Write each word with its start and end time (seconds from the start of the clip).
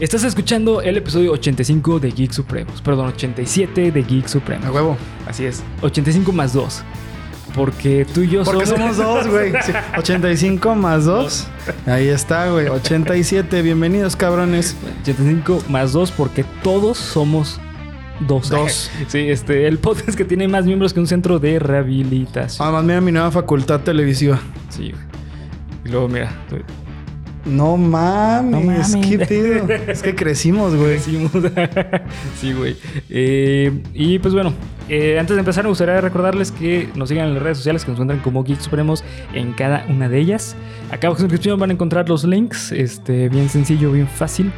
Estás 0.00 0.22
escuchando 0.22 0.80
el 0.80 0.96
episodio 0.96 1.32
85 1.32 1.98
de 1.98 2.10
Geek 2.12 2.30
Supremos. 2.30 2.80
Perdón, 2.82 3.08
87 3.08 3.90
de 3.90 4.02
Geek 4.04 4.26
A 4.26 4.28
Supremos. 4.28 4.68
huevo. 4.70 4.96
Así 5.26 5.44
es. 5.44 5.64
85 5.82 6.30
más 6.32 6.52
2. 6.52 6.84
Porque 7.54 8.06
tú 8.14 8.20
y 8.20 8.28
yo 8.28 8.44
Porque 8.44 8.66
somos 8.66 8.96
dos, 8.96 9.26
güey. 9.26 9.52
Sí, 9.64 9.72
85 9.98 10.76
más 10.76 11.04
2. 11.04 11.48
Ahí 11.86 12.06
está, 12.06 12.48
güey. 12.50 12.68
87. 12.68 13.60
Bienvenidos, 13.62 14.14
cabrones. 14.14 14.76
85 15.02 15.64
más 15.68 15.92
2 15.92 16.12
porque 16.12 16.44
todos 16.62 16.96
somos 16.98 17.58
dos. 18.20 18.50
Dos. 18.50 18.90
Sí, 19.08 19.18
este, 19.28 19.66
el 19.66 19.78
podcast 19.78 20.16
que 20.16 20.24
tiene 20.24 20.46
más 20.46 20.64
miembros 20.64 20.94
que 20.94 21.00
un 21.00 21.08
centro 21.08 21.40
de 21.40 21.58
rehabilitación. 21.58 22.64
Además, 22.64 22.84
mira 22.84 23.00
mi 23.00 23.10
nueva 23.10 23.32
facultad 23.32 23.80
televisiva. 23.80 24.38
Sí, 24.68 24.92
güey. 24.92 25.02
Y 25.84 25.88
luego, 25.88 26.06
mira, 26.06 26.30
No 27.44 27.76
mames. 27.76 28.50
No 28.50 28.60
mames. 28.60 28.96
¿Qué 28.96 29.18
pedo? 29.18 29.66
Es 29.88 30.02
que 30.02 30.14
crecimos, 30.14 30.74
güey. 30.74 30.92
Decimos. 30.92 31.30
sí, 32.40 32.52
güey. 32.52 32.76
Eh, 33.08 33.72
y 33.94 34.18
pues 34.18 34.34
bueno, 34.34 34.52
eh, 34.88 35.18
antes 35.18 35.36
de 35.36 35.40
empezar 35.40 35.64
me 35.64 35.70
gustaría 35.70 36.00
recordarles 36.00 36.50
que 36.50 36.88
nos 36.94 37.08
sigan 37.08 37.28
en 37.28 37.34
las 37.34 37.42
redes 37.42 37.58
sociales 37.58 37.84
que 37.84 37.90
nos 37.90 37.96
encuentran 37.98 38.20
como 38.20 38.44
Geek 38.44 38.60
Supremos 38.60 39.04
en 39.34 39.52
cada 39.52 39.84
una 39.88 40.08
de 40.08 40.18
ellas. 40.18 40.56
Acá 40.90 41.08
abajo 41.08 41.20
en 41.20 41.28
la 41.28 41.28
descripción 41.28 41.60
van 41.60 41.70
a 41.70 41.72
encontrar 41.74 42.08
los 42.08 42.24
links. 42.24 42.72
Este, 42.72 43.28
bien 43.28 43.48
sencillo, 43.48 43.92
bien 43.92 44.08
fácil. 44.08 44.52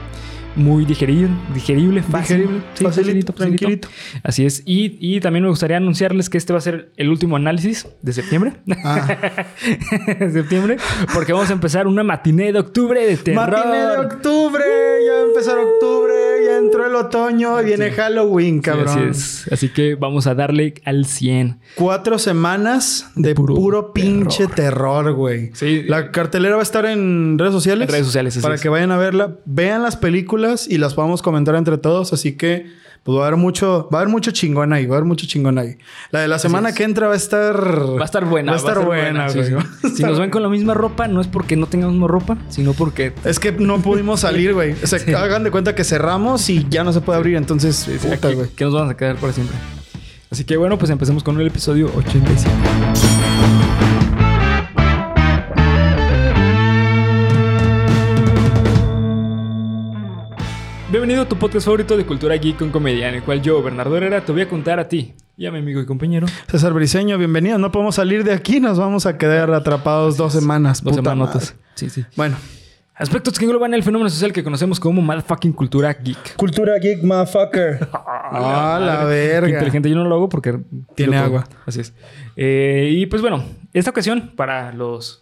Muy 0.56 0.84
digerible, 0.84 1.30
digerible, 1.54 2.02
fácil. 2.02 2.38
Digerible, 2.38 2.62
Sí, 2.74 2.84
facilito, 2.84 3.32
tranquilito. 3.32 3.88
Así 4.22 4.44
es. 4.44 4.62
Y, 4.66 4.98
y 5.00 5.20
también 5.20 5.44
me 5.44 5.48
gustaría 5.48 5.76
anunciarles 5.76 6.28
que 6.28 6.38
este 6.38 6.52
va 6.52 6.58
a 6.58 6.62
ser 6.62 6.92
el 6.96 7.08
último 7.08 7.36
análisis 7.36 7.86
de 8.02 8.12
septiembre. 8.12 8.54
Ah. 8.84 9.16
septiembre. 10.32 10.76
Porque 11.14 11.32
vamos 11.32 11.50
a 11.50 11.52
empezar 11.52 11.86
una 11.86 12.02
matiné 12.02 12.52
de 12.52 12.58
octubre 12.58 13.06
de 13.06 13.16
terror. 13.16 13.50
Matiné 13.50 13.78
de 13.78 13.98
octubre. 13.98 14.64
Ya 15.06 15.12
va 15.12 15.18
a 15.20 15.26
empezar 15.26 15.58
octubre. 15.58 16.29
Entró 16.60 16.86
el 16.86 16.94
otoño. 16.94 17.60
y 17.60 17.64
Viene 17.64 17.90
Halloween, 17.90 18.56
Sí, 18.56 18.60
cabrón. 18.62 18.88
así 18.88 19.00
es. 19.10 19.52
Así 19.52 19.68
que 19.70 19.94
vamos 19.94 20.26
a 20.26 20.34
darle 20.34 20.74
al 20.84 21.06
100. 21.06 21.58
Cuatro 21.74 22.18
semanas 22.18 23.10
de 23.16 23.34
Puro 23.34 23.54
puro, 23.54 23.92
pinche 23.92 24.46
terror, 24.46 25.12
güey. 25.12 25.50
Sí. 25.54 25.82
La 25.86 26.10
cartelera 26.12 26.54
va 26.56 26.60
a 26.60 26.62
estar 26.62 26.84
en 26.86 27.38
redes 27.38 27.52
sociales. 27.52 27.88
En 27.88 27.92
redes 27.92 28.06
sociales, 28.06 28.34
así 28.36 28.42
Para 28.42 28.54
es. 28.56 28.60
que 28.60 28.68
vayan 28.68 28.90
a 28.92 28.96
verla. 28.98 29.36
Vean 29.44 29.82
las 29.82 29.96
películas 29.96 30.68
y 30.68 30.78
las 30.78 30.94
podamos 30.94 31.22
comentar 31.22 31.54
entre 31.54 31.78
todos. 31.78 32.12
Así 32.12 32.32
que 32.36 32.66
pues, 33.02 33.16
va 33.16 33.22
a 33.24 33.26
haber 33.28 33.38
mucho, 33.38 33.88
va 33.92 33.98
a 33.98 34.02
haber 34.02 34.12
mucho 34.12 34.30
chingón 34.30 34.72
ahí. 34.72 34.86
Va 34.86 34.94
a 34.94 34.98
haber 34.98 35.08
mucho 35.08 35.26
chingón 35.26 35.58
ahí. 35.58 35.76
La 36.10 36.20
de 36.20 36.28
la 36.28 36.38
semana 36.38 36.70
es. 36.70 36.74
que 36.74 36.84
entra 36.84 37.08
va 37.08 37.14
a 37.14 37.16
estar. 37.16 37.56
Va 37.56 38.02
a 38.02 38.04
estar 38.04 38.24
buena. 38.24 38.52
Va 38.52 38.56
a 38.56 38.60
estar 38.60 38.84
buena, 38.84 39.28
sí, 39.28 39.38
güey. 39.38 39.48
sí. 39.48 39.54
Va 39.54 39.60
a 39.60 39.90
Si 39.94 40.02
nos 40.02 40.18
ven 40.18 40.30
con 40.30 40.42
la 40.42 40.48
misma 40.48 40.74
ropa, 40.74 41.08
no 41.08 41.20
es 41.20 41.26
porque 41.26 41.56
no 41.56 41.66
tengamos 41.66 42.10
ropa, 42.10 42.36
sino 42.48 42.72
porque. 42.74 43.12
Es 43.24 43.38
que 43.40 43.52
no 43.52 43.80
pudimos 43.80 44.20
salir, 44.20 44.54
güey. 44.54 44.74
O 44.82 44.86
sea, 44.86 44.98
hagan 45.18 45.44
de 45.44 45.50
cuenta 45.50 45.74
que 45.74 45.84
cerramos 45.84 46.48
y 46.50 46.66
ya 46.68 46.84
no 46.84 46.92
se 46.92 47.00
puede 47.00 47.18
abrir. 47.18 47.36
Entonces, 47.36 47.88
puta, 48.02 48.32
güey. 48.32 48.48
que 48.50 48.64
nos 48.64 48.74
vamos 48.74 48.90
a 48.90 48.96
quedar 48.96 49.16
para 49.16 49.32
siempre. 49.32 49.56
Así 50.30 50.44
que 50.44 50.56
bueno, 50.56 50.78
pues 50.78 50.90
empecemos 50.90 51.24
con 51.24 51.40
el 51.40 51.46
episodio 51.46 51.90
85. 51.96 53.59
Bienvenido 61.10 61.26
a 61.26 61.28
tu 61.28 61.40
podcast 61.40 61.64
favorito 61.64 61.96
de 61.96 62.06
cultura 62.06 62.36
geek 62.36 62.56
con 62.56 62.70
comedia, 62.70 63.08
en 63.08 63.16
el 63.16 63.24
cual 63.24 63.42
yo, 63.42 63.60
Bernardo 63.60 63.96
Herrera, 63.96 64.24
te 64.24 64.30
voy 64.30 64.42
a 64.42 64.48
contar 64.48 64.78
a 64.78 64.86
ti 64.86 65.12
y 65.36 65.44
a 65.44 65.50
mi 65.50 65.58
amigo 65.58 65.80
y 65.80 65.84
compañero 65.84 66.28
César 66.48 66.72
Briseño, 66.72 67.18
bienvenido. 67.18 67.58
No 67.58 67.72
podemos 67.72 67.96
salir 67.96 68.22
de 68.22 68.32
aquí. 68.32 68.60
Nos 68.60 68.78
vamos 68.78 69.06
a 69.06 69.18
quedar 69.18 69.52
atrpados 69.52 70.16
dos 70.16 70.32
semanas. 70.32 70.84
dos 70.84 70.92
puta 70.92 71.10
semanotas. 71.10 71.54
madre. 71.56 71.66
Sí, 71.74 71.90
sí. 71.90 72.04
Bueno. 72.14 72.36
Aspectos 72.94 73.36
que 73.40 73.44
engloban 73.44 73.74
el 73.74 73.82
fenómeno 73.82 74.08
social 74.08 74.32
que 74.32 74.44
conocemos 74.44 74.78
como 74.78 75.02
motherfucking 75.02 75.52
cultura 75.52 75.92
geek. 75.94 76.36
Cultura 76.36 76.78
geek, 76.78 77.02
motherfucker. 77.02 77.88
Ah, 78.32 78.78
la 78.80 79.00
Qué 79.00 79.06
verga. 79.06 79.48
inteligente, 79.48 79.90
yo 79.90 79.96
no 79.96 80.04
lo 80.04 80.14
hago 80.14 80.28
porque 80.28 80.60
Tiene 80.94 81.16
agua. 81.16 81.48
Así 81.66 81.80
es. 81.80 81.92
Eh, 82.36 82.88
y 82.92 83.06
pues 83.06 83.20
bueno, 83.20 83.42
esta 83.72 83.90
ocasión 83.90 84.30
para 84.36 84.72
los 84.72 85.19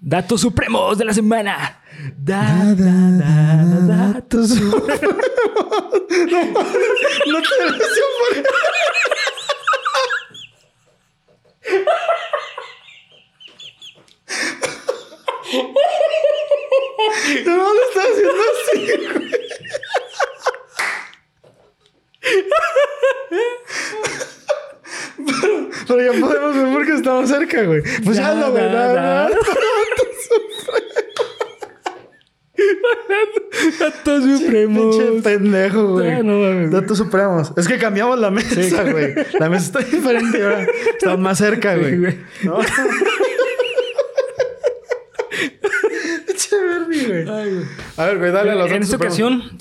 datos 0.00 0.40
supremos 0.40 0.96
de 0.98 1.04
la 1.04 1.12
semana. 1.12 1.82
Da, 2.16 2.74
da, 2.74 3.10
da, 3.18 3.64
da, 3.64 4.12
datos 4.12 4.50
supremos. 4.50 5.16
No 6.10 7.40
te 7.40 7.54
lo 7.60 7.76
hice 7.76 8.02
por... 8.18 8.44
No, 17.46 17.74
lo 17.74 17.80
estás 17.88 18.06
haciendo 18.10 18.42
así, 18.50 18.78
güey. 19.12 19.30
Pero, 25.26 25.68
pero 25.88 26.12
ya 26.12 26.20
podemos 26.20 26.54
ver 26.56 26.72
porque 26.72 26.92
estamos 26.94 27.28
cerca, 27.28 27.62
güey. 27.62 27.82
Pues 28.04 28.16
ya 28.16 28.34
Da, 28.34 28.46
lo, 28.46 28.52
güey. 28.52 28.64
da, 28.64 28.70
da, 28.72 28.92
da. 28.94 29.28
da. 29.28 29.36
Datos 33.78 34.24
supremos. 34.40 34.96
Pinche 34.96 35.22
pendejo, 35.22 35.88
güey. 35.92 36.22
No 36.22 36.38
mames. 36.40 36.70
Datos 36.70 36.98
supremos. 36.98 37.52
Es 37.56 37.66
que 37.68 37.78
cambiamos 37.78 38.18
la 38.18 38.30
mesa, 38.30 38.82
güey. 38.90 39.14
La 39.38 39.48
mesa 39.48 39.64
está 39.66 39.78
diferente 39.96 40.42
ahora. 40.42 40.66
Estamos 40.92 41.20
más 41.20 41.38
cerca, 41.38 41.74
Sí, 41.74 41.80
güey. 41.80 41.96
güey. 41.98 42.18
¿No? 42.44 42.58
Bernie, 46.50 47.06
güey. 47.06 47.28
A 47.96 48.06
ver, 48.06 48.18
güey, 48.18 48.32
dale 48.32 48.50
a 48.50 48.54
los 48.54 48.70
en 48.70 48.80
datos 48.80 48.92
esta 48.94 48.96
supremos. 49.08 49.36
ocasión 49.40 49.58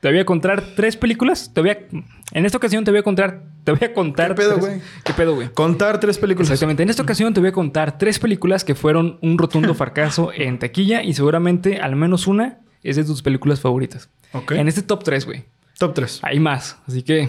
te 0.00 0.08
voy 0.08 0.18
a 0.18 0.24
contar 0.24 0.62
tres 0.76 0.96
películas. 0.96 1.52
Te 1.52 1.60
voy 1.60 1.70
a, 1.70 1.78
en 2.32 2.46
esta 2.46 2.58
ocasión 2.58 2.84
te 2.84 2.90
voy 2.90 3.00
a 3.00 3.02
contar. 3.02 3.42
Te 3.64 3.72
voy 3.72 3.80
a 3.82 3.92
contar. 3.92 4.28
¿Qué 4.28 4.34
pedo, 4.34 4.58
güey? 4.58 4.80
¿Qué 5.04 5.12
pedo, 5.12 5.34
güey? 5.34 5.48
Contar 5.52 5.98
tres 5.98 6.18
películas. 6.18 6.50
Exactamente. 6.50 6.82
En 6.82 6.90
esta 6.90 7.02
ocasión 7.02 7.34
te 7.34 7.40
voy 7.40 7.48
a 7.48 7.52
contar 7.52 7.98
tres 7.98 8.18
películas 8.18 8.64
que 8.64 8.74
fueron 8.74 9.18
un 9.22 9.38
rotundo 9.38 9.74
fracaso 9.76 10.30
en 10.32 10.58
taquilla 10.58 11.02
y 11.02 11.14
seguramente 11.14 11.80
al 11.80 11.96
menos 11.96 12.26
una 12.26 12.60
es 12.82 12.96
de 12.96 13.04
tus 13.04 13.22
películas 13.22 13.60
favoritas. 13.60 14.10
Ok. 14.32 14.52
En 14.52 14.68
este 14.68 14.82
top 14.82 15.02
3, 15.02 15.26
güey. 15.26 15.44
Top 15.78 15.92
3. 15.92 16.20
Hay 16.22 16.40
más. 16.40 16.78
Así 16.88 17.02
que. 17.02 17.28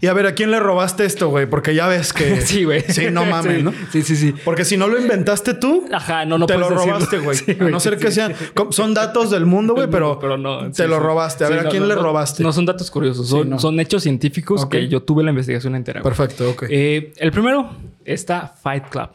Y 0.00 0.06
a 0.06 0.14
ver, 0.14 0.26
¿a 0.26 0.34
quién 0.34 0.50
le 0.50 0.58
robaste 0.58 1.04
esto, 1.04 1.28
güey? 1.28 1.44
Porque 1.44 1.74
ya 1.74 1.86
ves 1.86 2.14
que... 2.14 2.40
sí, 2.40 2.64
güey. 2.64 2.80
Sí, 2.88 3.08
no 3.10 3.26
mames, 3.26 3.56
Sí. 3.58 3.62
¿no? 3.62 3.74
Sí, 3.92 4.02
sí, 4.02 4.16
sí. 4.16 4.34
Porque 4.42 4.64
si 4.64 4.78
no 4.78 4.88
lo 4.88 4.98
inventaste 4.98 5.52
tú, 5.52 5.86
Ajá, 5.92 6.24
no, 6.24 6.38
no 6.38 6.46
te 6.46 6.56
lo 6.56 6.70
robaste, 6.70 7.18
güey. 7.18 7.36
Sí, 7.44 7.56
a 7.60 7.64
no 7.64 7.80
ser 7.80 7.98
que 7.98 8.10
sean... 8.10 8.34
Son 8.70 8.94
datos 8.94 9.30
del 9.30 9.44
mundo, 9.44 9.74
güey, 9.74 9.88
pero, 9.90 10.18
Pero 10.18 10.38
no. 10.38 10.70
te 10.72 10.88
lo 10.88 10.98
robaste. 10.98 11.44
A 11.44 11.50
ver, 11.50 11.66
¿a 11.66 11.68
quién 11.68 11.82
no, 11.82 11.88
le 11.90 11.94
robaste? 11.94 12.42
No 12.42 12.52
son 12.54 12.64
datos 12.64 12.90
curiosos, 12.90 13.28
son, 13.28 13.50
no. 13.50 13.58
son 13.58 13.78
hechos 13.78 14.02
científicos 14.02 14.64
que 14.64 14.88
yo 14.88 15.02
tuve 15.02 15.22
la 15.22 15.30
investigación 15.30 15.74
entera. 15.74 16.00
güey. 16.00 16.14
Perfecto, 16.14 16.50
ok. 16.50 16.64
Eh, 16.70 17.12
el 17.18 17.32
primero 17.32 17.70
está 18.06 18.48
Fight 18.62 18.88
Club. 18.88 19.10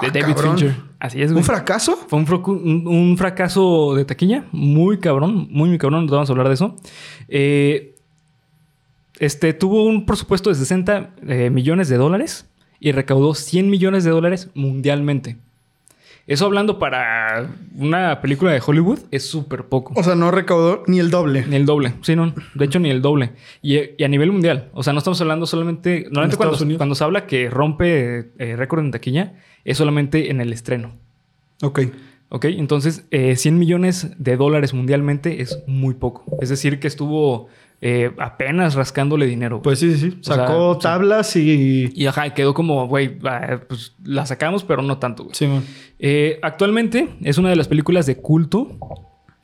De 0.00 0.08
Ah, 0.08 0.10
David 0.12 0.34
cabrón. 0.34 0.58
Fincher. 0.58 0.76
Así 0.98 1.22
es, 1.22 1.30
güey. 1.32 1.40
¿Un 1.40 1.44
fracaso? 1.44 1.96
Fue 2.08 2.18
un, 2.18 2.26
frocu- 2.26 2.60
un- 2.60 2.86
un 2.88 3.16
fracaso 3.16 3.94
de 3.94 4.04
taquilla, 4.04 4.44
muy 4.52 4.98
cabrón, 4.98 5.46
muy, 5.50 5.68
muy 5.68 5.78
cabrón, 5.78 6.02
nos 6.06 6.10
vamos 6.12 6.28
a 6.28 6.32
hablar 6.32 6.48
de 6.48 6.54
eso. 6.54 6.74
Eh, 7.28 7.94
este 9.18 9.52
tuvo 9.52 9.84
un 9.84 10.06
presupuesto 10.06 10.50
de 10.50 10.56
60 10.56 11.10
eh, 11.28 11.50
millones 11.50 11.88
de 11.88 11.96
dólares 11.96 12.48
y 12.80 12.92
recaudó 12.92 13.34
100 13.34 13.70
millones 13.70 14.04
de 14.04 14.10
dólares 14.10 14.50
mundialmente. 14.54 15.36
Eso 16.26 16.46
hablando 16.46 16.78
para 16.78 17.50
una 17.76 18.22
película 18.22 18.50
de 18.50 18.62
Hollywood 18.66 18.98
es 19.10 19.28
súper 19.28 19.66
poco. 19.66 19.92
O 19.94 20.02
sea, 20.02 20.14
no 20.14 20.30
recaudó 20.30 20.82
ni 20.86 20.98
el 20.98 21.10
doble. 21.10 21.44
Ni 21.46 21.56
el 21.56 21.66
doble, 21.66 21.92
sí, 22.00 22.16
no. 22.16 22.34
De 22.54 22.64
hecho, 22.64 22.78
ni 22.78 22.88
el 22.88 23.02
doble. 23.02 23.32
Y, 23.60 23.78
y 23.98 24.04
a 24.04 24.08
nivel 24.08 24.32
mundial. 24.32 24.70
O 24.72 24.82
sea, 24.82 24.94
no 24.94 25.00
estamos 25.00 25.20
hablando 25.20 25.44
solamente. 25.44 26.04
Normalmente 26.10 26.38
cuando 26.78 26.94
se 26.94 27.04
habla 27.04 27.26
que 27.26 27.50
rompe 27.50 28.30
eh, 28.38 28.56
récord 28.56 28.80
en 28.80 28.90
taquilla, 28.90 29.34
es 29.64 29.78
solamente 29.78 30.30
en 30.30 30.40
el 30.40 30.52
estreno. 30.52 30.92
Ok. 31.62 31.80
¿Ok? 32.28 32.46
Entonces, 32.46 33.06
eh, 33.10 33.36
100 33.36 33.58
millones 33.58 34.10
de 34.18 34.36
dólares 34.36 34.74
mundialmente 34.74 35.40
es 35.40 35.62
muy 35.66 35.94
poco. 35.94 36.24
Es 36.40 36.48
decir, 36.48 36.80
que 36.80 36.88
estuvo 36.88 37.48
eh, 37.80 38.10
apenas 38.18 38.74
rascándole 38.74 39.26
dinero. 39.26 39.56
güey. 39.56 39.62
Pues 39.62 39.78
sí, 39.78 39.94
sí, 39.94 40.10
sí. 40.10 40.18
O 40.20 40.24
sea, 40.24 40.36
Sacó 40.36 40.74
sí. 40.74 40.80
tablas 40.80 41.36
y... 41.36 41.92
y 41.94 42.06
ajá, 42.06 42.32
quedó 42.34 42.54
como, 42.54 42.88
güey, 42.88 43.18
ah, 43.24 43.60
pues 43.68 43.94
la 44.02 44.26
sacamos, 44.26 44.64
pero 44.64 44.82
no 44.82 44.98
tanto, 44.98 45.24
güey. 45.24 45.34
Sí, 45.34 45.46
man. 45.46 45.62
Eh, 45.98 46.38
actualmente 46.42 47.08
es 47.22 47.38
una 47.38 47.50
de 47.50 47.56
las 47.56 47.68
películas 47.68 48.06
de 48.06 48.16
culto 48.16 48.78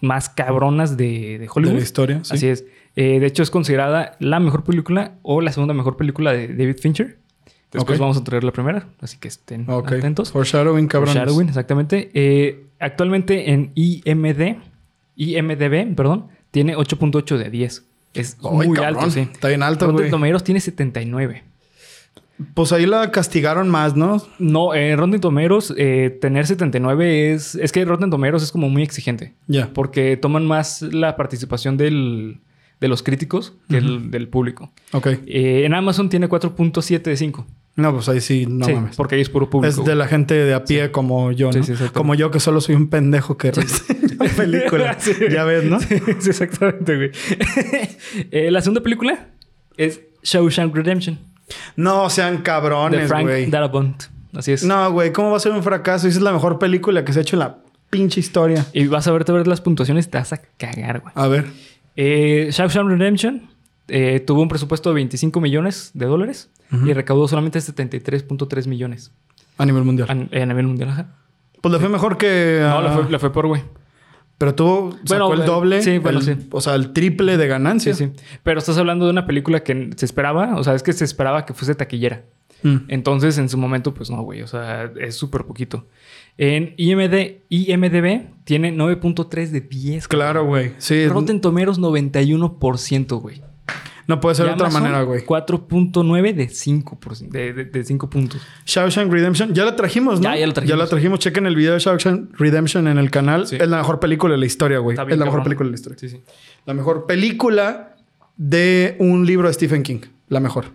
más 0.01 0.29
cabronas 0.29 0.97
de, 0.97 1.39
de 1.39 1.49
Hollywood. 1.53 1.75
De 1.75 1.79
la 1.81 1.85
historia, 1.85 2.21
sí. 2.25 2.35
Así 2.35 2.49
es. 2.49 2.65
Eh, 2.97 3.21
de 3.21 3.27
hecho, 3.27 3.43
es 3.43 3.51
considerada 3.51 4.17
la 4.19 4.41
mejor 4.41 4.65
película 4.65 5.19
o 5.23 5.41
la 5.41 5.53
segunda 5.53 5.75
mejor 5.75 5.97
película 5.97 6.33
de 6.33 6.49
David 6.49 6.79
Fincher. 6.81 7.19
Después 7.73 7.99
vamos 7.99 8.17
a 8.17 8.25
traer 8.25 8.43
la 8.45 8.53
primera, 8.53 8.89
así 9.01 9.17
que 9.19 9.29
estén 9.29 9.69
Ok. 9.71 9.93
atentos. 9.93 10.33
Foreshadowing, 10.33 10.89
cabrón. 10.89 11.15
Foreshadowing, 11.15 11.49
exactamente. 11.49 12.11
Eh, 12.15 12.67
actualmente 12.81 13.53
en 13.53 13.71
IMD, 13.75 14.57
IMDB, 15.17 15.95
perdón, 15.95 16.27
tiene 16.51 16.77
8.8 16.77 17.37
de 17.39 17.51
10. 17.51 17.85
Es 18.15 18.39
muy 18.43 18.77
alto, 18.79 19.09
sí. 19.11 19.21
Está 19.21 19.49
bien 19.49 19.63
alto, 19.63 19.87
Rotten 19.87 19.99
güey. 19.99 20.11
Tomatoes 20.11 20.43
tiene 20.43 20.61
79. 20.61 21.45
Pues 22.55 22.73
ahí 22.73 22.87
la 22.87 23.11
castigaron 23.11 23.69
más, 23.69 23.95
¿no? 23.97 24.21
No, 24.39 24.75
en 24.75 24.99
Rotten 24.99 25.21
Tomatoes, 25.21 25.75
eh, 25.77 26.19
tener 26.23 26.47
79 26.47 27.33
es... 27.35 27.55
Es 27.55 27.71
que 27.71 27.85
Rotten 27.85 28.09
Tomatoes 28.11 28.43
es 28.43 28.51
como 28.51 28.69
muy 28.71 28.83
exigente. 28.83 29.35
Ya. 29.47 29.69
Porque 29.75 30.17
toman 30.17 30.47
más 30.47 30.81
la 30.83 31.17
participación 31.17 31.77
del, 31.77 32.41
de 32.81 32.89
los 32.89 33.03
críticos 33.03 33.53
que 33.69 33.77
el 33.77 34.11
del 34.11 34.29
público. 34.29 34.73
Ok. 34.93 35.07
Eh, 35.27 35.65
en 35.67 35.75
Amazon 35.75 36.09
tiene 36.09 36.29
4.7 36.31 37.03
de 37.03 37.17
5. 37.17 37.47
No, 37.81 37.93
pues 37.95 38.09
ahí 38.09 38.21
sí, 38.21 38.47
no 38.47 38.67
sí, 38.67 38.75
mames. 38.75 38.97
porque 38.97 39.15
ahí 39.17 39.21
es 39.21 39.29
puro 39.31 39.49
público. 39.51 39.69
Es 39.81 39.85
de 39.85 39.95
la 39.95 40.07
gente 40.07 40.35
de 40.35 40.55
a 40.55 40.65
pie 40.65 40.91
como 40.91 41.33
yo, 41.33 41.51
como 41.93 42.15
yo 42.15 42.31
que 42.31 42.41
solo 42.41 42.61
soy 42.61 42.75
un 42.75 42.89
pendejo 42.89 43.37
que 43.37 43.51
reseña 43.53 44.15
la 44.19 44.29
película. 44.37 44.97
Sí. 45.01 45.13
Ya 45.31 45.45
ves, 45.45 45.65
¿no? 45.65 45.81
Sí, 45.81 45.97
sí, 46.21 46.31
exactamente, 46.31 46.97
güey. 46.97 47.11
Eh, 48.31 48.51
la 48.51 48.61
segunda 48.61 48.83
película 48.83 49.29
es 49.77 50.01
Shawshank 50.23 50.75
Redemption. 50.75 51.19
No 51.77 52.11
sean 52.11 52.39
de 52.39 52.43
cabrones, 52.43 53.09
Frank 53.09 53.23
güey. 53.23 53.47
Darabont. 53.51 54.05
Así 54.35 54.53
es. 54.53 54.63
No, 54.65 54.93
güey, 54.93 55.13
¿cómo 55.13 55.31
va 55.31 55.39
a 55.39 55.41
ser 55.41 55.53
un 55.53 55.63
fracaso? 55.63 56.07
Esa 56.07 56.19
es 56.19 56.23
la 56.23 56.33
mejor 56.33 56.59
película 56.59 57.05
que 57.05 57.13
se 57.13 57.19
ha 57.21 57.23
hecho 57.23 57.37
en 57.37 57.41
la 57.41 57.59
pinche 57.89 58.21
historia. 58.21 58.65
Y 58.73 58.87
vas 58.87 59.09
a 59.09 59.13
verte 59.13 59.33
ver 59.33 59.47
las 59.49 59.61
puntuaciones 59.61 60.07
y 60.07 60.11
te 60.11 60.19
vas 60.19 60.33
a 60.33 60.37
cagar, 60.57 61.01
güey. 61.01 61.13
A 61.17 61.27
ver. 61.27 61.47
Eh, 61.97 62.49
Shawshank 62.53 62.89
Redemption 62.89 63.50
eh, 63.91 64.21
tuvo 64.21 64.43
un 64.43 64.49
presupuesto 64.49 64.91
de 64.91 64.95
25 64.95 65.41
millones 65.41 65.91
de 65.95 66.07
dólares 66.07 66.51
y 66.85 66.93
recaudó 66.93 67.27
solamente 67.29 67.59
73.3 67.59 68.67
millones 68.69 69.13
A 69.59 69.67
nivel 69.67 69.83
mundial. 69.85 70.09
a, 70.09 70.13
a 70.43 70.47
nivel 70.47 70.67
mundial. 70.67 70.91
Ajá. 70.91 71.15
Pues 71.61 71.73
le 71.73 71.79
fue 71.81 71.89
mejor 71.89 72.17
que. 72.17 72.59
No, 72.61 72.79
a- 72.79 72.83
la 72.83 72.93
fue, 72.93 73.11
la 73.11 73.19
fue 73.19 73.33
por, 73.33 73.47
güey. 73.47 73.63
Pero 74.39 74.55
tuvo. 74.55 74.93
Sacó 75.05 75.27
Bueno, 75.29 75.35
el 75.35 75.41
eh, 75.43 75.45
doble. 75.45 75.83
sí, 75.83 75.99
bueno, 75.99 76.21
el- 76.21 76.25
sí. 76.25 76.37
O 76.51 76.61
sea, 76.63 76.75
el 76.75 76.93
triple 76.95 77.37
de 77.37 77.45
Sí, 77.45 77.49
ganancia. 77.49 77.95
sí. 77.95 78.11
Pero 78.43 78.59
estás 78.59 78.79
hablando 78.79 79.05
de 79.05 79.11
una 79.11 79.27
película 79.27 79.63
que 79.63 79.91
se 79.97 80.07
esperaba, 80.07 80.57
o 80.57 80.65
sea, 80.65 80.75
es 80.75 80.83
que 80.83 80.93
se 80.95 81.05
esperaba 81.05 81.45
que 81.45 81.53
fuese 81.53 81.75
taquillera. 81.75 82.25
Mm. 82.63 82.77
Entonces, 82.89 83.37
en 83.39 83.49
su 83.51 83.59
momento, 83.59 83.93
pues 83.93 84.11
no, 84.11 84.23
güey. 84.23 84.41
O 84.43 84.47
sea, 84.47 84.91
es 85.01 85.15
súper 85.17 85.45
poquito. 85.45 85.87
En 86.39 86.73
IMD, 86.79 87.41
IMDB 87.51 88.29
tiene 88.45 88.73
9.3 88.73 89.51
de 89.51 89.61
10. 89.61 90.09
Claro, 90.09 90.45
güey. 90.47 90.73
Sí. 90.79 91.07
Rotten 91.09 91.41
Tomeros 91.43 91.79
91%, 91.79 93.21
güey. 93.21 93.43
No 94.07 94.21
puede 94.21 94.35
ser 94.35 94.47
de 94.47 94.53
otra 94.53 94.71
manera, 94.71 95.03
güey. 95.03 95.25
4.9 95.25 96.35
de 96.35 96.49
5, 96.49 96.99
de, 97.31 97.53
de, 97.53 97.65
de 97.65 97.85
5 97.85 98.11
puntos. 98.11 98.41
Shawshank 98.67 99.13
Redemption. 99.13 99.55
Ya 99.55 99.65
la 99.65 99.77
trajimos, 99.77 100.21
¿no? 100.21 100.25
Ya, 100.25 100.37
ya 100.37 100.47
la 100.47 100.53
trajimos. 100.53 100.71
Ya 100.71 100.77
la 100.85 100.87
trajimos. 100.89 101.19
Chequen 101.21 101.47
el 101.47 101.57
video 101.57 101.75
de 101.75 101.79
Shawshank 101.81 102.39
Redemption 102.39 102.89
en 102.89 102.99
el 102.99 103.11
canal. 103.11 103.47
Sí. 103.47 103.57
Es 103.61 103.69
la 103.69 103.79
mejor 103.79 104.01
película 104.01 104.33
de 104.35 104.39
la 104.41 104.47
historia, 104.47 104.79
güey. 104.79 104.97
Es 104.99 105.19
la 105.19 105.25
mejor 105.25 105.43
película 105.43 105.67
de 105.67 105.71
la 105.73 105.75
historia. 105.77 105.99
Sí, 105.99 106.09
sí. 106.09 106.21
La 106.67 106.75
mejor 106.75 107.07
película 107.07 107.97
de 108.37 108.97
un 108.99 109.27
libro 109.27 109.49
de 109.49 109.55
Stephen 109.55 109.83
King. 109.83 110.01
La 110.29 110.41
mejor. 110.41 110.67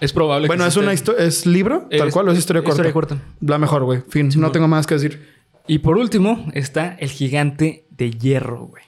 Es 0.00 0.12
probable 0.12 0.46
Bueno, 0.46 0.64
que 0.64 0.68
es 0.68 0.76
una 0.76 0.92
historia... 0.92 1.24
¿Es 1.24 1.46
libro? 1.46 1.86
Tal 1.90 2.08
Es- 2.08 2.14
cual 2.14 2.28
o 2.28 2.32
es 2.32 2.38
historia 2.38 2.62
corta. 2.62 2.72
historia 2.74 2.92
corta. 2.92 3.18
La 3.40 3.58
mejor, 3.58 3.84
güey. 3.84 4.02
Fin. 4.08 4.30
no 4.36 4.50
tengo 4.52 4.68
más 4.68 4.86
que 4.86 4.94
decir. 4.94 5.26
Y 5.66 5.78
por 5.78 5.96
último 5.96 6.46
está 6.54 6.94
El 6.98 7.10
Gigante 7.10 7.86
de 7.90 8.10
Hierro, 8.10 8.66
güey. 8.66 8.82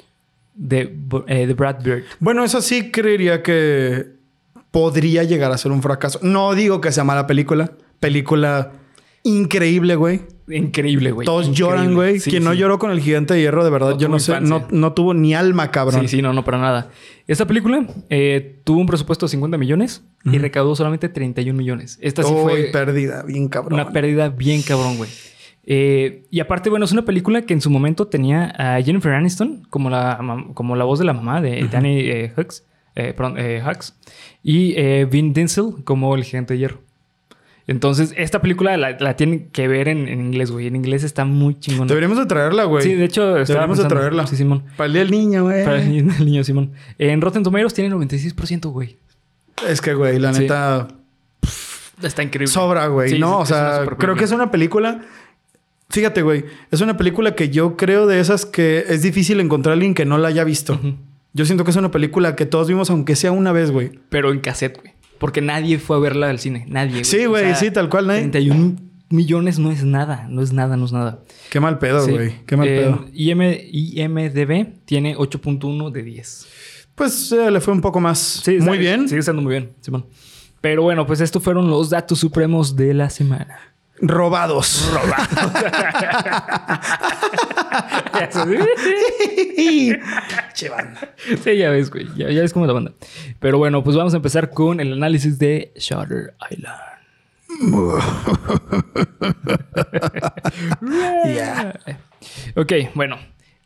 De, 0.61 0.93
eh, 1.29 1.47
de 1.47 1.55
Brad 1.55 1.83
Bird. 1.85 2.03
Bueno, 2.19 2.43
eso 2.43 2.61
sí 2.61 2.91
creería 2.91 3.45
que 3.45 4.07
podría 4.73 5.23
llegar 5.23 5.53
a 5.53 5.57
ser 5.59 5.71
un 5.71 5.83
fracaso. 5.83 6.19
No 6.23 6.55
digo 6.55 6.81
que 6.81 6.91
sea 6.91 7.05
mala 7.05 7.29
película. 7.29 7.73
Película 8.01 8.73
increíble, 9.23 9.95
güey. 9.95 10.23
Increíble, 10.49 11.13
güey. 11.13 11.27
Todos 11.27 11.49
Increíble. 11.49 11.77
lloran, 11.77 11.95
güey. 11.95 12.19
Sí, 12.21 12.31
Quien 12.31 12.43
no 12.43 12.55
lloró 12.55 12.79
con 12.79 12.91
el 12.91 13.01
gigante 13.01 13.35
de 13.35 13.41
hierro, 13.41 13.63
de 13.65 13.71
verdad, 13.71 13.91
No 13.91 13.99
yo 13.99 14.09
no 14.09 14.19
sé. 14.19 14.41
No, 14.41 14.67
no 14.71 14.93
tuvo 14.95 15.15
ni 15.15 15.35
alma, 15.35 15.71
cabrón. 15.71 16.01
Sí, 16.03 16.09
sí, 16.09 16.23
no, 16.23 16.33
no, 16.33 16.43
para 16.45 16.59
nada. 16.59 16.91
Esta 17.27 17.47
película 17.47 17.87
eh, 18.09 18.61
tuvo 18.65 18.81
un 18.81 18.87
presupuesto 18.87 19.27
de 19.27 19.31
50 19.31 19.59
millones 19.59 20.03
y 20.25 20.39
recaudó 20.39 20.75
solamente 20.75 21.09
31 21.09 21.57
millones. 21.57 21.99
Esta 22.01 22.23
sí 22.23 22.33
fue 22.35 22.65
perdida, 22.73 23.23
bien 23.23 23.49
cabrón. 23.49 23.75
una 23.75 23.91
pérdida 23.93 24.29
bien 24.29 24.63
cabrón, 24.63 24.97
güey. 24.97 25.11
Eh, 25.71 26.25
y 26.31 26.41
aparte, 26.41 26.71
bueno, 26.71 26.87
es 26.87 26.93
una 26.93 27.05
película 27.05 27.43
que 27.43 27.53
en 27.53 27.61
su 27.61 27.69
momento 27.69 28.07
tenía 28.07 28.55
a 28.57 28.81
Jennifer 28.83 29.13
Aniston 29.13 29.67
como 29.69 29.91
la, 29.91 30.19
como 30.55 30.77
la 30.77 30.85
voz 30.85 30.99
de 30.99 31.05
la 31.05 31.13
mamá 31.13 31.43
de 31.43 31.69
Danny 31.71 32.01
eh, 32.09 32.33
Hux, 32.35 32.65
eh, 32.95 33.13
perdón, 33.15 33.35
eh, 33.37 33.63
Hux, 33.63 33.95
y 34.43 34.73
eh, 34.79 35.07
Vin 35.11 35.35
Diesel 35.35 35.75
como 35.85 36.15
el 36.15 36.25
gigante 36.25 36.55
de 36.55 36.61
hierro. 36.61 36.79
Entonces, 37.67 38.15
esta 38.17 38.41
película 38.41 38.79
la, 38.79 38.93
la 38.99 39.15
tienen 39.17 39.51
que 39.51 39.69
ver 39.69 39.89
en, 39.89 40.09
en 40.09 40.23
inglés, 40.23 40.51
güey. 40.51 40.69
En 40.69 40.75
inglés 40.75 41.05
está 41.05 41.27
muy 41.27 41.61
chingón. 41.61 41.87
Deberíamos 41.87 42.17
de 42.17 42.25
traerla, 42.25 42.65
güey. 42.65 42.83
Sí, 42.83 42.95
de 42.95 43.05
hecho, 43.05 43.35
Deberíamos 43.35 43.77
de 43.77 43.85
traerla. 43.85 44.27
Sí, 44.27 44.37
Simón. 44.37 44.65
Para 44.79 44.87
el 44.87 44.93
día 44.95 45.03
del 45.03 45.11
niño, 45.11 45.43
güey. 45.45 45.67
Para 45.67 45.83
el 45.83 45.91
niño- 46.25 46.45
Simón. 46.45 46.73
En 46.97 47.21
Rotten 47.21 47.43
Tomatoes 47.43 47.75
tiene 47.75 47.95
96%, 47.95 48.71
güey. 48.71 48.97
Es 49.69 49.83
que, 49.83 49.93
güey, 49.93 50.19
la 50.19 50.33
Sí. 50.33 50.41
neta 50.43 50.89
Está 52.03 52.23
increíble. 52.23 52.47
sobra, 52.51 52.87
güey. 52.87 53.11
Sí, 53.11 53.19
no, 53.19 53.39
o 53.41 53.45
sea, 53.45 53.85
creo 53.99 54.15
que 54.15 54.25
es 54.25 54.33
una 54.33 54.51
película. 54.51 55.03
Fíjate, 55.91 56.23
güey. 56.23 56.45
Es 56.71 56.81
una 56.81 56.97
película 56.97 57.35
que 57.35 57.49
yo 57.51 57.77
creo 57.77 58.07
de 58.07 58.21
esas 58.21 58.45
que 58.45 58.85
es 58.89 59.03
difícil 59.03 59.41
encontrar 59.41 59.73
a 59.73 59.75
alguien 59.75 59.95
que 59.95 60.05
no 60.05 60.19
la 60.19 60.29
haya 60.29 60.45
visto. 60.45 60.79
Yo 61.33 61.45
siento 61.47 61.65
que 61.65 61.71
es 61.71 61.77
una 61.77 61.91
película 61.91 62.37
que 62.37 62.47
todos 62.47 62.69
vimos, 62.69 62.91
aunque 62.91 63.17
sea 63.17 63.33
una 63.33 63.53
vez, 63.53 63.71
güey. 63.71 63.93
Pero 64.09 64.31
en 64.33 64.41
cassette, 64.41 64.79
güey. 64.81 64.93
Porque 65.19 65.41
nadie 65.41 65.79
fue 65.79 65.97
a 65.97 66.01
verla 66.01 66.29
al 66.31 66.39
cine. 66.39 66.65
Nadie. 66.69 67.05
Sí, 67.05 67.25
O 67.27 67.31
güey, 67.31 67.45
sea, 67.45 67.55
sí, 67.57 67.71
tal 67.71 67.89
cual, 67.89 68.07
nadie. 68.07 68.21
31 68.29 68.77
millones 69.11 69.59
no 69.59 69.71
es 69.71 69.83
nada. 69.83 70.27
No 70.31 70.43
es 70.43 70.53
nada, 70.53 70.77
no 70.77 70.85
es 70.85 70.93
nada. 70.93 71.21
Qué 71.51 71.59
mal 71.61 71.79
pedo, 71.79 72.05
Sí. 72.05 72.11
güey. 72.13 72.33
Qué 72.47 72.57
mal 72.57 72.69
Eh, 72.69 72.77
pedo. 72.83 73.07
IM 73.15 73.41
IMDB 73.73 74.67
tiene 74.85 75.17
8.1 75.17 75.91
de 75.91 76.03
10. 76.03 76.47
Pues 76.95 77.33
eh, 77.33 77.51
le 77.51 77.61
fue 77.61 77.73
un 77.73 77.81
poco 77.81 78.01
más. 78.01 78.19
Sí, 78.19 78.53
muy 78.53 78.61
está- 78.61 78.73
bien. 78.73 79.09
Sigue 79.09 79.21
estando 79.21 79.41
muy 79.43 79.53
bien, 79.53 79.71
Simón. 79.81 80.07
Pero 80.61 80.83
bueno, 80.83 81.07
pues 81.07 81.21
estos 81.21 81.43
fueron 81.43 81.69
los 81.71 81.91
datos 81.91 82.19
supremos 82.19 82.75
de 82.77 82.93
la 82.95 83.09
semana. 83.11 83.68
Robados. 84.01 84.91
che, 90.55 90.69
banda. 90.69 91.01
Sí, 91.43 91.57
ya 91.57 91.71
ves, 91.71 91.91
güey. 91.91 92.07
Ya, 92.17 92.31
ya 92.31 92.43
ves 92.43 92.53
cómo 92.53 92.65
es 92.65 92.69
la 92.69 92.75
banda. 92.75 92.93
Pero 93.41 93.59
bueno, 93.59 93.83
pues 93.83 93.97
vamos 93.97 94.15
a 94.15 94.17
empezar 94.17 94.51
con 94.51 94.81
el 94.81 94.93
análisis 94.93 95.39
de 95.39 95.73
Shutter 95.77 96.35
Island. 96.51 96.79
Ya. 101.25 101.79
Ok, 102.57 102.73
bueno. 102.95 103.17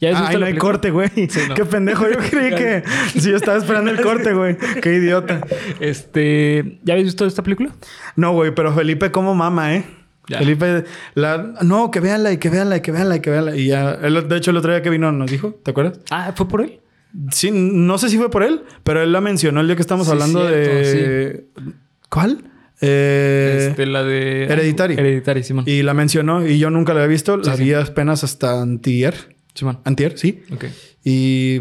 Ya 0.00 0.10
es 0.10 0.16
Ay, 0.18 0.36
no 0.36 0.46
hay 0.46 0.56
corte, 0.56 0.90
güey. 0.90 1.08
no. 1.48 1.54
Qué 1.54 1.64
pendejo. 1.64 2.08
Yo 2.10 2.18
creí 2.18 2.50
que... 2.50 2.82
Sí, 3.12 3.30
yo 3.30 3.36
estaba 3.36 3.56
esperando 3.56 3.90
el 3.90 4.02
corte, 4.02 4.32
güey. 4.32 4.56
Qué 4.82 4.94
idiota. 4.94 5.40
Este, 5.78 6.80
¿ya 6.82 6.94
habéis 6.94 7.06
visto 7.06 7.24
esta 7.24 7.44
película? 7.44 7.70
No, 8.16 8.32
güey, 8.32 8.52
pero 8.52 8.74
Felipe 8.74 9.12
como 9.12 9.36
mama, 9.36 9.76
¿eh? 9.76 9.84
Ya. 10.28 10.38
Felipe, 10.38 10.84
la... 11.14 11.54
no, 11.62 11.90
que 11.90 11.98
véanla 12.00 12.32
y 12.32 12.38
que 12.38 12.48
véanla 12.48 12.76
y 12.76 12.80
que 12.80 12.92
véanla 12.92 13.16
y 13.16 13.20
que 13.20 13.30
véanla. 13.30 13.56
Y 13.56 13.66
ya, 13.66 13.98
él, 14.02 14.28
de 14.28 14.36
hecho, 14.36 14.50
el 14.52 14.56
otro 14.56 14.70
día 14.72 14.80
que 14.82 14.90
vino 14.90 15.10
nos 15.12 15.30
dijo, 15.30 15.58
¿te 15.64 15.72
acuerdas? 15.72 15.98
Ah, 16.10 16.32
¿fue 16.36 16.46
por 16.48 16.60
él? 16.62 16.80
Sí, 17.30 17.50
no 17.52 17.98
sé 17.98 18.08
si 18.08 18.16
fue 18.16 18.30
por 18.30 18.42
él, 18.42 18.62
pero 18.84 19.02
él 19.02 19.12
la 19.12 19.20
mencionó 19.20 19.60
el 19.60 19.66
día 19.66 19.76
que 19.76 19.82
estamos 19.82 20.06
Sí, 20.06 20.12
hablando 20.12 20.44
de... 20.46 21.46
¿Cuál? 22.08 22.44
Eh, 22.80 23.66
este, 23.70 23.86
la 23.86 24.02
de... 24.04 24.44
Hereditary. 24.44 24.94
Hereditary, 24.94 25.42
Simón. 25.42 25.64
Y 25.66 25.82
la 25.82 25.92
mencionó 25.94 26.46
y 26.46 26.58
yo 26.58 26.70
nunca 26.70 26.94
la 26.94 27.00
había 27.00 27.08
visto. 27.10 27.36
La 27.36 27.56
Sí, 27.56 27.64
vi 27.64 27.74
apenas 27.74 28.24
hasta 28.24 28.60
antier. 28.62 29.36
Simón. 29.54 29.80
Antier, 29.84 30.16
sí. 30.18 30.42
Ok. 30.52 30.64
Y... 31.04 31.60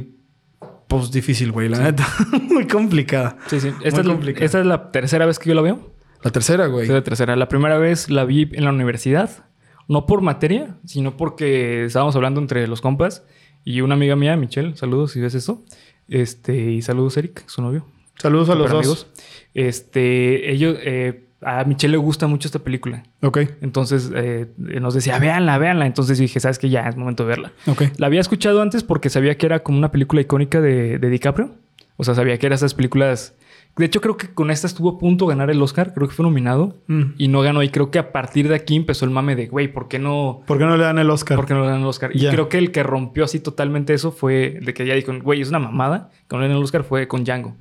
Pues 0.87 1.09
difícil, 1.11 1.51
güey, 1.53 1.69
la 1.69 1.79
neta. 1.79 2.05
Muy 2.49 2.67
complicada. 2.67 3.37
Sí, 3.47 3.61
sí. 3.61 3.69
Esta 3.83 3.97
Muy 3.97 4.01
es, 4.01 4.05
la, 4.07 4.13
complicada. 4.13 4.45
esta 4.45 4.59
es 4.59 4.65
la 4.65 4.91
tercera 4.91 5.25
vez 5.25 5.39
que 5.39 5.47
yo 5.49 5.55
la 5.55 5.61
veo. 5.61 5.90
La 6.23 6.31
tercera, 6.31 6.67
güey. 6.67 6.85
Es 6.85 6.91
la 6.91 7.03
tercera. 7.03 7.35
La 7.35 7.47
primera 7.47 7.77
vez 7.77 8.09
la 8.09 8.25
vi 8.25 8.49
en 8.51 8.63
la 8.63 8.71
universidad. 8.71 9.45
No 9.87 10.05
por 10.05 10.21
materia, 10.21 10.77
sino 10.85 11.17
porque 11.17 11.85
estábamos 11.85 12.15
hablando 12.15 12.39
entre 12.39 12.67
los 12.67 12.81
compas. 12.81 13.25
Y 13.63 13.81
una 13.81 13.95
amiga 13.95 14.15
mía, 14.15 14.35
Michelle, 14.37 14.75
saludos 14.75 15.11
si 15.11 15.19
ves 15.19 15.35
esto. 15.35 15.63
Este, 16.07 16.55
y 16.71 16.81
saludos, 16.81 17.17
Eric, 17.17 17.43
su 17.47 17.61
novio. 17.61 17.85
Saludos 18.17 18.49
a 18.49 18.55
los 18.55 18.71
dos. 18.71 19.07
Este, 19.53 20.51
ellos, 20.51 20.77
eh, 20.81 21.25
a 21.41 21.63
Michelle 21.63 21.91
le 21.93 21.97
gusta 21.97 22.27
mucho 22.27 22.47
esta 22.47 22.59
película. 22.59 23.03
Ok, 23.21 23.39
Entonces 23.61 24.11
eh, 24.15 24.47
nos 24.57 24.93
decía, 24.93 25.17
véanla, 25.19 25.57
véanla. 25.57 25.85
Entonces 25.87 26.17
dije, 26.19 26.39
sabes 26.39 26.59
que 26.59 26.69
ya 26.69 26.87
es 26.87 26.95
momento 26.95 27.23
de 27.23 27.29
verla. 27.29 27.51
ok. 27.67 27.83
La 27.97 28.07
había 28.07 28.21
escuchado 28.21 28.61
antes 28.61 28.83
porque 28.83 29.09
sabía 29.09 29.37
que 29.37 29.45
era 29.45 29.63
como 29.63 29.77
una 29.77 29.91
película 29.91 30.21
icónica 30.21 30.61
de, 30.61 30.99
de 30.99 31.09
DiCaprio. 31.09 31.51
O 31.97 32.03
sea, 32.03 32.15
sabía 32.15 32.37
que 32.37 32.45
eran 32.45 32.55
esas 32.55 32.73
películas. 32.73 33.35
De 33.77 33.85
hecho, 33.85 34.01
creo 34.01 34.17
que 34.17 34.27
con 34.33 34.51
esta 34.51 34.67
estuvo 34.67 34.89
a 34.89 34.97
punto 34.99 35.25
de 35.25 35.29
ganar 35.33 35.49
el 35.49 35.61
Oscar. 35.61 35.93
Creo 35.93 36.07
que 36.07 36.13
fue 36.13 36.23
nominado 36.23 36.77
Mm. 36.87 37.01
y 37.17 37.27
no 37.29 37.41
ganó. 37.41 37.63
Y 37.63 37.69
creo 37.69 37.89
que 37.89 37.99
a 37.99 38.11
partir 38.11 38.47
de 38.49 38.55
aquí 38.55 38.75
empezó 38.75 39.05
el 39.05 39.11
mame 39.11 39.35
de, 39.35 39.47
güey, 39.47 39.71
¿por 39.71 39.87
qué 39.87 39.97
no? 39.97 40.41
¿Por 40.45 40.57
qué 40.57 40.65
no 40.65 40.75
le 40.77 40.83
dan 40.83 40.99
el 40.99 41.09
Oscar? 41.09 41.37
¿Por 41.37 41.45
qué 41.45 41.53
no 41.53 41.61
le 41.61 41.67
dan 41.67 41.79
el 41.81 41.85
Oscar? 41.87 42.11
Y 42.13 42.27
creo 42.27 42.49
que 42.49 42.57
el 42.57 42.71
que 42.71 42.83
rompió 42.83 43.23
así 43.23 43.39
totalmente 43.39 43.93
eso 43.93 44.11
fue 44.11 44.59
de 44.61 44.73
que 44.73 44.85
ya 44.85 44.93
dijo, 44.93 45.13
güey, 45.23 45.41
es 45.41 45.49
una 45.49 45.59
mamada. 45.59 46.09
Que 46.27 46.35
no 46.35 46.41
le 46.41 46.47
dan 46.49 46.57
el 46.57 46.63
Oscar 46.63 46.83
fue 46.83 47.07
con 47.07 47.23
Django. 47.23 47.55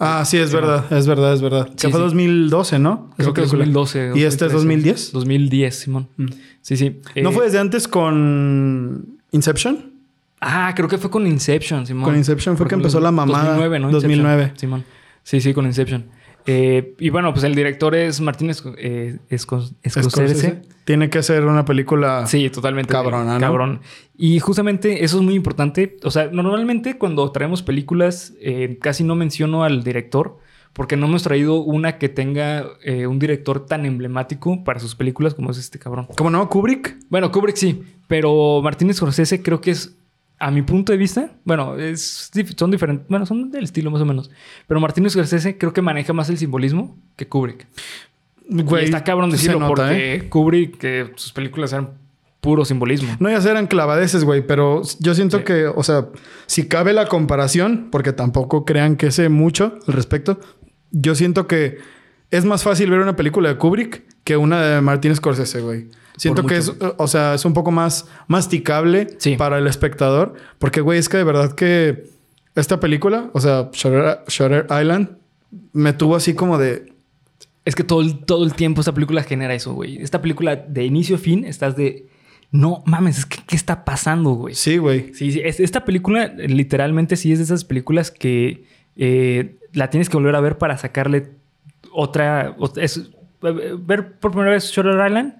Ah, 0.00 0.24
sí, 0.24 0.36
es 0.38 0.52
verdad, 0.52 0.84
es 0.92 1.08
verdad, 1.08 1.32
es 1.34 1.42
verdad. 1.42 1.66
que 1.70 1.72
Sí, 1.76 1.90
fue 1.90 1.98
sí. 1.98 2.04
2012, 2.04 2.78
¿no? 2.78 3.10
Creo 3.16 3.34
que 3.34 3.42
película. 3.42 3.64
2012. 3.64 4.12
¿Y 4.14 4.22
este 4.22 4.46
es 4.46 4.52
2010? 4.52 5.12
2010, 5.12 5.74
Simón. 5.78 6.08
Mm. 6.16 6.26
Sí, 6.62 6.76
sí. 6.76 7.00
¿No 7.16 7.30
Eh, 7.30 7.32
fue 7.32 7.44
desde 7.46 7.58
antes 7.58 7.88
con 7.88 9.18
Inception? 9.32 9.92
Ah, 10.40 10.72
creo 10.76 10.88
que 10.88 10.98
fue 10.98 11.10
con 11.10 11.26
Inception, 11.26 11.84
Simón. 11.84 12.04
Con 12.04 12.16
Inception 12.16 12.56
fue 12.56 12.68
que 12.68 12.76
empezó 12.76 13.00
la 13.00 13.10
mamada. 13.10 13.40
2009, 13.56 13.78
¿no? 13.80 13.90
2009. 13.90 14.42
Inception, 14.42 14.58
Simón. 14.60 14.84
Sí, 15.28 15.42
sí, 15.42 15.52
con 15.52 15.66
Inception. 15.66 16.06
Eh, 16.46 16.94
y 16.98 17.10
bueno, 17.10 17.34
pues 17.34 17.44
el 17.44 17.54
director 17.54 17.94
es 17.94 18.22
Martín 18.22 18.48
Esco- 18.48 18.74
eh, 18.78 19.18
Esco- 19.28 19.60
Scorsese. 19.86 20.08
Scorsese. 20.10 20.62
Tiene 20.86 21.10
que 21.10 21.22
ser 21.22 21.44
una 21.44 21.66
película. 21.66 22.26
Sí, 22.26 22.48
totalmente. 22.48 22.90
Cabrona, 22.90 23.34
¿no? 23.34 23.40
Cabrón. 23.40 23.80
Y 24.16 24.38
justamente 24.40 25.04
eso 25.04 25.18
es 25.18 25.22
muy 25.22 25.34
importante. 25.34 25.98
O 26.02 26.10
sea, 26.10 26.30
normalmente 26.32 26.96
cuando 26.96 27.30
traemos 27.30 27.62
películas, 27.62 28.32
eh, 28.40 28.78
casi 28.80 29.04
no 29.04 29.16
menciono 29.16 29.64
al 29.64 29.84
director, 29.84 30.38
porque 30.72 30.96
no 30.96 31.04
hemos 31.04 31.22
traído 31.24 31.60
una 31.60 31.98
que 31.98 32.08
tenga 32.08 32.64
un 33.06 33.18
director 33.18 33.66
tan 33.66 33.84
emblemático 33.84 34.64
para 34.64 34.80
sus 34.80 34.94
películas 34.94 35.34
como 35.34 35.50
es 35.50 35.58
este 35.58 35.78
cabrón. 35.78 36.08
¿Cómo 36.16 36.30
no? 36.30 36.48
Kubrick. 36.48 36.96
Bueno, 37.10 37.30
Kubrick 37.30 37.56
sí, 37.56 37.82
pero 38.06 38.62
Martín 38.62 38.94
Scorsese 38.94 39.42
creo 39.42 39.60
que 39.60 39.72
es, 39.72 39.97
a 40.38 40.50
mi 40.50 40.62
punto 40.62 40.92
de 40.92 40.98
vista, 40.98 41.32
bueno, 41.44 41.76
es, 41.76 42.30
son 42.56 42.70
diferentes, 42.70 43.08
bueno, 43.08 43.26
son 43.26 43.50
del 43.50 43.64
estilo 43.64 43.90
más 43.90 44.00
o 44.02 44.06
menos, 44.06 44.30
pero 44.66 44.80
Martín 44.80 45.08
Scorsese 45.10 45.58
creo 45.58 45.72
que 45.72 45.82
maneja 45.82 46.12
más 46.12 46.28
el 46.30 46.38
simbolismo 46.38 46.96
que 47.16 47.26
Kubrick. 47.26 47.66
Güey, 48.48 48.82
y 48.82 48.84
está 48.86 49.04
cabrón 49.04 49.30
decirlo 49.30 49.58
nota, 49.60 49.68
porque 49.68 50.14
¿eh? 50.14 50.28
Kubrick, 50.28 50.78
que 50.78 51.10
sus 51.16 51.32
películas 51.32 51.72
eran 51.72 51.90
puro 52.40 52.64
simbolismo. 52.64 53.16
No 53.18 53.28
ya 53.28 53.50
eran 53.50 53.66
clavadeces, 53.66 54.24
güey, 54.24 54.46
pero 54.46 54.82
yo 55.00 55.14
siento 55.14 55.38
Sí. 55.38 55.44
que, 55.44 55.66
o 55.66 55.82
sea, 55.82 56.06
si 56.46 56.66
cabe 56.68 56.92
la 56.92 57.06
comparación, 57.06 57.88
porque 57.90 58.12
tampoco 58.12 58.64
crean 58.64 58.96
que 58.96 59.10
sé 59.10 59.28
mucho 59.28 59.78
al 59.86 59.94
respecto, 59.94 60.40
yo 60.90 61.14
siento 61.14 61.46
que 61.46 61.78
es 62.30 62.44
más 62.44 62.62
fácil 62.62 62.90
ver 62.90 63.00
una 63.00 63.16
película 63.16 63.48
de 63.48 63.56
Kubrick 63.56 64.04
que 64.28 64.36
una 64.36 64.60
de 64.62 64.80
Martin 64.82 65.16
Scorsese, 65.16 65.62
güey. 65.62 65.86
Siento 66.18 66.44
que 66.44 66.58
es, 66.58 66.70
o 66.98 67.06
sea, 67.08 67.32
es 67.34 67.44
un 67.46 67.54
poco 67.54 67.70
más 67.70 68.06
masticable 68.26 69.06
Sí. 69.18 69.36
para 69.36 69.56
el 69.56 69.66
espectador, 69.66 70.34
porque, 70.58 70.82
güey, 70.82 70.98
es 70.98 71.08
que 71.08 71.16
de 71.16 71.24
verdad 71.24 71.52
que 71.54 72.04
esta 72.54 72.78
película, 72.78 73.30
o 73.32 73.40
sea, 73.40 73.70
Shutter, 73.72 74.18
Shutter 74.28 74.66
Island, 74.68 75.16
me 75.72 75.92
tuvo 75.94 76.14
así 76.16 76.34
como 76.34 76.58
de, 76.58 76.92
Es 77.64 77.74
que 77.74 77.84
todo 77.84 78.02
el, 78.02 78.24
todo 78.26 78.44
el 78.44 78.52
tiempo 78.52 78.80
esta 78.82 78.92
película 78.92 79.22
genera 79.22 79.54
eso, 79.54 79.72
güey. 79.72 79.96
Esta 80.02 80.20
película 80.20 80.56
de 80.56 80.84
inicio 80.84 81.16
a 81.16 81.18
fin 81.18 81.44
estás 81.46 81.74
de, 81.76 82.06
no 82.50 82.82
mames, 82.84 83.18
es 83.20 83.24
que, 83.26 83.38
¿qué 83.46 83.56
está 83.56 83.84
pasando, 83.86 84.30
güey? 84.32 84.54
sí, 84.54 84.76
güey. 84.76 85.14
Sí, 85.14 85.32
sí. 85.32 85.40
es- 85.42 85.60
esta 85.60 85.84
película 85.86 86.26
literalmente 86.36 87.16
sí 87.16 87.32
es 87.32 87.38
de 87.38 87.44
esas 87.44 87.64
películas 87.64 88.10
que 88.10 88.64
eh, 88.96 89.56
la 89.72 89.88
tienes 89.88 90.08
que 90.10 90.16
volver 90.18 90.34
a 90.36 90.40
ver 90.40 90.58
para 90.58 90.76
sacarle 90.76 91.30
otra... 91.92 92.56
ot- 92.58 92.78
es, 92.82 93.10
ver 93.40 94.18
por 94.18 94.32
primera 94.32 94.52
vez 94.52 94.70
Shutter 94.70 94.94
Island 95.06 95.36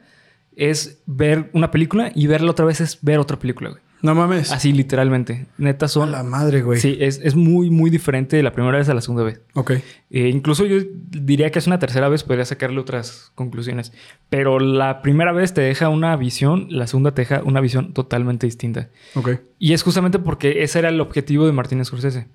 es 0.56 1.02
ver 1.06 1.50
una 1.52 1.70
película 1.70 2.10
y 2.14 2.26
verla 2.26 2.50
otra 2.50 2.64
vez 2.64 2.80
es 2.80 2.98
ver 3.02 3.18
otra 3.18 3.38
película, 3.38 3.70
güey. 3.70 3.82
No 4.00 4.14
mames. 4.14 4.52
Así 4.52 4.72
literalmente. 4.72 5.46
Neta 5.56 5.86
A 5.86 5.88
son... 5.88 6.12
la 6.12 6.22
madre, 6.22 6.62
güey. 6.62 6.78
Sí, 6.78 6.96
es, 7.00 7.20
es 7.22 7.34
muy, 7.34 7.68
muy 7.68 7.90
diferente 7.90 8.36
de 8.36 8.44
la 8.44 8.52
primera 8.52 8.78
vez 8.78 8.88
a 8.88 8.94
la 8.94 9.00
segunda 9.00 9.24
vez. 9.24 9.40
Ok. 9.54 9.72
Eh, 10.10 10.28
incluso 10.28 10.64
yo 10.66 10.78
diría 11.10 11.50
que 11.50 11.58
es 11.58 11.66
una 11.66 11.80
tercera 11.80 12.08
vez, 12.08 12.22
podría 12.22 12.44
sacarle 12.44 12.78
otras 12.78 13.32
conclusiones. 13.34 13.92
Pero 14.28 14.60
la 14.60 15.02
primera 15.02 15.32
vez 15.32 15.52
te 15.52 15.62
deja 15.62 15.88
una 15.88 16.16
visión, 16.16 16.68
la 16.70 16.86
segunda 16.86 17.12
te 17.12 17.22
deja 17.22 17.42
una 17.42 17.60
visión 17.60 17.92
totalmente 17.92 18.46
distinta. 18.46 18.88
Ok. 19.14 19.30
Y 19.58 19.72
es 19.72 19.82
justamente 19.82 20.20
porque 20.20 20.62
ese 20.62 20.78
era 20.78 20.90
el 20.90 21.00
objetivo 21.00 21.46
de 21.46 21.52
Martin 21.52 21.84
Scorsese. 21.84 22.28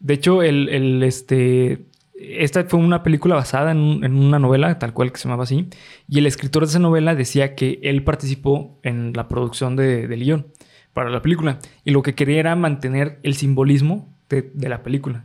De 0.00 0.14
hecho, 0.14 0.42
el, 0.42 0.68
el, 0.70 1.02
este, 1.02 1.84
esta 2.38 2.64
fue 2.64 2.78
una 2.80 3.02
película 3.02 3.34
basada 3.34 3.70
en, 3.72 3.78
un- 3.78 4.04
en 4.04 4.14
una 4.14 4.38
novela, 4.38 4.78
tal 4.78 4.92
cual 4.92 5.12
que 5.12 5.18
se 5.18 5.24
llamaba 5.24 5.44
así. 5.44 5.68
Y 6.08 6.18
el 6.18 6.26
escritor 6.26 6.62
de 6.64 6.68
esa 6.70 6.78
novela 6.78 7.14
decía 7.14 7.54
que 7.54 7.78
él 7.82 8.02
participó 8.04 8.78
en 8.82 9.12
la 9.14 9.28
producción 9.28 9.76
de, 9.76 10.06
del 10.08 10.20
guion 10.24 10.46
para 10.92 11.10
la 11.10 11.22
película. 11.22 11.58
Y 11.84 11.90
lo 11.90 12.02
que 12.02 12.14
quería 12.14 12.40
era 12.40 12.56
mantener 12.56 13.18
el 13.22 13.34
simbolismo 13.34 14.08
de, 14.28 14.50
de 14.54 14.68
la 14.68 14.82
película. 14.82 15.24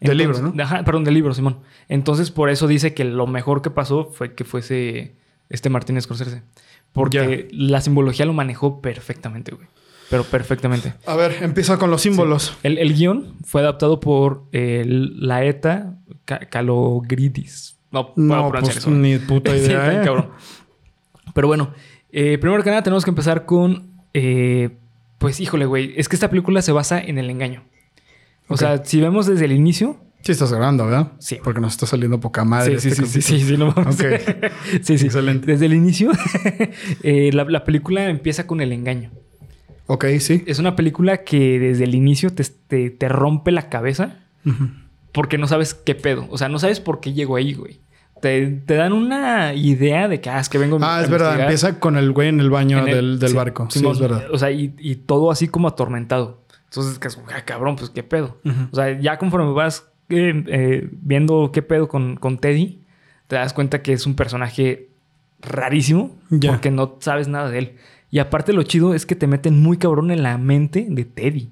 Del 0.00 0.16
libro, 0.16 0.34
¿no? 0.54 0.62
Ajá, 0.62 0.82
perdón, 0.84 1.04
del 1.04 1.14
libro, 1.14 1.34
Simón. 1.34 1.58
Entonces, 1.88 2.30
por 2.30 2.48
eso 2.48 2.66
dice 2.66 2.94
que 2.94 3.04
lo 3.04 3.26
mejor 3.26 3.60
que 3.60 3.70
pasó 3.70 4.06
fue 4.06 4.34
que 4.34 4.44
fuese 4.44 5.12
este 5.50 5.68
Martin 5.68 6.00
Scorsese. 6.00 6.42
Porque 6.92 7.48
la 7.52 7.80
simbología 7.80 8.24
lo 8.26 8.32
manejó 8.32 8.80
perfectamente, 8.80 9.54
güey. 9.54 9.68
Pero 10.10 10.24
perfectamente. 10.24 10.92
A 11.06 11.14
ver, 11.16 11.36
empieza 11.40 11.78
con 11.78 11.90
los 11.90 12.02
símbolos. 12.02 12.56
El, 12.64 12.78
el 12.78 12.94
guion 12.94 13.36
fue 13.44 13.60
adaptado 13.62 14.00
por 14.00 14.44
el 14.52 15.20
Laeta 15.26 15.98
Ca- 16.24 16.40
Kalogridis. 16.40 17.78
No 17.92 18.12
No, 18.16 18.50
pues 18.50 18.76
eso. 18.76 18.90
ni 18.90 19.18
puta 19.18 19.52
Sí, 19.56 19.58
idea, 19.58 19.86
está 19.88 20.02
¿eh? 20.02 20.04
cabrón. 20.04 20.30
Pero 21.34 21.46
bueno, 21.48 21.72
eh, 22.10 22.38
primero 22.38 22.62
que 22.62 22.70
nada 22.70 22.82
tenemos 22.82 23.04
que 23.04 23.10
empezar 23.10 23.46
con... 23.46 23.90
eh, 24.14 24.70
pues 25.18 25.38
híjole, 25.38 25.66
güey. 25.66 25.92
Es 25.96 26.08
que 26.08 26.16
esta 26.16 26.28
película 26.30 26.60
se 26.62 26.72
basa 26.72 27.00
en 27.00 27.18
el 27.18 27.30
engaño. 27.30 27.62
O 28.48 28.56
sea, 28.56 28.84
si 28.84 29.00
vemos 29.00 29.26
desde 29.26 29.44
el 29.44 29.52
inicio... 29.52 29.96
Sí 30.22 30.32
estás 30.32 30.50
grabando, 30.52 30.84
¿verdad? 30.86 31.12
Sí. 31.18 31.38
Porque 31.42 31.60
nos 31.60 31.72
está 31.72 31.86
saliendo 31.86 32.18
poca 32.20 32.44
madre. 32.44 32.80
sí, 32.80 32.90
sí, 32.90 33.02
este 33.02 33.06
sí, 33.06 33.22
sí, 33.22 33.38
sí, 33.40 33.46
sí, 33.46 33.56
no 33.56 33.72
mames. 33.74 33.94
Ok. 34.00 34.06
sí, 34.82 34.98
sí. 34.98 35.06
Excelente. 35.06 35.46
Desde 35.46 35.66
el 35.66 35.72
inicio, 35.74 36.10
eh, 37.02 37.30
la, 37.32 37.44
la 37.44 37.64
película 37.64 38.08
empieza 38.10 38.46
con 38.46 38.60
el 38.60 38.72
engaño. 38.72 39.12
Ok, 39.92 40.04
sí. 40.20 40.44
Es 40.46 40.58
una 40.60 40.76
película 40.76 41.24
que 41.24 41.58
desde 41.58 41.82
el 41.84 41.94
inicio 41.96 42.30
te, 42.32 42.44
te, 42.68 42.90
te 42.90 43.08
rompe 43.08 43.50
la 43.50 43.68
cabeza 43.68 44.18
porque 45.12 45.36
no 45.36 45.48
sabes 45.48 45.74
qué 45.74 45.94
pedo. 45.96 46.26
O 46.30 46.38
sea, 46.38 46.48
no 46.48 46.58
sabes 46.60 46.78
por 46.78 47.00
qué 47.00 47.12
llegó 47.12 47.34
ahí, 47.36 47.54
güey. 47.54 47.80
Te, 48.22 48.46
te 48.48 48.74
dan 48.74 48.92
una 48.92 49.54
idea 49.54 50.06
de 50.06 50.20
que, 50.20 50.30
ah, 50.30 50.38
es 50.38 50.48
que 50.48 50.58
vengo 50.58 50.78
a 50.80 50.98
Ah, 50.98 51.02
es 51.02 51.10
verdad. 51.10 51.40
Empieza 51.40 51.80
con 51.80 51.96
el 51.96 52.12
güey 52.12 52.28
en 52.28 52.38
el 52.38 52.50
baño 52.50 52.78
en 52.78 52.88
el- 52.88 52.94
del, 52.94 53.18
del 53.18 53.30
sí, 53.30 53.36
barco. 53.36 53.66
Sí, 53.70 53.84
es 53.84 53.98
verdad. 53.98 54.26
O 54.30 54.38
sea, 54.38 54.50
y, 54.52 54.74
y 54.78 54.94
todo 54.96 55.30
así 55.32 55.48
como 55.48 55.66
atormentado. 55.68 56.44
Entonces, 56.66 56.98
que 57.00 57.08
es 57.08 57.16
como, 57.16 57.26
ah, 57.30 57.44
cabrón, 57.44 57.74
pues 57.76 57.90
qué 57.90 58.02
pedo. 58.04 58.38
O 58.70 58.76
sea, 58.76 58.96
ya 59.00 59.18
conforme 59.18 59.50
vas 59.52 59.90
eh, 60.10 60.44
eh, 60.46 60.88
viendo 60.92 61.50
qué 61.52 61.62
pedo 61.62 61.88
con, 61.88 62.14
con 62.16 62.38
Teddy, 62.38 62.84
te 63.26 63.36
das 63.36 63.52
cuenta 63.54 63.82
que 63.82 63.92
es 63.92 64.06
un 64.06 64.14
personaje 64.14 64.90
rarísimo 65.40 66.16
Ya. 66.30 66.50
porque 66.50 66.70
no 66.70 66.96
sabes 67.00 67.26
nada 67.26 67.50
de 67.50 67.58
él. 67.58 67.76
Y 68.10 68.18
aparte 68.18 68.52
lo 68.52 68.62
chido 68.62 68.94
es 68.94 69.06
que 69.06 69.14
te 69.14 69.26
meten 69.26 69.60
muy 69.60 69.76
cabrón 69.76 70.10
en 70.10 70.22
la 70.22 70.36
mente 70.38 70.86
de 70.88 71.04
Teddy. 71.04 71.50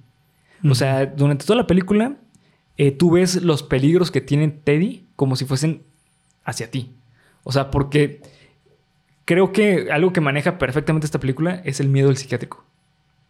O 0.69 0.75
sea, 0.75 1.07
durante 1.07 1.47
toda 1.47 1.57
la 1.57 1.67
película, 1.69 2.17
eh, 2.77 2.91
tú 2.91 3.13
ves 3.13 3.43
los 3.43 3.63
peligros 3.63 4.11
que 4.11 4.21
tiene 4.21 4.49
Teddy 4.49 5.05
como 5.15 5.37
si 5.37 5.45
fuesen 5.45 5.83
hacia 6.45 6.71
ti. 6.71 6.93
O 7.45 7.53
sea, 7.53 7.71
porque 7.71 8.21
creo 9.25 9.53
que 9.53 9.89
algo 9.93 10.13
que 10.13 10.21
maneja 10.21 10.59
perfectamente 10.59 11.07
esta 11.07 11.21
película 11.21 11.63
es 11.65 11.81
el 11.81 11.89
miedo 11.89 12.09
al 12.09 12.17
psiquiátrico. 12.17 12.65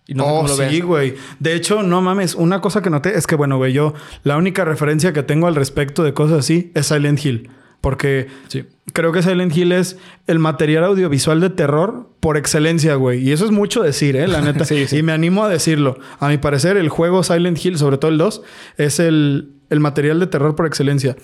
Y 0.07 0.15
no 0.15 0.25
sé 0.25 0.31
oh, 0.31 0.37
cómo 0.37 0.49
lo 0.49 0.71
sí, 0.71 0.81
güey. 0.81 1.15
De 1.39 1.55
hecho, 1.55 1.83
no 1.83 2.01
mames. 2.01 2.35
Una 2.35 2.63
cosa 2.63 2.81
que 2.81 2.89
noté 2.89 3.19
es 3.19 3.27
que, 3.27 3.37
bueno, 3.37 3.59
güey, 3.59 3.75
yo 3.75 3.93
la 4.23 4.39
única 4.39 4.65
referencia 4.65 5.13
que 5.13 5.23
tengo 5.23 5.47
al 5.47 5.55
respecto 5.55 6.03
de 6.03 6.15
cosas 6.15 6.39
así 6.39 6.73
es 6.75 6.87
Silent 6.87 7.23
Hill. 7.23 7.51
Porque 7.81 8.27
Sí. 8.49 8.65
creo 8.93 9.13
que 9.13 9.23
Silent 9.23 9.57
Hill 9.57 9.73
es 9.73 9.97
el 10.27 10.39
material 10.39 10.85
audiovisual 10.85 11.41
de 11.41 11.51
terror 11.51 12.11
por 12.21 12.37
excelencia, 12.37 12.97
güey. 12.97 13.21
Y 13.27 13.33
eso 13.33 13.45
es 13.45 13.51
mucho 13.53 13.83
decir, 13.83 14.17
¿eh? 14.17 14.27
La 14.27 14.41
neta. 14.41 14.65
Sí, 14.65 14.87
sí. 14.87 14.99
Y 14.99 15.03
me 15.03 15.13
animo 15.13 15.45
a 15.45 15.49
decirlo. 15.49 15.99
A 16.19 16.29
mi 16.29 16.39
parecer, 16.39 16.77
el 16.77 16.89
juego 16.89 17.23
Silent 17.23 17.65
Hill, 17.65 17.79
sobre 17.79 17.99
todo 17.99 18.11
el 18.11 18.19
2, 18.19 18.43
es 18.79 18.99
el, 18.99 19.53
el 19.71 19.81
material 19.81 20.19
de 20.21 20.27
terror 20.27 20.55
por 20.57 20.67
excelencia. 20.67 21.17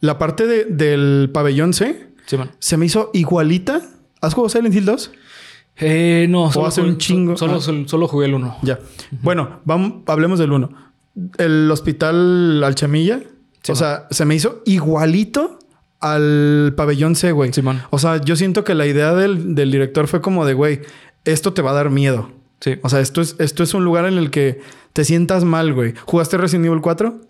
La 0.00 0.18
parte 0.18 0.46
de- 0.46 0.64
del 0.64 1.30
pabellón 1.34 1.74
C 1.74 2.08
Sí, 2.26 2.38
man. 2.38 2.50
se 2.58 2.76
me 2.78 2.86
hizo 2.86 3.10
igualita. 3.12 3.82
¿Has 4.22 4.32
jugado 4.34 4.48
Silent 4.48 4.74
Hill 4.74 4.86
2? 4.86 5.12
Eh, 5.82 6.26
no, 6.30 6.50
solo, 6.52 6.66
hace 6.66 6.80
jugué- 6.80 6.90
un 6.92 6.98
chingo. 6.98 7.36
Solo, 7.36 7.54
Ah. 7.56 7.60
solo, 7.60 7.86
solo 7.88 8.08
jugué 8.08 8.26
el 8.26 8.34
uno. 8.34 8.56
Ya. 8.62 8.78
Bueno, 9.22 9.60
vamos, 9.64 10.02
hablemos 10.06 10.38
del 10.38 10.52
uno. 10.52 10.70
El 11.38 11.70
hospital 11.70 12.62
Alchemilla. 12.64 13.20
Sí, 13.62 13.72
o 13.72 13.74
sea, 13.74 14.06
se 14.10 14.24
me 14.24 14.34
hizo 14.34 14.62
igualito 14.64 15.58
al 16.00 16.72
pabellón 16.76 17.14
C, 17.14 17.32
güey. 17.32 17.52
Simón. 17.52 17.82
O 17.90 17.98
sea, 17.98 18.20
yo 18.20 18.36
siento 18.36 18.64
que 18.64 18.74
la 18.74 18.86
idea 18.86 19.14
del, 19.14 19.54
del 19.54 19.70
director 19.70 20.06
fue 20.08 20.20
como 20.20 20.44
de, 20.46 20.54
güey, 20.54 20.80
esto 21.24 21.52
te 21.52 21.62
va 21.62 21.70
a 21.70 21.74
dar 21.74 21.90
miedo. 21.90 22.30
Sí. 22.60 22.76
O 22.82 22.88
sea, 22.88 23.00
esto 23.00 23.20
es, 23.20 23.36
esto 23.38 23.62
es 23.62 23.74
un 23.74 23.84
lugar 23.84 24.04
en 24.06 24.18
el 24.18 24.30
que 24.30 24.60
te 24.92 25.04
sientas 25.04 25.44
mal, 25.44 25.72
güey. 25.72 25.94
¿Jugaste 26.04 26.36
Resident 26.36 26.66
Evil 26.66 26.80
4? 26.80 27.20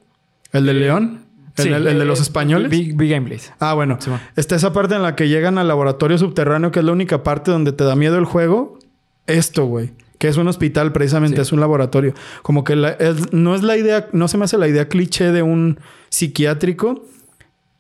¿El 0.53 0.67
de 0.67 0.75
León? 0.75 1.21
¿El, 1.57 1.65
Sí, 1.65 1.69
el- 1.69 1.87
el 1.87 1.99
de 1.99 2.03
eh, 2.05 2.07
los 2.07 2.21
españoles? 2.21 2.71
Big, 2.71 2.97
Big 2.97 3.11
Gameplays. 3.11 3.53
Ah, 3.59 3.75
bueno. 3.75 3.99
Simón. 4.01 4.21
Está 4.37 4.57
esa 4.57 4.73
parte 4.73 4.95
en 4.95 5.03
la 5.03 5.15
que 5.17 5.29
llegan 5.29 5.59
al 5.59 5.69
laboratorio 5.69 6.17
subterráneo, 6.17 6.71
que 6.71 6.79
es 6.79 6.85
la 6.85 6.93
única 6.93 7.23
parte 7.23 7.51
donde 7.51 7.73
te 7.73 7.85
da 7.85 7.97
miedo 7.97 8.17
el 8.19 8.25
juego. 8.25 8.79
Esto, 9.27 9.67
güey. 9.67 9.93
Que 10.19 10.29
es 10.29 10.37
un 10.37 10.49
hospital, 10.49 10.93
precisamente, 10.93 11.37
Sí. 11.37 11.43
es 11.43 11.53
un 11.53 11.61
laboratorio. 11.61 12.15
Como 12.43 12.63
que 12.65 12.77
la- 12.77 12.91
es- 12.91 13.33
no 13.33 13.55
es 13.55 13.63
la 13.63 13.77
idea, 13.77 14.09
no 14.13 14.29
se 14.29 14.39
me 14.39 14.45
hace 14.45 14.59
la 14.59 14.69
idea 14.69 14.89
cliché 14.89 15.33
de 15.33 15.43
un 15.43 15.79
psiquiátrico. 16.09 17.05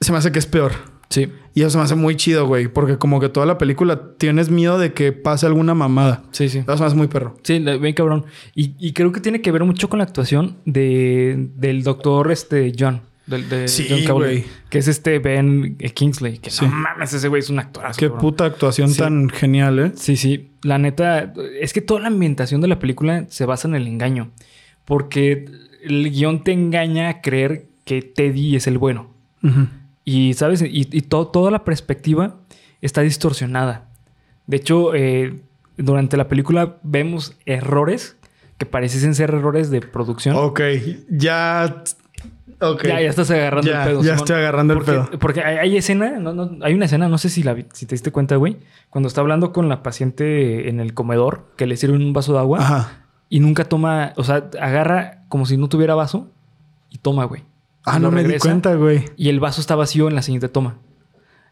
Se 0.00 0.12
me 0.12 0.18
hace 0.18 0.32
que 0.32 0.38
es 0.38 0.46
peor. 0.46 0.72
Sí. 1.10 1.28
Y 1.54 1.62
eso 1.62 1.70
se 1.70 1.78
me 1.78 1.82
hace 1.84 1.94
muy 1.96 2.14
chido, 2.16 2.46
güey. 2.46 2.68
Porque 2.68 2.96
como 2.96 3.18
que 3.20 3.28
toda 3.28 3.44
la 3.44 3.58
película 3.58 4.16
tienes 4.16 4.48
miedo 4.48 4.78
de 4.78 4.92
que 4.92 5.12
pase 5.12 5.44
alguna 5.46 5.74
mamada. 5.74 6.22
Sí, 6.30 6.48
sí. 6.48 6.58
Eso 6.58 6.76
se 6.76 6.80
me 6.82 6.86
hace 6.86 6.96
muy 6.96 7.08
perro. 7.08 7.36
Sí, 7.42 7.58
bien 7.58 7.92
cabrón. 7.94 8.24
Y, 8.54 8.74
y 8.78 8.92
creo 8.92 9.10
que 9.12 9.20
tiene 9.20 9.42
que 9.42 9.50
ver 9.50 9.64
mucho 9.64 9.88
con 9.88 9.98
la 9.98 10.04
actuación 10.04 10.58
de, 10.64 11.50
del 11.56 11.82
doctor 11.82 12.30
este, 12.30 12.72
John. 12.78 13.00
Del, 13.26 13.48
de 13.48 13.66
Sí, 13.68 13.86
John 13.90 14.04
Cowley. 14.06 14.44
Que 14.70 14.78
es 14.78 14.86
este 14.88 15.18
Ben 15.18 15.76
Kingsley. 15.76 16.38
Que 16.38 16.50
Sí. 16.50 16.64
no 16.64 16.70
mames, 16.70 17.12
ese 17.12 17.26
güey 17.28 17.40
es 17.40 17.50
un 17.50 17.58
actorazo. 17.58 17.98
Qué 17.98 18.06
cabrón. 18.06 18.20
puta 18.20 18.44
actuación 18.44 18.88
Sí. 18.90 18.98
tan 18.98 19.28
genial, 19.30 19.78
¿eh? 19.80 19.92
Sí, 19.96 20.16
sí. 20.16 20.52
La 20.62 20.78
neta, 20.78 21.32
es 21.60 21.72
que 21.72 21.80
toda 21.80 22.00
la 22.00 22.06
ambientación 22.08 22.60
de 22.60 22.68
la 22.68 22.78
película 22.78 23.26
se 23.28 23.46
basa 23.46 23.66
en 23.68 23.74
el 23.74 23.86
engaño. 23.88 24.30
Porque 24.84 25.44
el 25.82 26.10
guion 26.10 26.44
te 26.44 26.52
engaña 26.52 27.08
a 27.08 27.20
creer 27.20 27.66
que 27.84 28.02
Teddy 28.02 28.54
es 28.56 28.66
el 28.68 28.78
bueno. 28.78 29.10
Ujú. 29.42 29.66
Y, 30.04 30.34
¿sabes? 30.34 30.62
Y, 30.62 30.88
y 30.90 31.02
to- 31.02 31.28
toda 31.28 31.50
la 31.50 31.64
perspectiva 31.64 32.36
está 32.80 33.02
distorsionada. 33.02 33.88
De 34.46 34.56
hecho, 34.56 34.94
eh, 34.94 35.40
durante 35.76 36.16
la 36.16 36.28
película 36.28 36.78
vemos 36.82 37.36
errores 37.46 38.16
que 38.58 38.66
pareciesen 38.66 39.14
ser 39.14 39.30
errores 39.30 39.70
de 39.70 39.80
producción. 39.80 40.36
Ok, 40.36 40.60
ya. 41.08 41.82
Ok. 42.62 42.84
Ya, 42.84 43.00
ya 43.00 43.08
estás 43.08 43.30
agarrando 43.30 43.70
Ya, 43.70 43.82
el 43.84 43.88
pedo. 43.88 43.98
ya 44.00 44.04
Simón. 44.04 44.16
estoy 44.18 44.36
agarrando 44.36 44.74
el 44.74 44.80
pedo. 44.80 45.08
Porque 45.18 45.40
hay, 45.42 45.56
hay 45.56 45.76
escena, 45.78 46.18
no, 46.18 46.34
no, 46.34 46.62
hay 46.62 46.74
una 46.74 46.84
escena, 46.84 47.08
no 47.08 47.16
sé 47.16 47.30
si, 47.30 47.42
la, 47.42 47.56
si 47.72 47.86
te 47.86 47.94
diste 47.94 48.12
cuenta, 48.12 48.36
güey, 48.36 48.58
cuando 48.90 49.08
está 49.08 49.22
hablando 49.22 49.52
con 49.52 49.68
la 49.70 49.82
paciente 49.82 50.68
en 50.68 50.78
el 50.80 50.92
comedor, 50.92 51.46
que 51.56 51.66
le 51.66 51.76
sirven 51.78 52.02
un 52.02 52.12
vaso 52.12 52.34
de 52.34 52.38
agua 52.40 52.58
Ajá. 52.58 53.06
y 53.30 53.40
nunca 53.40 53.64
toma, 53.64 54.12
o 54.16 54.24
sea, 54.24 54.50
agarra 54.60 55.22
como 55.28 55.46
si 55.46 55.56
no 55.56 55.68
tuviera 55.70 55.94
vaso 55.94 56.28
y 56.90 56.98
toma, 56.98 57.24
güey. 57.24 57.44
Ah, 57.84 57.98
no 57.98 58.10
me 58.10 58.24
di 58.24 58.38
cuenta, 58.38 58.74
güey. 58.74 59.04
Y 59.16 59.28
el 59.28 59.40
vaso 59.40 59.60
está 59.60 59.74
vacío 59.74 60.08
en 60.08 60.14
la 60.14 60.22
siguiente 60.22 60.48
toma. 60.48 60.78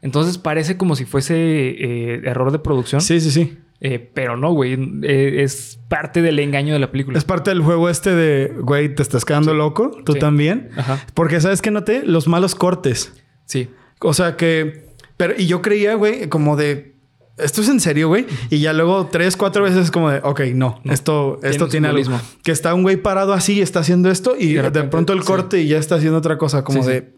Entonces 0.03 0.39
parece 0.39 0.77
como 0.77 0.95
si 0.95 1.05
fuese 1.05 1.35
eh, 1.37 2.21
error 2.25 2.53
de 2.53 2.59
producción. 2.59 3.01
Sí, 3.01 3.21
sí, 3.21 3.31
sí. 3.31 3.59
Eh, 3.81 4.11
pero 4.13 4.37
no, 4.37 4.53
güey. 4.53 4.75
Eh, 5.03 5.43
es 5.43 5.81
parte 5.89 6.21
del 6.23 6.39
engaño 6.39 6.73
de 6.73 6.79
la 6.81 6.91
película. 6.91 7.17
Es 7.19 7.25
parte 7.25 7.51
del 7.51 7.63
juego 7.63 7.89
este 7.89 8.15
de, 8.15 8.53
güey, 8.61 8.95
te 8.95 9.03
estás 9.03 9.25
quedando 9.25 9.55
loco, 9.55 9.91
tú 10.05 10.13
Sí. 10.15 10.19
también. 10.19 10.69
Ajá. 10.77 11.05
Porque, 11.15 11.41
¿sabes 11.41 11.63
qué 11.63 11.71
noté? 11.71 12.03
Los 12.05 12.29
malos 12.29 12.55
cortes. 12.55 13.13
Sí. 13.45 13.71
O 14.01 14.13
sea 14.15 14.37
que. 14.37 14.89
Pero, 15.17 15.35
y 15.37 15.47
yo 15.47 15.63
creía, 15.63 15.95
güey, 15.95 16.29
como 16.29 16.57
de. 16.57 16.97
Esto 17.39 17.61
es 17.63 17.69
en 17.69 17.81
serio, 17.81 18.09
güey. 18.09 18.27
Y 18.51 18.59
ya 18.61 18.73
luego 18.73 19.07
tres, 19.11 19.37
cuatro 19.37 19.63
veces 19.63 19.85
es 19.85 19.91
como 19.91 20.11
de, 20.11 20.21
ok, 20.23 20.41
no, 20.55 20.81
No. 20.85 20.93
esto, 20.93 21.39
esto 21.43 21.69
tiene 21.69 21.89
algo. 21.89 22.19
Que 22.43 22.53
está 22.53 22.75
un 22.75 22.83
güey 22.83 22.97
parado 22.97 23.33
así, 23.33 23.61
está 23.61 23.81
haciendo 23.81 24.11
esto 24.11 24.35
y 24.39 24.51
Y 24.51 24.55
de 24.55 24.85
pronto 24.85 25.13
el 25.13 25.21
sí. 25.21 25.27
corte 25.27 25.61
y 25.61 25.69
ya 25.69 25.79
está 25.79 25.97
haciendo 25.97 26.19
otra 26.19 26.37
cosa, 26.39 26.65
como 26.65 26.83
Sí, 26.83 26.89
de. 26.91 27.15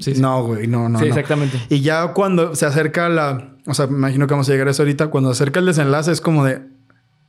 Sí. 0.00 0.14
No, 0.18 0.44
güey, 0.46 0.66
no, 0.68 0.88
no. 0.88 0.98
sí, 0.98 1.04
no. 1.04 1.08
exactamente. 1.10 1.58
Y 1.68 1.80
ya 1.80 2.08
cuando 2.14 2.54
se 2.54 2.66
acerca 2.66 3.08
la. 3.08 3.56
O 3.66 3.74
sea, 3.74 3.86
me 3.86 3.96
imagino 3.98 4.26
que 4.26 4.32
vamos 4.34 4.48
a 4.48 4.52
llegar 4.52 4.68
a 4.68 4.70
eso 4.70 4.82
ahorita. 4.82 5.08
Cuando 5.08 5.32
se 5.34 5.42
acerca 5.42 5.60
el 5.60 5.66
desenlace 5.66 6.12
es 6.12 6.20
como 6.20 6.44
de. 6.44 6.62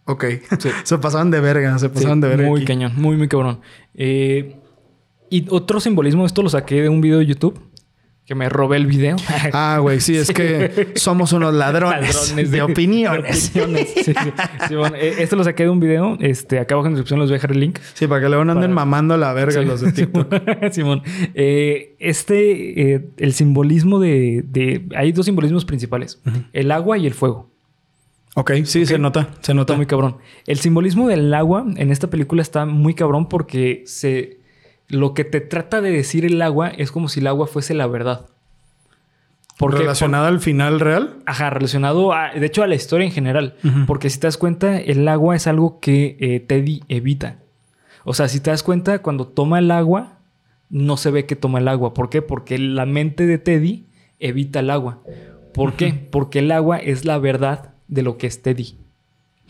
Ok. 0.06 0.26
Se 0.84 0.98
pasaban 0.98 1.32
de 1.32 1.40
verga, 1.40 1.78
se 1.80 1.88
pasaban 1.90 2.20
de 2.20 2.28
verga. 2.28 2.48
muy 2.48 2.60
aquí. 2.62 2.66
cañón, 2.68 2.92
muy, 2.98 3.16
muy 3.16 3.28
cabrón. 3.30 3.62
Eh, 3.96 4.58
y 5.30 5.46
otro 5.50 5.80
simbolismo, 5.80 6.26
esto 6.26 6.42
lo 6.44 6.50
saqué 6.50 6.82
de 6.82 6.90
un 6.90 7.00
video 7.00 7.20
de 7.20 7.26
YouTube, 7.26 7.58
que 8.26 8.36
me 8.36 8.48
robé 8.48 8.78
el 8.78 8.86
video. 8.88 9.18
Ah, 9.54 9.80
güey, 9.82 10.00
sí, 10.00 10.16
es 10.16 10.32
que 10.32 10.94
somos 10.96 11.34
unos 11.34 11.54
ladrones, 11.54 12.16
Ladrones 12.16 12.52
de, 12.52 12.62
opiniones. 12.62 13.54
de 13.54 13.62
opiniones. 13.62 13.90
Sí, 13.94 14.04
sí. 14.14 14.14
Sí, 14.70 14.76
bueno, 14.76 14.96
eh, 14.96 15.16
esto 15.20 15.36
lo 15.36 15.44
saqué 15.44 15.64
de 15.64 15.70
un 15.70 15.80
video. 15.80 16.18
Este, 16.22 16.60
acá 16.60 16.76
abajo 16.76 16.88
en 16.88 16.94
la 16.94 16.98
descripción 17.00 17.20
les 17.20 17.30
voy 17.30 17.34
a 17.36 17.38
dejar 17.38 17.52
el 17.52 17.60
link. 17.60 17.80
Sí, 17.94 18.08
para 18.08 18.22
que 18.22 18.30
luego 18.30 18.46
no 18.46 18.54
anden 18.54 18.72
mamando 18.72 19.18
la 19.18 19.34
verga 19.34 19.62
los 19.62 19.82
de 19.82 19.92
TikTok. 19.92 20.34
Simón. 20.72 21.02
Eh, 21.34 21.96
este, 22.00 22.94
eh, 22.96 23.10
el 23.18 23.34
simbolismo 23.34 24.00
de, 24.00 24.44
de- 24.48 24.86
Hay 24.96 25.12
dos 25.12 25.26
simbolismos 25.26 25.66
principales. 25.66 26.22
El 26.54 26.72
agua 26.72 26.98
y 26.98 27.06
el 27.08 27.14
fuego. 27.14 27.52
ok, 28.36 28.52
sí, 28.64 28.86
se 28.86 28.98
nota, 28.98 29.30
se 29.42 29.54
nota. 29.54 29.74
Está 29.74 29.78
muy 29.78 29.86
cabrón. 29.86 30.18
El 30.48 30.60
simbolismo 30.60 31.08
del 31.10 31.34
agua 31.34 31.66
en 31.76 31.92
esta 31.92 32.10
película 32.10 32.42
está 32.42 32.66
muy 32.66 32.94
cabrón 32.94 33.28
porque 33.28 33.84
se... 33.86 34.42
Lo 34.94 35.14
que 35.14 35.24
te 35.26 35.42
trata 35.42 35.82
de 35.82 35.92
decir 35.92 36.26
el 36.26 36.42
agua 36.42 36.70
es 36.70 36.92
como 36.92 37.10
si 37.10 37.20
el 37.20 37.28
agua 37.28 37.48
fuese 37.48 37.74
la 37.74 37.88
verdad. 37.88 38.28
Porque, 39.58 39.80
¿Relacionada 39.80 40.28
al 40.28 40.40
final 40.40 40.80
real? 40.80 41.18
Ajá, 41.26 41.50
relacionado 41.50 42.12
a, 42.14 42.32
de 42.32 42.46
hecho 42.46 42.64
a 42.64 42.68
la 42.68 42.76
historia 42.76 43.06
en 43.06 43.12
general. 43.14 43.56
Porque 43.86 44.10
si 44.10 44.20
te 44.20 44.28
das 44.28 44.38
cuenta, 44.38 44.80
el 44.80 45.08
agua 45.08 45.36
es 45.36 45.48
algo 45.48 45.80
que 45.80 46.18
eh, 46.20 46.40
Teddy 46.40 46.84
evita. 46.88 47.38
O 48.04 48.14
sea, 48.14 48.28
si 48.28 48.40
te 48.40 48.50
das 48.50 48.64
cuenta, 48.64 49.00
cuando 49.00 49.28
toma 49.28 49.60
el 49.60 49.72
agua, 49.72 50.18
no 50.70 50.98
se 50.98 51.12
ve 51.12 51.26
que 51.26 51.36
toma 51.36 51.60
el 51.60 51.68
agua. 51.68 51.94
¿Por 51.94 52.10
qué? 52.10 52.22
Porque 52.22 52.58
la 52.58 52.86
mente 52.86 53.28
de 53.28 53.38
Teddy 53.38 53.86
evita 54.20 54.60
el 54.60 54.70
agua. 54.72 55.00
¿Por 55.54 55.74
qué? 55.74 55.94
Porque 56.12 56.40
el 56.40 56.52
agua 56.52 56.78
es 56.80 57.06
la 57.06 57.20
verdad 57.20 57.74
de 57.88 58.02
lo 58.02 58.18
que 58.18 58.28
es 58.28 58.42
Teddy. 58.42 58.78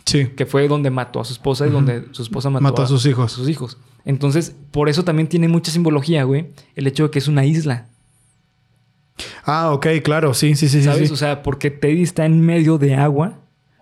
Sí. 0.05 0.27
Que 0.35 0.45
fue 0.45 0.67
donde 0.67 0.89
mató 0.89 1.21
a 1.21 1.25
su 1.25 1.31
esposa 1.31 1.65
y 1.65 1.69
donde 1.69 2.05
su 2.11 2.23
esposa 2.23 2.49
mató, 2.49 2.63
Mató 2.63 2.81
a 2.81 2.87
sus 2.87 3.05
hijos. 3.05 3.31
sus 3.31 3.47
hijos. 3.47 3.77
Entonces, 4.05 4.55
por 4.71 4.89
eso 4.89 5.03
también 5.03 5.27
tiene 5.27 5.47
mucha 5.47 5.71
simbología, 5.71 6.23
güey. 6.23 6.47
El 6.75 6.87
hecho 6.87 7.03
de 7.03 7.11
que 7.11 7.19
es 7.19 7.27
una 7.27 7.45
isla. 7.45 7.87
Ah, 9.45 9.71
ok, 9.71 9.87
claro, 10.03 10.33
sí, 10.33 10.55
sí, 10.55 10.67
sí, 10.67 10.79
sí, 10.79 10.85
¿Sabes? 10.85 11.07
sí. 11.09 11.13
O 11.13 11.17
sea, 11.17 11.43
porque 11.43 11.69
Teddy 11.71 12.01
está 12.03 12.25
en 12.25 12.41
medio 12.41 12.77
de 12.77 12.95
agua 12.95 13.39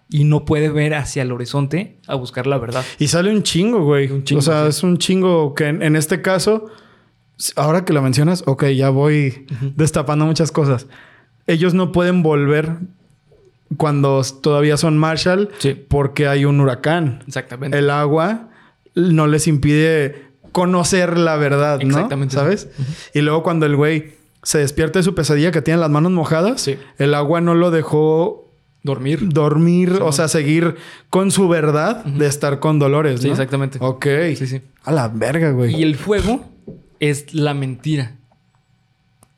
y 0.10 0.26
no 0.26 0.44
puede 0.46 0.70
ver 0.70 0.94
hacia 0.94 1.22
el 1.24 1.32
horizonte 1.32 1.98
a 2.08 2.16
buscar 2.16 2.48
la 2.48 2.58
verdad. 2.58 2.84
Y 3.00 3.08
sale 3.08 3.32
un 3.32 3.44
chingo, 3.44 3.84
güey. 3.84 4.12
Un 4.12 4.24
chingo, 4.24 4.40
o 4.40 4.42
sea, 4.42 4.64
sí. 4.64 4.70
es 4.70 4.84
un 4.84 4.98
chingo 4.98 5.56
que 5.56 5.68
en, 5.68 5.82
en 5.82 5.96
este 5.96 6.22
caso, 6.22 6.66
ahora 7.56 7.86
que 7.86 7.94
lo 7.94 8.02
mencionas, 8.02 8.44
ok, 8.46 8.66
ya 8.68 8.90
voy 8.90 9.46
destapando 9.76 10.26
muchas 10.26 10.52
cosas. 10.52 10.88
Ellos 11.48 11.74
no 11.74 11.92
pueden 11.92 12.24
volver 12.24 12.76
cuando 13.78 14.22
todavía 14.42 14.76
son 14.76 14.98
Marshall 14.98 15.50
Sí. 15.60 15.74
porque 15.88 16.28
hay 16.28 16.44
un 16.46 16.60
huracán. 16.60 17.24
Exactamente. 17.26 17.78
El 17.80 17.90
agua 17.90 18.50
no 18.96 19.28
les 19.28 19.48
impide 19.48 20.26
conocer 20.52 21.18
la 21.18 21.38
verdad, 21.38 21.80
¿no? 21.82 21.88
Exactamente. 21.90 22.36
¿Sabes? 22.36 22.70
Y 23.14 23.22
luego 23.22 23.42
cuando 23.44 23.66
el 23.66 23.76
güey 23.76 24.14
se 24.44 24.58
despierta 24.58 25.00
de 25.00 25.04
su 25.04 25.16
pesadilla 25.16 25.52
que 25.52 25.62
tiene 25.62 25.80
las 25.80 25.90
manos 25.90 26.12
mojadas, 26.12 26.62
Sí. 26.62 26.78
el 26.98 27.14
agua 27.14 27.42
no 27.42 27.54
lo 27.56 27.72
dejó 27.72 28.50
Dormir. 28.84 29.30
dormir, 29.30 29.92
Sí, 29.96 30.00
o 30.02 30.12
sea, 30.12 30.28
seguir 30.28 30.76
con 31.10 31.30
su 31.32 31.48
verdad 31.48 32.04
de 32.04 32.26
estar 32.26 32.60
con 32.60 32.80
Dolores, 32.80 33.22
Sí, 33.22 33.30
exactamente. 33.30 33.78
Ok. 33.82 34.06
Sí, 34.36 34.48
sí. 34.48 34.62
A 34.84 34.92
la 34.92 35.08
verga, 35.08 35.52
güey. 35.52 35.76
Y 35.80 35.84
el 35.84 35.96
fuego 35.96 36.44
es 37.00 37.34
la 37.34 37.54
mentira. 37.54 38.18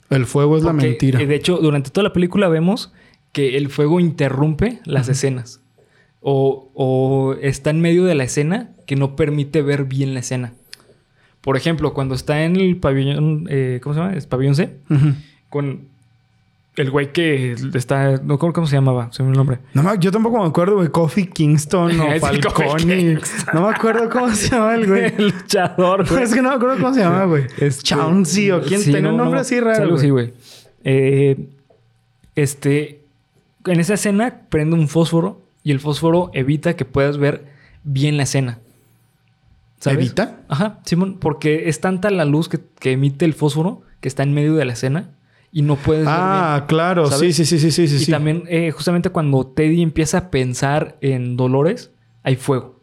El 0.10 0.26
fuego 0.26 0.58
es 0.58 0.64
la 0.64 0.74
mentira. 0.74 1.20
eh, 1.22 1.26
De 1.28 1.36
hecho, 1.36 1.58
durante 1.58 1.90
toda 1.90 2.04
la 2.04 2.14
película 2.14 2.48
vemos 2.48 2.94
que 3.32 3.58
el 3.58 3.70
fuego 3.70 4.00
interrumpe 4.00 4.80
las 4.86 5.10
escenas. 5.10 5.60
O, 6.26 6.70
o 6.74 7.36
está 7.42 7.70
en 7.70 7.82
medio 7.82 8.06
de 8.06 8.16
la 8.16 8.24
escena 8.24 8.70
que 8.88 8.96
no 8.96 9.16
permite 9.18 9.62
ver 9.62 9.84
bien 9.84 10.14
la 10.14 10.22
escena. 10.22 10.54
Por 11.42 11.58
ejemplo, 11.58 11.94
cuando 11.94 12.16
está 12.16 12.44
en 12.46 12.56
el 12.56 12.78
pabellón, 12.78 13.46
eh, 13.50 13.82
¿cómo 13.84 13.94
se 13.94 14.00
llama? 14.02 14.14
Es 14.14 14.26
pabellón 14.26 14.56
C, 14.56 14.78
con 15.50 15.92
el 16.78 16.90
güey 16.90 17.12
que 17.12 17.52
está, 17.76 18.14
no 18.18 18.24
me 18.24 18.34
acuerdo 18.36 18.54
cómo 18.54 18.68
se 18.68 18.76
llamaba, 18.78 19.10
se 19.12 19.22
me 19.22 19.30
el 19.32 19.36
nombre. 19.36 19.60
No 19.74 19.94
yo 19.96 20.12
tampoco 20.12 20.40
me 20.42 20.48
acuerdo, 20.48 20.76
güey. 20.78 20.88
Coffee 20.88 21.28
Kingston 21.28 22.00
o 22.00 22.20
Falcone. 22.22 23.20
No 23.54 23.68
me 23.68 23.76
acuerdo 23.76 24.10
cómo 24.10 24.30
se 24.32 24.50
llama 24.50 24.76
el 24.76 24.88
güey. 24.88 25.14
El 25.18 25.26
luchador, 25.28 26.08
güey. 26.10 26.24
es 26.24 26.34
que 26.34 26.42
no 26.42 26.50
me 26.50 26.56
acuerdo 26.56 26.78
cómo 26.78 26.94
se 26.94 27.02
llama, 27.02 27.26
güey. 27.26 27.44
Este- 27.60 27.84
Chauncey 27.84 28.50
o 28.52 28.62
quién 28.62 28.80
Sí, 28.80 28.94
tenía 28.94 29.12
un 29.12 29.18
no, 29.18 29.24
nombre 29.26 29.40
no, 29.40 29.42
así 29.42 29.56
es 29.56 29.64
raro. 29.64 29.84
algo 29.84 29.96
güey. 29.96 30.00
así, 30.00 30.10
güey. 30.10 30.34
Eh, 30.86 31.50
este. 32.36 33.02
En 33.66 33.80
esa 33.80 33.94
escena 33.94 34.42
prende 34.50 34.76
un 34.76 34.88
fósforo 34.88 35.43
y 35.64 35.72
el 35.72 35.80
fósforo 35.80 36.30
evita 36.34 36.76
que 36.76 36.86
puedas 36.86 37.18
ver 37.18 37.46
bien 37.84 38.18
la 38.18 38.24
escena. 38.24 38.60
¿Evita? 39.86 40.40
Ajá, 40.48 40.80
Simón, 40.86 41.18
porque 41.20 41.68
es 41.68 41.82
tanta 41.82 42.10
la 42.10 42.24
luz 42.26 42.48
que, 42.48 42.60
que 42.80 42.94
emite 42.94 43.26
el 43.26 43.34
fósforo 43.34 43.82
que 44.00 44.08
está 44.08 44.24
en 44.24 44.34
medio 44.34 44.56
de 44.56 44.64
la 44.66 44.74
escena 44.74 45.10
y 45.52 45.62
no 45.62 45.76
puedes 45.76 46.06
ver 46.06 46.14
bien. 46.16 46.22
Ah, 46.26 46.66
claro. 46.68 47.08
Sí, 47.08 47.12
¿Sabes? 47.12 47.36
sí, 47.36 47.46
sí, 47.46 47.60
sí, 47.60 47.72
sí, 47.72 47.88
sí. 47.88 47.96
y 47.96 48.00
sí. 48.06 48.12
también, 48.12 48.44
eh, 48.48 48.72
justamente 48.72 49.10
cuando 49.10 49.46
Teddy 49.46 49.82
empieza 49.82 50.18
a 50.18 50.30
pensar 50.32 50.96
en 51.02 51.36
Dolores, 51.38 51.92
hay 52.24 52.36
fuego. 52.38 52.80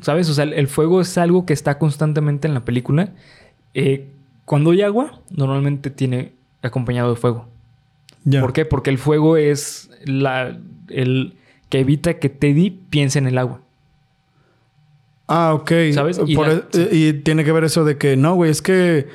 ¿Sabes? 0.00 0.28
O 0.28 0.34
sea, 0.34 0.42
el- 0.44 0.54
el 0.54 0.66
fuego 0.66 1.00
es 1.00 1.16
algo 1.18 1.46
que 1.46 1.52
está 1.52 1.78
constantemente 1.78 2.48
en 2.48 2.54
la 2.54 2.64
película. 2.64 3.12
Eh, 3.74 4.08
cuando 4.44 4.72
hay 4.72 4.82
agua, 4.82 5.20
normalmente 5.30 5.88
tiene 5.90 6.32
acompañado 6.62 7.10
de 7.10 7.16
fuego. 7.20 7.48
¿Por 8.40 8.52
qué? 8.52 8.64
Porque 8.64 8.90
el 8.90 8.98
fuego 8.98 9.36
es 9.36 9.90
la, 10.04 10.58
el 10.88 11.34
que 11.68 11.80
evita 11.80 12.14
que 12.14 12.28
Teddy 12.28 12.70
piense 12.70 13.18
en 13.18 13.26
el 13.26 13.38
agua. 13.38 13.60
Ah, 15.28 15.54
ok. 15.54 15.72
¿Sabes? 15.94 16.20
Y 16.26 16.34
Por 16.34 16.48
la- 16.48 16.62
e- 16.74 16.88
y 16.94 17.12
tiene 17.14 17.44
que 17.44 17.52
ver 17.52 17.64
eso 17.64 17.84
de 17.84 17.96
que 17.96 18.16
no, 18.16 18.34
güey, 18.34 18.50
es 18.50 18.60
que 18.60 19.08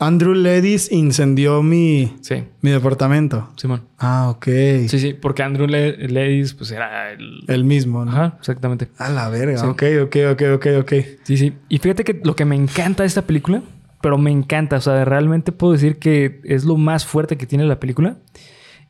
Andrew 0.00 0.34
Ledis 0.34 0.92
incendió 0.92 1.62
mi, 1.62 2.12
Sí, 2.20 2.44
mi 2.60 2.70
departamento. 2.70 3.48
Simón. 3.56 3.82
Ah, 3.98 4.28
ok. 4.30 4.44
Sí, 4.88 4.98
sí, 4.98 5.14
porque 5.14 5.42
Andrew 5.42 5.66
Le- 5.66 5.96
Ledis, 6.08 6.54
pues 6.54 6.70
era 6.70 7.12
el. 7.12 7.40
El 7.48 7.64
mismo, 7.64 8.04
¿no? 8.04 8.10
Ajá, 8.12 8.36
exactamente. 8.38 8.88
A 8.98 9.08
la 9.08 9.28
verga. 9.28 9.58
Sí. 9.58 9.66
Ok, 9.66 9.82
ok, 10.04 10.16
ok, 10.32 10.42
ok, 10.54 10.66
ok. 10.80 10.92
Sí, 11.24 11.36
sí. 11.36 11.52
Y 11.68 11.78
fíjate 11.78 12.04
que 12.04 12.20
lo 12.22 12.36
que 12.36 12.44
me 12.44 12.54
encanta 12.54 13.02
de 13.02 13.06
esta 13.08 13.22
película, 13.22 13.62
pero 14.00 14.18
me 14.18 14.30
encanta, 14.30 14.76
o 14.76 14.80
sea, 14.80 15.04
realmente 15.04 15.52
puedo 15.52 15.72
decir 15.72 15.98
que 15.98 16.40
es 16.44 16.64
lo 16.64 16.76
más 16.76 17.04
fuerte 17.06 17.36
que 17.36 17.46
tiene 17.46 17.64
la 17.64 17.80
película, 17.80 18.16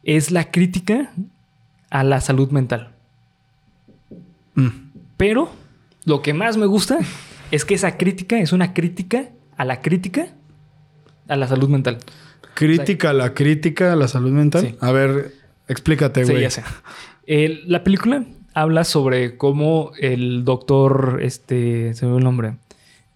es 0.03 0.31
la 0.31 0.51
crítica 0.51 1.13
a 1.91 2.05
la 2.05 2.21
salud 2.21 2.51
mental. 2.51 2.93
Mm. 4.55 4.69
Pero 5.17 5.51
lo 6.05 6.23
que 6.23 6.35
más 6.35 6.57
me 6.57 6.67
gusta 6.67 6.99
es 7.51 7.65
que 7.65 7.75
esa 7.75 7.97
crítica 7.97 8.39
es 8.39 8.53
una 8.53 8.75
crítica 8.75 9.31
a 9.57 9.65
la 9.65 9.81
crítica 9.81 10.29
a 11.29 11.37
la 11.37 11.47
salud 11.49 11.69
mental. 11.69 11.99
Crítica 12.55 13.11
a 13.11 13.13
la 13.13 13.35
crítica 13.35 13.93
a 13.93 13.97
la 13.97 14.09
salud 14.09 14.31
mental. 14.31 14.63
Sí. 14.63 14.75
A 14.81 14.93
ver, 14.93 15.33
explícate, 15.69 16.25
Sí, 16.25 16.33
güey. 16.33 16.43
ya 16.43 16.51
sé. 16.51 16.63
La 17.67 17.85
película 17.85 18.25
habla 18.55 18.85
sobre 18.85 19.37
cómo 19.37 19.93
el 19.99 20.45
doctor, 20.45 21.21
este, 21.23 21.95
se 21.95 22.05
me 22.07 22.13
olvidó 22.13 22.19
el 22.19 22.25
nombre, 22.25 22.57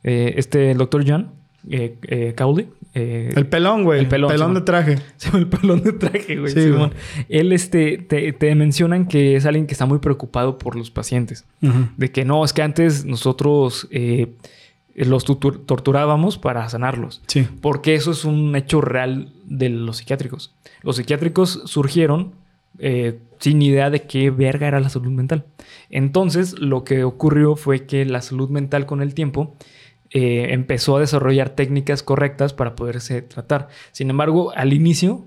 Eh, 0.05 0.35
este, 0.37 0.73
el 0.73 0.79
doctor 0.79 1.05
John 1.07 1.31
eh, 1.71 1.97
eh, 2.03 2.35
Cowley, 2.37 2.69
eh, 2.95 3.33
El 3.35 3.47
pelón, 3.47 3.85
güey. 3.85 4.01
El 4.01 4.05
El 4.07 4.11
pelón, 4.11 4.55
de 4.55 4.61
traje. 4.61 4.99
El 5.35 5.47
pelón 5.47 5.83
de 5.83 5.93
traje, 5.93 6.37
güey. 6.37 6.53
Sí, 6.53 6.63
Simón. 6.63 6.93
Él, 7.29 7.53
este, 7.53 7.99
te, 7.99 8.33
te 8.33 8.55
mencionan 8.55 9.07
que 9.07 9.37
es 9.37 9.47
alguien 9.47 9.67
que 9.67 9.73
está 9.73 9.87
muy 9.87 9.99
preocupado 9.99 10.59
por 10.59 10.77
los 10.77 10.91
pacientes. 10.91 11.47
De 11.97 12.11
que 12.11 12.25
no, 12.25 12.45
es 12.45 12.53
que 12.53 12.63
antes 12.63 13.05
nosotros 13.05 13.89
eh, 13.91 14.35
los 14.95 15.25
torturábamos 15.25 16.39
para 16.39 16.69
sanarlos. 16.69 17.23
Sí. 17.27 17.47
Porque 17.61 17.95
eso 17.95 18.11
es 18.11 18.25
un 18.25 18.55
hecho 18.57 18.81
real 18.81 19.33
de 19.45 19.71
los 19.71 19.99
psiquiátricos. 19.99 20.55
Los 20.83 20.97
psiquiátricos 20.97 21.63
surgieron 21.65 22.33
eh, 22.79 23.19
sin 23.39 23.63
idea 23.63 23.91
de 23.91 24.03
qué 24.03 24.31
verga 24.31 24.69
era 24.69 24.81
la 24.81 24.91
salud 24.91 25.11
mental. 25.11 25.47
Entonces, 25.89 26.59
lo 26.59 26.85
que 26.85 27.05
ocurrió 27.05 27.57
fue 27.57 27.87
que 27.87 28.05
la 28.05 28.21
salud 28.21 28.51
mental 28.51 28.87
con 28.87 29.03
el 29.03 29.15
tiempo 29.15 29.57
eh, 30.15 30.49
empezó 30.51 30.97
a 30.97 31.01
desarrollar 31.01 31.51
técnicas 31.51 32.03
correctas 32.03 32.53
para 32.53 32.75
poderse 32.77 33.23
tratar. 33.23 33.69
Sin 33.93 34.11
embargo, 34.11 34.53
al 34.55 34.73
inicio, 34.73 35.25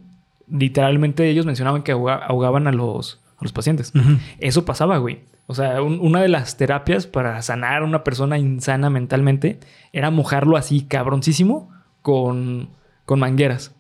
literalmente 0.50 1.28
ellos 1.30 1.46
mencionaban 1.46 1.84
que 1.84 1.92
ahoga- 1.92 2.24
ahogaban 2.26 2.68
a 2.68 2.72
los, 2.72 3.22
a 3.38 3.44
los 3.44 3.52
pacientes. 3.52 3.92
Eso 4.40 4.66
pasaba, 4.66 4.98
güey. 4.98 5.20
O 5.48 5.54
sea, 5.54 5.82
un- 5.82 6.00
una 6.02 6.22
de 6.22 6.28
las 6.28 6.58
terapias 6.58 7.06
para 7.08 7.42
sanar 7.42 7.82
a 7.82 7.86
una 7.86 8.04
persona 8.04 8.38
insana 8.38 8.90
mentalmente 8.90 9.60
era 9.94 10.10
mojarlo 10.12 10.58
así 10.58 10.82
cabroncísimo 10.82 11.70
con, 12.02 12.70
con 13.06 13.20
mangueras. 13.20 13.75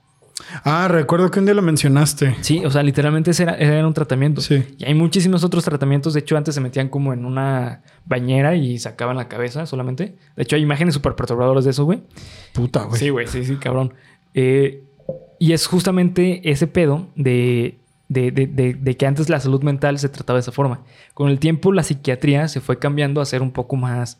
Ah, 0.64 0.88
recuerdo 0.90 1.32
que 1.32 1.40
un 1.40 1.46
día 1.46 1.54
lo 1.56 1.62
mencionaste. 1.62 2.36
Sí, 2.42 2.64
o 2.66 2.70
sea, 2.70 2.84
literalmente 2.84 3.32
ese 3.32 3.44
era, 3.44 3.56
era 3.56 3.88
un 3.88 3.94
tratamiento. 3.94 4.42
Sí. 4.42 4.64
Y 4.78 4.84
hay 4.86 4.94
muchísimos 4.94 5.44
otros 5.44 5.64
tratamientos. 5.64 6.14
De 6.14 6.20
hecho, 6.20 6.36
antes 6.36 6.56
se 6.56 6.62
metían 6.62 6.90
como 6.90 7.14
en 7.14 7.24
una 7.26 7.82
bañera 8.06 8.56
y 8.56 8.78
sacaban 8.80 9.16
la 9.16 9.28
cabeza 9.30 9.66
solamente. 9.66 10.18
De 10.36 10.44
hecho, 10.44 10.56
hay 10.58 10.62
imágenes 10.62 10.94
súper 10.94 11.16
perturbadoras 11.16 11.64
de 11.64 11.72
eso, 11.72 11.86
güey. 11.86 12.02
Puta, 12.54 12.84
güey. 12.84 13.00
Sí, 13.00 13.10
güey, 13.10 13.28
sí, 13.28 13.46
sí, 13.46 13.56
cabrón. 13.56 13.94
Eh, 14.34 14.84
y 15.40 15.54
es 15.54 15.68
justamente 15.68 16.42
ese 16.50 16.68
pedo 16.68 17.08
de, 17.16 17.80
de, 18.10 18.32
de- 18.32 18.48
de- 18.48 18.74
de 18.74 18.98
que 18.98 19.06
antes 19.06 19.30
la 19.30 19.40
salud 19.40 19.64
mental 19.64 20.00
se 20.00 20.10
trataba 20.10 20.38
de 20.38 20.42
esa 20.42 20.52
forma. 20.52 20.82
Con 21.14 21.30
el 21.30 21.40
tiempo, 21.40 21.72
la 21.72 21.84
psiquiatría 21.84 22.48
se 22.50 22.60
fue 22.60 22.78
cambiando 22.80 23.22
a 23.22 23.26
ser 23.26 23.42
un 23.42 23.52
poco 23.52 23.78
más 23.78 24.20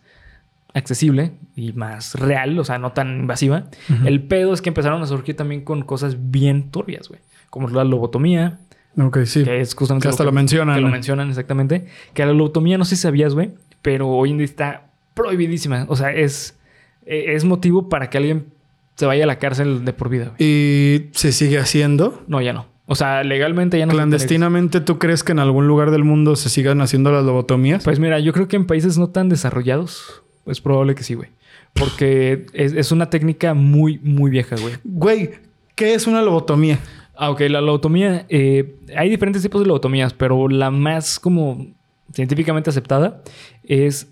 accesible 0.76 1.32
y 1.56 1.74
más 1.74 2.14
real, 2.16 2.60
o 2.60 2.64
sea, 2.64 2.78
no 2.78 2.92
tan 2.92 3.22
invasiva. 3.22 3.66
El 4.06 4.22
pedo 4.24 4.54
es 4.54 4.62
que 4.62 4.70
empezaron 4.70 5.02
a 5.02 5.08
surgir 5.08 5.36
también 5.36 5.62
con 5.62 5.82
cosas 5.82 6.18
bien 6.30 6.70
turbias, 6.70 7.08
güey. 7.10 7.22
Como 7.50 7.70
la 7.70 7.84
lobotomía, 7.84 8.60
Ok, 8.98 9.20
sí. 9.26 9.44
que 9.44 9.62
es 9.62 9.74
justamente 9.74 10.04
Que 10.06 10.10
hasta 10.10 10.24
que- 10.24 10.26
lo 10.26 10.32
mencionan. 10.34 10.76
que 10.76 10.82
lo 10.82 10.90
mencionan 10.90 11.30
exactamente. 11.30 11.86
Que 12.14 12.26
la 12.26 12.34
lobotomía, 12.34 12.78
no 12.78 12.86
sé 12.86 12.96
si 12.98 13.02
sabías, 13.04 13.34
güey, 13.34 13.52
pero 13.82 14.08
hoy 14.10 14.32
en 14.32 14.38
día 14.38 14.46
está 14.46 14.88
prohibidísima. 15.14 15.86
O 15.90 15.96
sea, 15.96 16.12
es, 16.14 16.58
eh, 17.06 17.34
es 17.36 17.46
motivo 17.46 17.88
para 17.90 18.10
que 18.10 18.18
alguien 18.18 18.48
se 18.96 19.06
vaya 19.06 19.24
a 19.24 19.28
la 19.28 19.40
cárcel 19.40 19.86
de 19.86 19.94
por 19.94 20.10
vida, 20.10 20.26
güey. 20.26 20.36
¿Y 20.40 21.10
se 21.14 21.32
sigue 21.32 21.58
haciendo? 21.58 22.24
No, 22.28 22.42
ya 22.42 22.54
no. 22.54 22.68
O 22.88 22.96
sea, 22.96 23.24
legalmente 23.24 23.80
ya 23.80 23.86
no. 23.86 23.94
Clandestinamente, 23.94 24.80
¿tú 24.82 25.00
crees 25.00 25.24
que 25.24 25.32
en 25.32 25.40
algún 25.40 25.68
lugar 25.68 25.90
del 25.92 26.04
mundo 26.04 26.36
se 26.36 26.50
sigan 26.50 26.82
haciendo 26.82 27.12
las 27.12 27.24
lobotomías? 27.24 27.84
Pues 27.84 28.00
mira, 28.00 28.20
yo 28.20 28.32
creo 28.34 28.48
que 28.48 28.58
en 28.58 28.68
países 28.68 28.98
no 28.98 29.10
tan 29.10 29.28
desarrollados 29.28 30.22
es 30.46 30.62
probable 30.62 30.96
que 30.96 31.04
sí, 31.04 31.14
güey. 31.14 31.30
Porque 31.74 32.46
es, 32.54 32.74
es 32.74 32.92
una 32.92 33.10
técnica 33.10 33.54
muy, 33.54 34.00
muy 34.00 34.32
vieja, 34.32 34.56
güey. 34.56 34.76
Güey, 34.84 35.32
¿qué 35.76 35.94
es 35.94 36.08
una 36.08 36.22
lobotomía? 36.22 36.80
Ah, 37.16 37.32
ok, 37.32 37.42
la 37.42 37.62
lobotomía. 37.62 38.26
eh, 38.30 38.76
hay 38.96 39.10
diferentes 39.10 39.42
tipos 39.42 39.62
de 39.62 39.68
lobotomías, 39.68 40.14
pero 40.14 40.48
la 40.48 40.72
más 40.72 41.20
como 41.20 41.68
científicamente 42.14 42.70
aceptada 42.70 43.22
es 43.64 44.08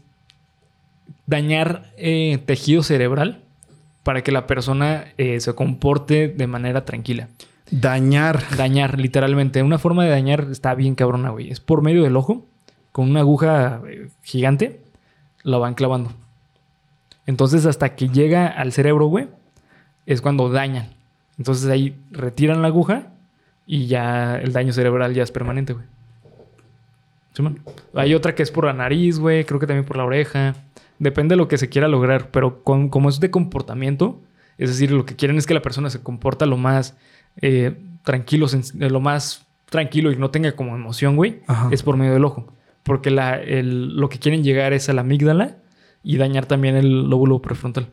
dañar 1.26 1.92
eh, 1.98 2.40
tejido 2.46 2.84
cerebral 2.84 3.42
para 4.04 4.22
que 4.24 4.32
la 4.32 4.48
persona 4.48 5.06
eh, 5.18 5.40
se 5.40 5.54
comporte 5.54 6.28
de 6.28 6.48
manera 6.48 6.86
tranquila. 6.86 7.30
Dañar. 7.72 8.44
Dañar, 8.58 9.00
literalmente. 9.00 9.64
Una 9.64 9.80
forma 9.80 10.04
de 10.04 10.10
dañar 10.10 10.48
está 10.52 10.76
bien 10.76 10.96
cabrona, 10.96 11.30
güey. 11.30 11.50
Es 11.50 11.60
por 11.60 11.82
medio 11.82 12.04
del 12.04 12.16
ojo, 12.18 12.46
con 12.92 13.10
una 13.10 13.22
aguja 13.22 13.82
gigante, 14.22 14.82
la 15.44 15.58
van 15.58 15.74
clavando. 15.74 16.12
Entonces, 17.26 17.66
hasta 17.66 17.96
que 17.96 18.10
llega 18.10 18.48
al 18.48 18.72
cerebro, 18.74 19.06
güey, 19.08 19.28
es 20.06 20.22
cuando 20.22 20.50
dañan. 20.50 20.90
Entonces 21.38 21.70
ahí 21.70 21.96
retiran 22.12 22.62
la 22.62 22.68
aguja 22.68 23.08
y 23.66 23.88
ya 23.88 24.38
el 24.38 24.52
daño 24.54 24.74
cerebral 24.74 25.14
ya 25.14 25.24
es 25.24 25.32
permanente, 25.32 25.74
güey. 25.74 25.86
Hay 27.96 28.14
otra 28.14 28.36
que 28.36 28.44
es 28.44 28.52
por 28.52 28.66
la 28.66 28.74
nariz, 28.74 29.18
güey. 29.20 29.44
Creo 29.46 29.60
que 29.60 29.66
también 29.68 29.86
por 29.86 29.98
la 29.98 30.06
oreja. 30.06 30.56
Depende 31.00 31.34
de 31.34 31.38
lo 31.38 31.48
que 31.48 31.58
se 31.58 31.70
quiera 31.70 31.88
lograr. 31.88 32.30
Pero 32.30 32.64
con- 32.64 32.90
como 32.90 33.10
es 33.10 33.20
de 33.20 33.32
comportamiento, 33.32 34.22
es 34.58 34.70
decir, 34.70 34.92
lo 34.92 35.06
que 35.06 35.16
quieren 35.16 35.38
es 35.38 35.48
que 35.48 35.54
la 35.56 35.62
persona 35.62 35.90
se 35.90 36.02
comporta 36.02 36.46
lo 36.46 36.58
más 36.58 36.96
eh, 37.42 37.76
tranquilo, 38.04 38.46
eh, 38.48 38.90
lo 38.92 39.00
más 39.00 39.48
tranquilo 39.68 40.12
y 40.12 40.18
no 40.18 40.30
tenga 40.30 40.52
como 40.52 40.76
emoción, 40.76 41.16
güey. 41.16 41.40
Ajá. 41.48 41.70
Es 41.72 41.82
por 41.82 41.98
medio 41.98 42.14
del 42.14 42.26
ojo. 42.26 42.46
Porque 42.84 43.10
la- 43.10 43.42
el- 43.42 43.96
lo 43.98 44.10
que 44.10 44.20
quieren 44.20 44.44
llegar 44.44 44.72
es 44.74 44.88
a 44.90 44.94
la 44.94 45.02
amígdala 45.02 45.56
y 46.04 46.18
dañar 46.18 46.46
también 46.46 46.76
el 46.76 47.10
lóbulo 47.10 47.40
prefrontal. 47.40 47.88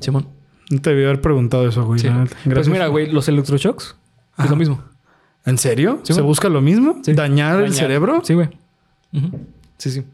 Simón. 0.00 0.26
No 0.70 0.80
te 0.80 0.90
debí 0.90 1.04
haber 1.04 1.20
preguntado 1.20 1.68
eso, 1.68 1.84
güey. 1.84 1.98
Sí. 2.00 2.08
Pues 2.52 2.68
mira, 2.68 2.86
güey, 2.86 3.10
los 3.10 3.28
electroshocks 3.28 3.96
es 4.38 4.50
lo 4.50 4.56
mismo. 4.56 4.82
¿En 5.44 5.58
serio? 5.58 6.00
Sí, 6.04 6.12
¿Se 6.12 6.20
güey. 6.20 6.28
busca 6.28 6.48
lo 6.48 6.60
mismo? 6.60 7.00
Sí. 7.02 7.12
¿Dañar, 7.12 7.62
el 7.62 7.72
cerebro? 7.74 8.20
Sí, 8.24 8.34
güey. 8.34 8.48
Sí, 9.78 9.90
sí. 9.90 10.04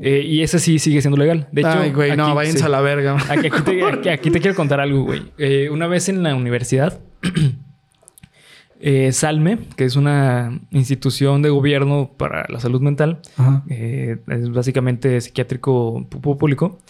Eh, 0.00 0.22
y 0.26 0.42
ese 0.42 0.58
sí 0.58 0.78
sigue 0.78 1.00
siendo 1.00 1.16
legal. 1.16 1.46
De 1.52 1.60
hecho, 1.60 1.70
Ay, 1.70 1.92
güey, 1.92 2.16
no, 2.16 2.26
aquí- 2.26 2.34
váyanse 2.34 2.58
sí. 2.58 2.64
a 2.64 2.68
la 2.68 2.80
verga. 2.80 3.16
Aquí, 3.28 3.46
aquí 3.46 3.62
te, 3.64 3.84
aquí- 3.84 4.08
aquí 4.08 4.30
te 4.30 4.40
quiero 4.40 4.56
contar 4.56 4.80
algo, 4.80 5.04
güey. 5.04 5.22
Eh, 5.38 5.68
una 5.70 5.86
vez 5.86 6.08
en 6.08 6.22
la 6.22 6.34
universidad, 6.34 6.98
eh, 8.86 9.12
Salme, 9.12 9.58
que 9.76 9.86
es 9.86 9.96
una 9.96 10.60
institución 10.70 11.40
de 11.40 11.48
gobierno 11.48 12.10
para 12.18 12.44
la 12.50 12.60
salud 12.60 12.82
mental, 12.82 13.20
eh, 13.70 14.18
es 14.28 14.50
básicamente 14.50 15.22
psiquiátrico 15.22 16.06
público, 16.10 16.80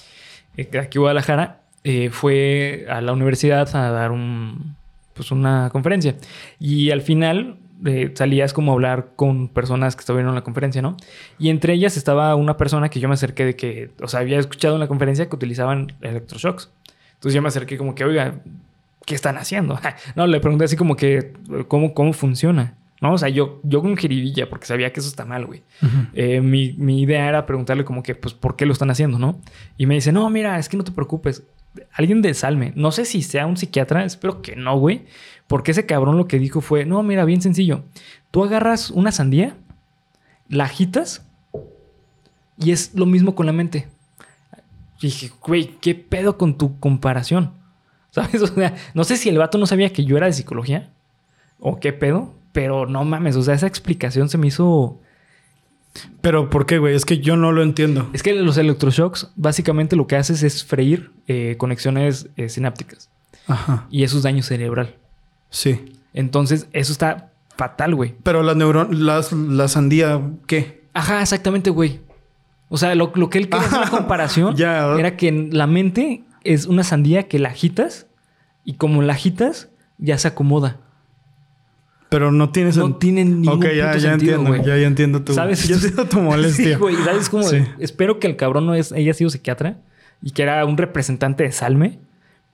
eh, 0.57 0.69
aquí 0.77 0.99
en 0.99 1.03
Guadalajara, 1.03 1.61
eh, 1.85 2.11
fue 2.11 2.85
a 2.89 3.01
la 3.01 3.13
universidad 3.13 3.69
a 3.77 3.91
dar 3.93 4.11
un, 4.11 4.75
pues 5.13 5.31
una 5.31 5.71
conferencia. 5.71 6.17
Y 6.59 6.91
al 6.91 7.01
final 7.03 7.59
eh, 7.85 8.11
salías 8.15 8.53
como 8.53 8.73
a 8.73 8.75
hablar 8.75 9.11
con 9.15 9.47
personas 9.47 9.95
que 9.95 10.01
estuvieron 10.01 10.31
en 10.31 10.35
la 10.35 10.43
conferencia, 10.43 10.83
¿no? 10.83 10.97
Y 11.39 11.51
entre 11.51 11.75
ellas 11.75 11.97
estaba 11.97 12.35
una 12.35 12.57
persona 12.57 12.89
que 12.89 12.99
yo 12.99 13.07
me 13.07 13.15
acerqué 13.15 13.45
de 13.45 13.55
que, 13.55 13.91
o 14.03 14.09
sea, 14.09 14.19
había 14.19 14.41
escuchado 14.41 14.75
en 14.75 14.81
la 14.81 14.89
conferencia 14.89 15.29
que 15.29 15.37
utilizaban 15.37 15.93
electroshocks. 16.01 16.73
Entonces 17.15 17.35
yo 17.35 17.43
me 17.43 17.49
acerqué 17.49 17.79
como 17.79 17.95
que, 17.95 18.05
oiga, 18.05 18.41
¿qué 19.05 19.15
están 19.15 19.37
haciendo? 19.37 19.79
no, 20.17 20.27
le 20.27 20.41
pregunté 20.41 20.65
así 20.65 20.77
como 20.77 20.97
que, 20.97 21.33
¿cómo, 21.69 21.95
cómo 21.95 22.13
funciona? 22.13 22.75
¿No? 23.01 23.13
O 23.13 23.19
sea, 23.19 23.29
yo, 23.29 23.61
yo 23.65 23.83
con 23.83 23.97
jiribilla, 23.97 24.49
porque 24.49 24.67
sabía 24.67 24.93
que 24.93 25.01
eso 25.01 25.09
está 25.09 25.27
mal, 25.27 25.45
güey. 25.45 25.63
Eh, 26.15 26.41
mi, 26.41 26.73
mi 26.79 27.03
idea 27.03 27.29
era 27.29 27.45
preguntarle 27.45 27.85
como 27.85 28.03
que, 28.03 28.15
pues, 28.15 28.33
¿por 28.33 28.57
qué 28.57 28.65
lo 28.65 28.73
están 28.73 28.91
haciendo, 28.91 29.19
no? 29.19 29.39
Y 29.77 29.85
me 29.85 29.95
dice, 29.95 30.11
no, 30.11 30.31
mira, 30.31 30.59
es 30.59 30.71
que 30.71 30.79
no 30.79 30.85
te 30.85 30.93
preocupes. 30.93 31.43
Alguien 31.93 32.23
de 32.23 32.33
Salme, 32.33 32.73
no 32.77 32.93
sé 32.93 33.05
si 33.05 33.21
sea 33.23 33.47
un 33.47 33.57
psiquiatra, 33.57 34.05
espero 34.05 34.41
que 34.41 34.57
no, 34.57 34.79
güey. 34.79 35.05
Porque 35.47 35.73
ese 35.73 35.85
cabrón 35.85 36.17
lo 36.17 36.29
que 36.29 36.39
dijo 36.39 36.63
fue, 36.63 36.87
no, 36.87 37.03
mira, 37.03 37.27
bien 37.27 37.43
sencillo. 37.43 37.85
Tú 38.31 38.43
agarras 38.43 38.91
una 38.91 39.13
sandía, 39.13 39.57
la 40.49 40.65
agitas 40.65 41.27
y 42.59 42.71
es 42.71 42.95
lo 42.95 43.05
mismo 43.05 43.35
con 43.35 43.45
la 43.45 43.53
mente. 43.53 43.89
Y 45.01 45.09
dije, 45.09 45.31
güey, 45.47 45.77
¿qué 45.81 45.95
pedo 45.95 46.39
con 46.39 46.57
tu 46.57 46.79
comparación? 46.79 47.53
¿Sabes? 48.15 48.41
O 48.43 48.47
sea, 48.47 48.75
no 48.95 49.03
sé 49.05 49.17
si 49.17 49.29
el 49.29 49.39
vato 49.39 49.59
no 49.59 49.67
sabía 49.67 49.93
que 49.93 50.05
yo 50.05 50.17
era 50.17 50.27
de 50.27 50.33
psicología 50.33 50.91
o 51.59 51.81
qué 51.81 51.93
pedo, 51.93 52.33
pero 52.53 52.87
no 52.87 53.05
mames, 53.05 53.35
o 53.37 53.43
sea, 53.43 53.55
esa 53.55 53.67
explicación 53.67 54.29
se 54.29 54.39
me 54.39 54.47
hizo... 54.47 55.01
Pero 56.21 56.51
¿por 56.51 56.67
qué, 56.67 56.79
güey? 56.79 56.95
Es 56.95 57.05
que 57.05 57.19
yo 57.19 57.37
no 57.37 57.53
lo 57.53 57.63
entiendo. 57.63 58.09
Es 58.13 58.23
que 58.23 58.35
los 58.35 58.57
electroshocks 58.59 59.31
básicamente 59.37 59.95
lo 59.97 60.07
que 60.07 60.17
haces 60.17 60.43
es 60.43 60.65
freír 60.65 61.11
eh, 61.29 61.55
conexiones 61.59 62.29
eh, 62.37 62.49
sinápticas 62.49 63.11
Ajá. 63.47 63.87
y 63.91 64.03
eso 64.03 64.17
es 64.17 64.23
daño 64.25 64.43
cerebral. 64.43 64.97
Sí. 65.51 65.93
Entonces, 66.13 66.67
eso 66.73 66.91
está 66.93 67.31
fatal, 67.57 67.95
güey. 67.95 68.15
Pero 68.25 68.43
las 68.43 68.57
neuronas, 68.57 68.97
las, 68.99 69.33
la 69.33 69.69
sandía, 69.69 70.21
¿qué? 70.47 70.83
Ajá, 70.95 71.21
exactamente, 71.23 71.71
güey. 71.71 72.01
O 72.69 72.77
sea, 72.77 72.95
lo, 72.97 73.13
lo 73.15 73.31
que 73.31 73.39
él 73.39 73.49
quería 73.49 73.67
hacer 73.67 73.81
la 73.81 73.91
comparación 73.99 74.57
Ya. 74.57 74.95
era 74.99 75.17
que 75.17 75.29
en 75.29 75.57
la 75.57 75.67
mente 75.69 76.25
es 76.45 76.67
una 76.67 76.85
sandía 76.85 77.29
que 77.29 77.39
la 77.39 77.49
agitas 77.51 78.07
y 78.65 78.75
como 78.75 79.03
la 79.03 79.13
agitas, 79.15 79.69
ya 79.99 80.17
se 80.19 80.29
acomoda. 80.29 80.79
Pero 82.09 82.31
no 82.31 82.51
tienes... 82.51 82.77
No 82.77 82.95
tiene 82.95 83.25
ningún 83.25 83.49
Ok, 83.59 83.65
ya, 83.65 83.95
ya 83.95 84.01
sentido, 84.01 84.35
entiendo. 84.37 84.49
güey. 84.51 84.65
Ya, 84.65 84.77
ya 84.77 84.87
entiendo 84.87 85.23
tu... 85.23 85.35
¿Sabes? 85.35 85.65
Ya 85.69 85.75
entiendo 85.75 86.05
tu 86.07 86.21
molestia. 86.21 86.65
Sí, 86.69 86.75
güey. 86.75 86.95
¿Sabes 86.97 87.29
cómo? 87.29 87.43
Sí. 87.45 87.59
Espero 87.79 88.21
que 88.21 88.27
el 88.29 88.37
cabrón 88.37 88.67
no 88.67 88.75
es, 88.75 88.93
haya 88.93 89.13
sido 89.15 89.31
psiquiatra 89.31 89.79
y 90.23 90.31
que 90.31 90.43
era 90.43 90.65
un 90.65 90.77
representante 90.77 91.43
de 91.45 91.53
Salme. 91.53 91.99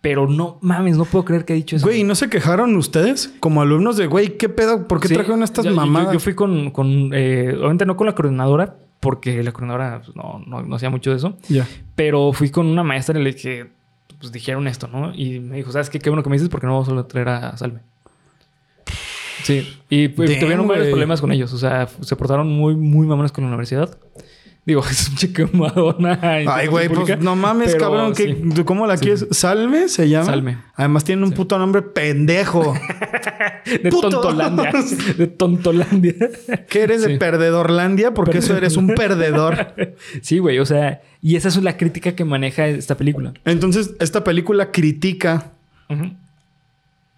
Pero 0.00 0.26
no 0.26 0.57
mames, 0.62 0.96
no 0.96 1.05
puedo 1.05 1.26
creer 1.26 1.44
que 1.44 1.53
ha 1.53 1.57
dicho 1.57 1.76
eso. 1.76 1.85
Güey, 1.85 2.00
¿y 2.00 2.05
¿no 2.05 2.14
se 2.14 2.31
quejaron 2.31 2.74
ustedes 2.76 3.35
como 3.38 3.61
alumnos 3.61 3.98
de, 3.98 4.07
güey, 4.07 4.38
qué 4.38 4.48
pedo? 4.48 4.88
¿Por 4.88 4.98
qué 4.98 5.09
Sí, 5.09 5.14
trajeron 5.14 5.42
estas 5.42 5.66
yo- 5.66 5.72
yo- 5.72 5.76
mamadas? 5.76 6.14
Yo, 6.14 6.20
fui 6.20 6.35
con, 6.35 6.70
con 6.70 7.11
eh, 7.12 7.53
obviamente 7.59 7.85
no 7.85 7.98
con 7.98 8.07
la 8.07 8.14
coordinadora, 8.14 8.76
porque 8.98 9.42
la 9.42 9.53
coordinadora 9.53 10.00
pues, 10.03 10.16
no, 10.16 10.42
no, 10.46 10.62
no 10.62 10.76
hacía 10.76 10.88
mucho 10.88 11.11
de 11.11 11.16
eso. 11.16 11.37
Ya. 11.50 11.68
Pero 11.96 12.33
fui 12.33 12.48
con 12.48 12.64
una 12.66 12.83
maestra 12.83 13.20
y 13.20 13.22
le 13.22 13.33
dije, 13.35 13.66
pues 14.20 14.33
dijeron 14.33 14.68
esto, 14.68 14.87
¿no? 14.87 15.12
Y 15.14 15.40
me 15.40 15.56
dijo, 15.56 15.72
¿sabes 15.72 15.90
qué? 15.90 15.98
Qué 15.98 16.11
bueno 16.11 16.22
que 16.22 16.28
me 16.28 16.37
dices 16.37 16.50
porque 16.50 16.66
no 16.66 16.78
vamos 16.78 16.88
a 16.88 17.09
traer 17.09 17.28
a 17.30 17.56
Salme. 17.56 17.80
Sí, 19.42 19.66
y 19.88 20.09
pues, 20.09 20.30
Damn, 20.30 20.40
tuvieron 20.40 20.68
varios 20.68 20.88
problemas 20.88 21.20
con 21.20 21.33
ellos. 21.33 21.52
O 21.54 21.59
sea, 21.59 21.88
se 22.02 22.14
portaron 22.16 22.46
muy, 22.48 22.76
muy 22.76 23.06
mamones 23.06 23.33
con 23.33 23.44
la 23.44 23.48
universidad. 23.48 23.98
Digo, 24.66 24.83
es 24.90 25.09
un 25.09 25.16
chico 25.16 25.49
Madonna. 25.53 26.18
Ay, 26.23 26.66
güey, 26.68 26.88
pues 26.88 27.18
no 27.20 27.35
mames, 27.35 27.73
pero 27.73 27.87
cabrón. 27.90 28.12
¿qué- 28.14 28.37
sí. 28.55 28.62
¿Cómo 28.64 28.87
la 28.87 28.96
Sí. 28.96 29.03
quieres? 29.05 29.27
¿Salme 29.31 29.88
se 29.88 30.09
llama? 30.09 30.27
Salme. 30.27 30.59
Además 30.75 31.05
tiene 31.05 31.25
un 31.25 31.33
puto 31.33 31.59
nombre 31.59 31.83
pendejo. 31.83 32.75
De 33.64 33.90
Puto. 33.90 34.09
Tontolandia. 34.11 34.73
De 35.18 35.27
Tontolandia. 35.27 36.14
¿Qué 36.68 36.83
eres 36.83 37.03
de 37.03 37.18
perdedorlandia? 37.18 38.14
Porque 38.14 38.38
eso 38.38 38.57
eres 38.57 38.77
un 38.77 38.88
perdedor. 38.88 39.75
Sí, 40.23 40.38
güey. 40.38 40.59
O 40.59 40.66
sea, 40.66 41.03
y 41.20 41.37
esa 41.37 41.49
es 41.49 41.57
la 41.62 41.77
crítica 41.77 42.12
que 42.16 42.25
maneja 42.25 42.66
esta 42.66 42.96
película. 42.96 43.33
Entonces, 43.44 43.94
esta 44.01 44.25
película 44.25 44.70
critica 44.73 45.53
Ujú. 45.88 46.12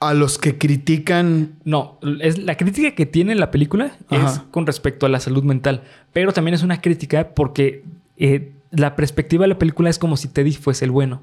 A 0.08 0.14
los 0.14 0.38
que 0.38 0.58
critican. 0.58 1.52
No, 1.64 1.98
es 2.20 2.38
la 2.38 2.56
crítica 2.56 2.94
que 2.94 3.06
tiene 3.06 3.34
la 3.34 3.50
película 3.50 3.96
es 4.10 4.40
con 4.50 4.66
respecto 4.66 5.06
a 5.06 5.08
la 5.08 5.20
salud 5.20 5.44
mental, 5.44 5.82
pero 6.12 6.32
también 6.32 6.54
es 6.54 6.62
una 6.62 6.80
crítica 6.80 7.34
porque 7.34 7.84
eh, 8.16 8.52
la 8.70 8.96
perspectiva 8.96 9.42
de 9.44 9.48
la 9.48 9.58
película 9.58 9.90
es 9.90 9.98
como 9.98 10.16
si 10.16 10.28
Teddy 10.28 10.52
fuese 10.52 10.84
el 10.84 10.90
bueno, 10.90 11.22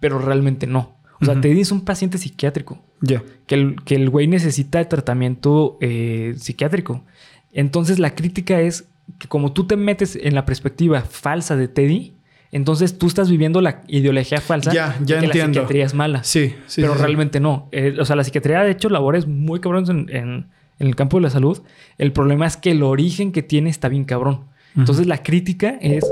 pero 0.00 0.18
realmente 0.18 0.66
no. 0.66 0.96
O 1.20 1.24
sea. 1.24 1.40
Teddy 1.40 1.60
es 1.60 1.70
un 1.72 1.84
paciente 1.84 2.18
psiquiátrico, 2.18 2.82
Ya. 3.00 3.22
que 3.46 3.54
el, 3.54 3.76
que 3.84 3.94
el 3.94 4.08
güey 4.10 4.26
necesita 4.26 4.82
tratamiento 4.88 5.76
eh, 5.80 6.34
psiquiátrico. 6.38 7.04
Entonces 7.52 7.98
la 7.98 8.14
crítica 8.14 8.60
es 8.60 8.86
que 9.18 9.28
como 9.28 9.52
tú 9.52 9.64
te 9.66 9.76
metes 9.76 10.16
en 10.16 10.34
la 10.34 10.46
perspectiva 10.46 11.02
falsa 11.02 11.56
de 11.56 11.68
Teddy, 11.68 12.14
entonces 12.52 12.98
tú 12.98 13.06
estás 13.06 13.30
viviendo 13.30 13.60
la 13.60 13.82
ideología 13.88 14.40
falsa 14.40 14.72
Ya, 14.72 14.98
ya 15.04 15.20
de 15.20 15.28
que 15.28 15.38
la 15.38 15.44
psiquiatría 15.46 15.84
es 15.86 15.94
mala 15.94 16.24
Sí, 16.24 16.54
sí. 16.66 16.80
pero 16.80 16.94
sí, 16.94 16.98
sí. 16.98 17.04
realmente 17.04 17.40
no. 17.40 17.68
Eh, 17.72 17.96
o 18.00 18.04
sea, 18.04 18.16
la 18.16 18.24
psiquiatría 18.24 18.60
ha 18.60 18.68
hecho 18.68 18.88
labores 18.88 19.26
muy 19.26 19.60
cabrones 19.60 19.88
en, 19.90 20.08
en- 20.10 20.46
en 20.80 20.86
el 20.86 20.96
campo 20.96 21.18
de 21.18 21.24
la 21.24 21.30
salud. 21.30 21.60
El 21.98 22.10
problema 22.12 22.46
es 22.46 22.56
que 22.56 22.70
el 22.70 22.82
origen 22.82 23.32
que 23.32 23.42
tiene 23.42 23.68
está 23.68 23.88
bien 23.90 24.04
cabrón. 24.04 24.46
Entonces 24.74 25.06
la 25.06 25.22
crítica 25.22 25.76
es 25.82 26.06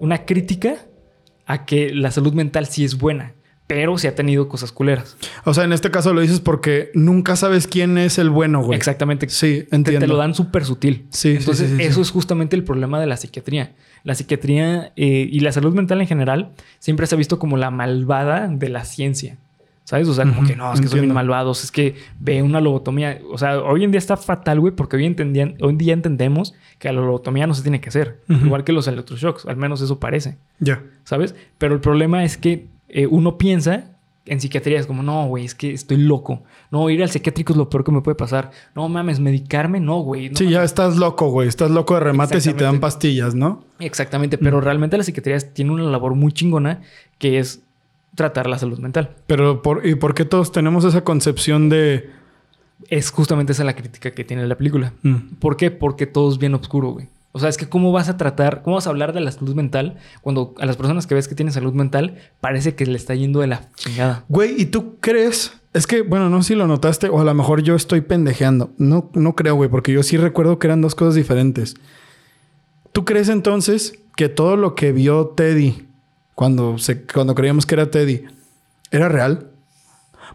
una 0.00 0.24
crítica 0.24 0.76
a 1.46 1.66
que 1.66 1.92
la 1.92 2.10
salud 2.10 2.32
mental 2.32 2.64
sí 2.66 2.82
es 2.84 2.96
buena, 2.98 3.34
pero 3.66 3.98
sí 3.98 4.06
ha 4.06 4.14
tenido 4.14 4.48
cosas 4.48 4.72
culeras. 4.72 5.16
O 5.44 5.52
sea, 5.52 5.64
en 5.64 5.72
este 5.74 5.90
caso 5.90 6.14
lo 6.14 6.22
dices 6.22 6.40
porque 6.40 6.90
nunca 6.94 7.36
sabes 7.36 7.66
quién 7.66 7.98
es 7.98 8.18
el 8.18 8.30
bueno, 8.30 8.62
güey. 8.62 8.76
Exactamente. 8.78 9.28
Sí, 9.28 9.64
Te, 9.68 9.76
entiendo. 9.76 10.00
te 10.00 10.06
lo 10.06 10.16
dan 10.16 10.34
súper 10.34 10.64
sutil. 10.64 11.06
Sí, 11.10 11.32
sí, 11.32 11.36
Entonces, 11.36 11.68
sí, 11.70 11.76
sí, 11.76 11.82
sí. 11.82 11.86
eso 11.86 12.00
es 12.00 12.10
justamente 12.10 12.56
el 12.56 12.64
problema 12.64 12.98
de 12.98 13.06
la 13.06 13.16
psiquiatría. 13.18 13.74
La 14.06 14.14
psiquiatría 14.14 14.92
eh, 14.94 15.28
y 15.28 15.40
la 15.40 15.50
salud 15.50 15.74
mental 15.74 16.00
en 16.00 16.06
general 16.06 16.52
siempre 16.78 17.08
se 17.08 17.16
ha 17.16 17.18
visto 17.18 17.40
como 17.40 17.56
la 17.56 17.72
malvada 17.72 18.46
de 18.46 18.68
la 18.68 18.84
ciencia. 18.84 19.36
¿Sabes? 19.82 20.08
O 20.08 20.14
sea, 20.14 20.24
como 20.24 20.46
que 20.46 20.54
no, 20.54 20.72
es 20.72 20.80
que 20.80 20.86
son 20.86 21.00
bien 21.00 21.12
malvados, 21.12 21.62
es 21.64 21.72
que 21.72 21.96
ve 22.20 22.40
una 22.42 22.60
lobotomía. 22.60 23.20
O 23.30 23.36
sea, 23.36 23.60
hoy 23.60 23.82
en 23.82 23.90
día 23.90 23.98
está 23.98 24.16
fatal, 24.16 24.60
güey, 24.60 24.74
porque 24.74 24.96
hoy, 24.96 25.06
entendían, 25.06 25.56
hoy 25.60 25.70
en 25.70 25.78
día 25.78 25.92
entendemos 25.92 26.54
que 26.78 26.92
la 26.92 27.00
lobotomía 27.00 27.48
no 27.48 27.54
se 27.54 27.62
tiene 27.62 27.80
que 27.80 27.88
hacer. 27.88 28.20
Igual 28.28 28.62
que 28.62 28.72
los 28.72 28.86
electroshocks, 28.86 29.46
al 29.46 29.56
menos 29.56 29.80
eso 29.80 30.00
parece. 30.00 30.38
Ya. 30.60 30.82
¿Sabes? 31.02 31.34
Pero 31.58 31.74
el 31.74 31.80
problema 31.80 32.24
es 32.24 32.36
que 32.36 32.68
eh, 32.88 33.06
uno 33.06 33.38
piensa 33.38 33.95
en 34.26 34.40
psiquiatría, 34.40 34.80
es 34.80 34.86
como, 34.86 35.02
no, 35.02 35.26
güey, 35.26 35.44
es 35.44 35.54
que 35.54 35.72
estoy 35.72 35.98
loco. 35.98 36.42
No, 36.70 36.90
ir 36.90 37.02
al 37.02 37.10
psiquiátrico 37.10 37.52
es 37.52 37.56
lo 37.56 37.70
peor 37.70 37.84
que 37.84 37.92
me 37.92 38.02
puede 38.02 38.16
pasar. 38.16 38.50
No 38.74 38.88
mames, 38.88 39.20
medicarme, 39.20 39.80
no, 39.80 40.00
güey. 40.00 40.30
no 40.30 40.36
sí, 40.36 40.50
ya 40.50 40.64
estás 40.64 40.96
loco, 40.96 41.30
güey. 41.30 41.48
Estás 41.48 41.70
loco 41.70 41.94
de 41.94 42.00
remates 42.00 42.46
y 42.46 42.52
te 42.52 42.64
dan 42.64 42.80
pastillas, 42.80 43.34
¿no? 43.34 43.64
Exactamente, 43.78 44.36
pero 44.38 44.60
realmente 44.60 44.96
la 44.96 45.04
psiquiatría 45.04 45.38
tiene 45.38 45.72
una 45.72 45.84
labor 45.84 46.14
muy 46.14 46.32
chingona 46.32 46.82
que 47.18 47.38
es 47.38 47.62
tratar 48.14 48.48
la 48.48 48.58
salud 48.58 48.78
mental. 48.78 49.10
Pero, 49.26 49.62
por, 49.62 49.86
¿y 49.86 49.94
por 49.94 50.14
qué 50.14 50.24
todos 50.24 50.50
tenemos 50.50 50.84
esa 50.84 51.04
concepción 51.04 51.68
de. 51.68 52.10
Es 52.88 53.10
justamente 53.10 53.52
esa 53.52 53.64
la 53.64 53.74
crítica 53.74 54.10
que 54.10 54.24
tiene 54.24 54.46
la 54.46 54.56
película. 54.56 54.92
Mm, 55.02 55.36
¿Por 55.38 55.56
qué? 55.56 55.70
Porque 55.70 56.06
todo 56.06 56.30
es 56.30 56.38
bien 56.38 56.54
oscuro, 56.54 56.90
güey. 56.90 57.08
O 57.36 57.38
sea, 57.38 57.50
es 57.50 57.58
que 57.58 57.68
cómo 57.68 57.92
vas 57.92 58.08
a 58.08 58.16
tratar, 58.16 58.62
cómo 58.62 58.76
vas 58.76 58.86
a 58.86 58.88
hablar 58.88 59.12
de 59.12 59.20
la 59.20 59.30
salud 59.30 59.54
mental 59.54 59.98
cuando 60.22 60.54
a 60.58 60.64
las 60.64 60.78
personas 60.78 61.06
que 61.06 61.14
ves 61.14 61.28
que 61.28 61.34
tienen 61.34 61.52
salud 61.52 61.74
mental 61.74 62.16
parece 62.40 62.74
que 62.74 62.86
le 62.86 62.96
está 62.96 63.14
yendo 63.14 63.40
de 63.40 63.46
la 63.46 63.68
chingada. 63.74 64.24
Güey, 64.30 64.54
¿y 64.58 64.64
tú 64.64 64.96
crees? 65.00 65.52
Es 65.74 65.86
que, 65.86 66.00
bueno, 66.00 66.30
no 66.30 66.40
sé 66.40 66.48
si 66.48 66.54
lo 66.54 66.66
notaste 66.66 67.10
o 67.10 67.20
a 67.20 67.24
lo 67.24 67.34
mejor 67.34 67.62
yo 67.62 67.74
estoy 67.74 68.00
pendejeando. 68.00 68.70
No, 68.78 69.10
no 69.12 69.34
creo, 69.34 69.54
güey, 69.54 69.68
porque 69.68 69.92
yo 69.92 70.02
sí 70.02 70.16
recuerdo 70.16 70.58
que 70.58 70.66
eran 70.66 70.80
dos 70.80 70.94
cosas 70.94 71.14
diferentes. 71.14 71.74
¿Tú 72.92 73.04
crees 73.04 73.28
entonces 73.28 73.98
que 74.16 74.30
todo 74.30 74.56
lo 74.56 74.74
que 74.74 74.92
vio 74.92 75.26
Teddy 75.26 75.86
cuando, 76.34 76.76
cuando 77.12 77.34
creíamos 77.34 77.66
que 77.66 77.74
era 77.74 77.90
Teddy 77.90 78.24
era 78.90 79.10
real? 79.10 79.50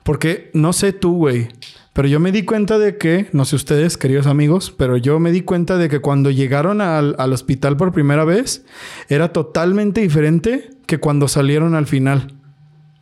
Porque 0.04 0.52
no 0.54 0.72
sé 0.72 0.94
tú, 0.94 1.16
güey, 1.16 1.50
pero 1.94 2.08
yo 2.08 2.20
me 2.20 2.32
di 2.32 2.44
cuenta 2.44 2.80
de 2.80 2.98
que, 2.98 3.28
no 3.34 3.46
sé 3.46 3.56
ustedes, 3.56 3.98
queridos 3.98 4.28
amigos, 4.28 4.72
pero 4.72 4.98
yo 4.98 5.20
me 5.20 5.32
di 5.32 5.42
cuenta 5.42 5.78
de 5.78 5.90
que 5.90 6.00
cuando 6.00 6.32
llegaron 6.32 6.80
al, 6.82 7.16
al 7.18 7.34
hospital 7.34 7.76
por 7.78 7.92
primera 7.92 8.24
vez 8.26 8.66
era 9.10 9.34
totalmente 9.34 10.02
diferente 10.02 10.70
que 10.86 11.00
cuando 11.00 11.28
salieron 11.28 11.76
al 11.76 11.88
final 11.88 12.34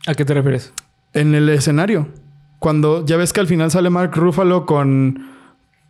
¿A 0.06 0.14
qué 0.14 0.24
te 0.24 0.34
refieres? 0.34 0.72
en 1.12 1.34
el 1.34 1.48
escenario. 1.48 2.08
Cuando 2.58 3.04
ya 3.06 3.16
ves 3.16 3.32
que 3.32 3.40
al 3.40 3.46
final 3.46 3.70
sale 3.70 3.90
Mark 3.90 4.12
Ruffalo 4.14 4.66
con. 4.66 5.28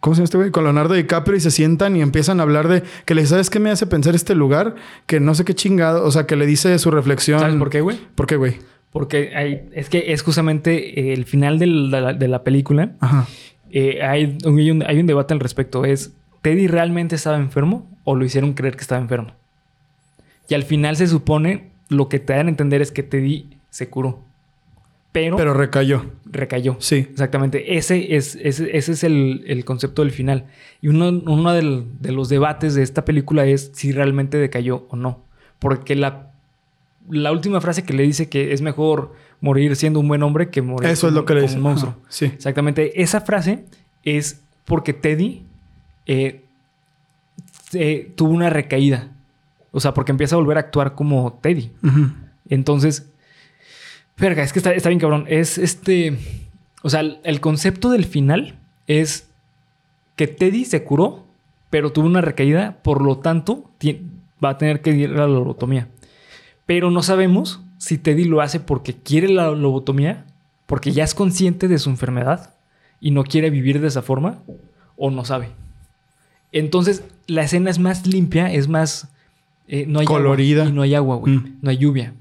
¿Cómo 0.00 0.14
se 0.14 0.20
llama 0.20 0.24
este 0.24 0.38
güey? 0.38 0.50
Con 0.50 0.64
Leonardo 0.64 0.94
DiCaprio 0.94 1.36
y 1.36 1.40
se 1.40 1.50
sientan 1.50 1.94
y 1.94 2.00
empiezan 2.00 2.40
a 2.40 2.44
hablar 2.44 2.68
de 2.68 2.84
que 3.04 3.14
le 3.14 3.26
sabes 3.26 3.50
qué 3.50 3.60
me 3.60 3.70
hace 3.70 3.86
pensar 3.86 4.14
este 4.14 4.34
lugar, 4.34 4.76
que 5.06 5.20
no 5.20 5.34
sé 5.34 5.44
qué 5.44 5.54
chingado, 5.54 6.06
o 6.06 6.10
sea, 6.10 6.26
que 6.26 6.36
le 6.36 6.46
dice 6.46 6.78
su 6.78 6.90
reflexión. 6.90 7.38
¿Sabes 7.40 7.56
por 7.56 7.68
qué, 7.68 7.82
güey? 7.82 7.98
¿Por 8.14 8.26
qué, 8.26 8.36
güey? 8.36 8.58
Porque 8.92 9.32
hay- 9.36 9.68
es 9.72 9.88
que 9.88 10.12
es 10.12 10.22
justamente 10.22 10.98
eh, 11.00 11.12
el 11.12 11.24
final 11.24 11.58
del- 11.58 11.90
de 11.90 12.00
la, 12.00 12.12
de 12.12 12.28
la 12.28 12.42
película. 12.42 12.92
Ajá. 13.00 13.26
Eh, 13.70 14.02
hay, 14.02 14.36
hay 14.44 14.70
un, 14.70 14.82
hay 14.84 14.98
un 14.98 15.06
debate 15.06 15.32
al 15.34 15.40
respecto. 15.40 15.84
¿Es 15.84 16.12
Teddy 16.42 16.66
realmente 16.66 17.14
estaba 17.16 17.36
enfermo 17.36 17.88
o 18.04 18.16
lo 18.16 18.24
hicieron 18.24 18.54
creer 18.54 18.74
que 18.76 18.82
estaba 18.82 19.00
enfermo? 19.00 19.32
Y 20.48 20.54
al 20.54 20.64
final 20.64 20.96
se 20.96 21.06
supone, 21.06 21.70
lo 21.88 22.08
que 22.08 22.18
te 22.18 22.32
dan 22.32 22.46
a 22.46 22.50
entender 22.50 22.82
es 22.82 22.90
que 22.90 23.04
Teddy 23.04 23.48
se 23.70 23.88
curó. 23.88 24.24
Pero, 25.12 25.36
Pero 25.36 25.54
recayó. 25.54 26.06
recayó. 26.24 26.76
Sí. 26.80 26.96
Exactamente. 27.10 27.76
Ese 27.76 28.14
es, 28.16 28.36
ese, 28.42 28.76
ese 28.76 28.92
es 28.92 29.04
el, 29.04 29.42
el 29.48 29.64
concepto 29.64 30.02
del 30.02 30.12
final. 30.12 30.46
Y 30.80 30.88
uno, 30.88 31.08
uno 31.08 31.52
del- 31.52 31.84
de 32.00 32.12
los 32.12 32.28
debates 32.28 32.74
de 32.74 32.82
esta 32.82 33.04
película 33.04 33.44
es 33.46 33.70
si 33.74 33.90
realmente 33.92 34.38
decayó 34.38 34.86
o 34.90 34.96
no. 34.96 35.24
Porque 35.58 35.94
la, 35.96 36.29
la 37.10 37.32
última 37.32 37.60
frase 37.60 37.82
que 37.84 37.92
le 37.92 38.02
dice 38.02 38.28
que 38.28 38.52
es 38.52 38.62
mejor 38.62 39.14
morir 39.40 39.74
siendo 39.76 40.00
un 40.00 40.08
buen 40.08 40.22
hombre 40.22 40.50
que 40.50 40.62
morir 40.62 40.88
Eso 40.90 41.06
es 41.06 41.12
como- 41.12 41.20
lo 41.20 41.24
que 41.26 41.34
le 41.34 41.42
dice. 41.42 41.56
un 41.56 41.62
monstruo. 41.62 41.96
Sí. 42.08 42.26
Exactamente. 42.26 43.02
Esa 43.02 43.20
frase 43.20 43.64
es 44.04 44.40
porque 44.64 44.92
Teddy 44.92 45.42
eh, 46.06 46.42
tuvo 48.16 48.30
una 48.32 48.50
recaída. 48.50 49.08
O 49.72 49.80
sea, 49.80 49.94
porque 49.94 50.10
empieza 50.12 50.34
a 50.34 50.38
volver 50.38 50.56
a 50.56 50.60
actuar 50.60 50.94
como 50.94 51.38
Teddy. 51.40 51.70
Entonces, 52.48 53.08
verga, 54.18 54.42
es 54.42 54.52
que 54.52 54.58
está, 54.58 54.72
está 54.74 54.88
bien 54.88 54.98
cabrón. 55.00 55.24
Es 55.28 55.58
este. 55.58 56.18
O 56.82 56.90
sea, 56.90 57.00
el, 57.00 57.18
el 57.24 57.40
concepto 57.40 57.90
del 57.90 58.04
final 58.04 58.58
es 58.86 59.28
que 60.16 60.26
Teddy 60.26 60.64
se 60.64 60.82
curó, 60.82 61.24
pero 61.70 61.92
tuvo 61.92 62.06
una 62.06 62.20
recaída, 62.20 62.78
por 62.82 63.02
lo 63.02 63.18
tanto, 63.18 63.70
va 64.44 64.50
a 64.50 64.58
tener 64.58 64.80
que 64.82 64.90
ir 64.90 65.10
a 65.10 65.18
la 65.18 65.26
lobotomía. 65.28 65.88
Pero 66.70 66.92
no 66.92 67.02
sabemos 67.02 67.60
si 67.78 67.98
Teddy 67.98 68.26
lo 68.26 68.40
hace 68.40 68.60
porque 68.60 68.94
quiere 68.94 69.28
la 69.28 69.50
lobotomía, 69.50 70.24
porque 70.66 70.92
ya 70.92 71.02
es 71.02 71.14
consciente 71.14 71.66
de 71.66 71.80
su 71.80 71.90
enfermedad 71.90 72.54
y 73.00 73.10
no 73.10 73.24
quiere 73.24 73.50
vivir 73.50 73.80
de 73.80 73.88
esa 73.88 74.02
forma, 74.02 74.38
o 74.96 75.10
no 75.10 75.24
sabe. 75.24 75.48
Entonces, 76.52 77.02
la 77.26 77.42
escena 77.42 77.70
es 77.70 77.80
más 77.80 78.06
limpia, 78.06 78.52
es 78.52 78.68
más. 78.68 79.08
eh, 79.66 79.84
no 79.88 79.98
hay 79.98 80.06
agua 80.06 80.18
Colorida. 80.18 80.66
y 80.66 80.72
no 80.72 80.82
hay 80.82 80.94
agua, 80.94 81.16
güey. 81.16 81.38
Mm. 81.38 81.58
No 81.60 81.70
hay 81.70 81.78
lluvia. 81.78 82.14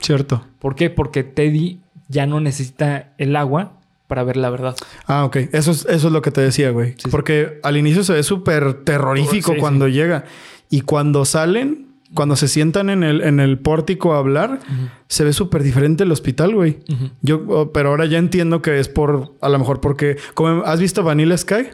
Cierto. 0.00 0.44
¿Por 0.58 0.74
qué? 0.74 0.90
Porque 0.90 1.24
Teddy 1.24 1.80
ya 2.08 2.26
no 2.26 2.40
necesita 2.40 3.14
el 3.16 3.34
agua 3.36 3.72
para 4.06 4.22
ver 4.22 4.36
la 4.36 4.50
verdad. 4.50 4.76
Ah, 5.06 5.24
ok. 5.24 5.36
Eso 5.52 5.70
es, 5.70 5.86
eso 5.86 6.08
es 6.08 6.12
lo 6.12 6.20
que 6.20 6.30
te 6.30 6.42
decía, 6.42 6.72
güey. 6.72 6.90
Sí, 6.90 7.04
sí. 7.04 7.08
Porque 7.10 7.58
al 7.62 7.78
inicio 7.78 8.04
se 8.04 8.12
ve 8.12 8.22
súper 8.22 8.84
terrorífico 8.84 9.54
Sí, 9.54 9.58
cuando 9.58 9.88
llega. 9.88 10.26
Y 10.68 10.82
cuando 10.82 11.24
salen, 11.24 11.93
cuando 12.14 12.36
se 12.36 12.48
sientan 12.48 12.90
en 12.90 13.02
el, 13.02 13.20
en 13.22 13.40
el 13.40 13.58
pórtico 13.58 14.14
a 14.14 14.18
hablar, 14.18 14.60
se 15.08 15.24
ve 15.24 15.32
súper 15.32 15.62
diferente 15.62 16.04
el 16.04 16.12
hospital, 16.12 16.54
güey. 16.54 16.78
Yo, 17.22 17.42
oh, 17.48 17.72
pero 17.72 17.90
ahora 17.90 18.06
ya 18.06 18.18
entiendo 18.18 18.62
que 18.62 18.78
es 18.80 18.88
por, 18.88 19.32
a 19.40 19.48
lo 19.48 19.58
mejor 19.58 19.80
porque, 19.80 20.16
como 20.34 20.62
has 20.64 20.80
visto 20.80 21.02
Vanilla 21.02 21.36
Sky, 21.36 21.68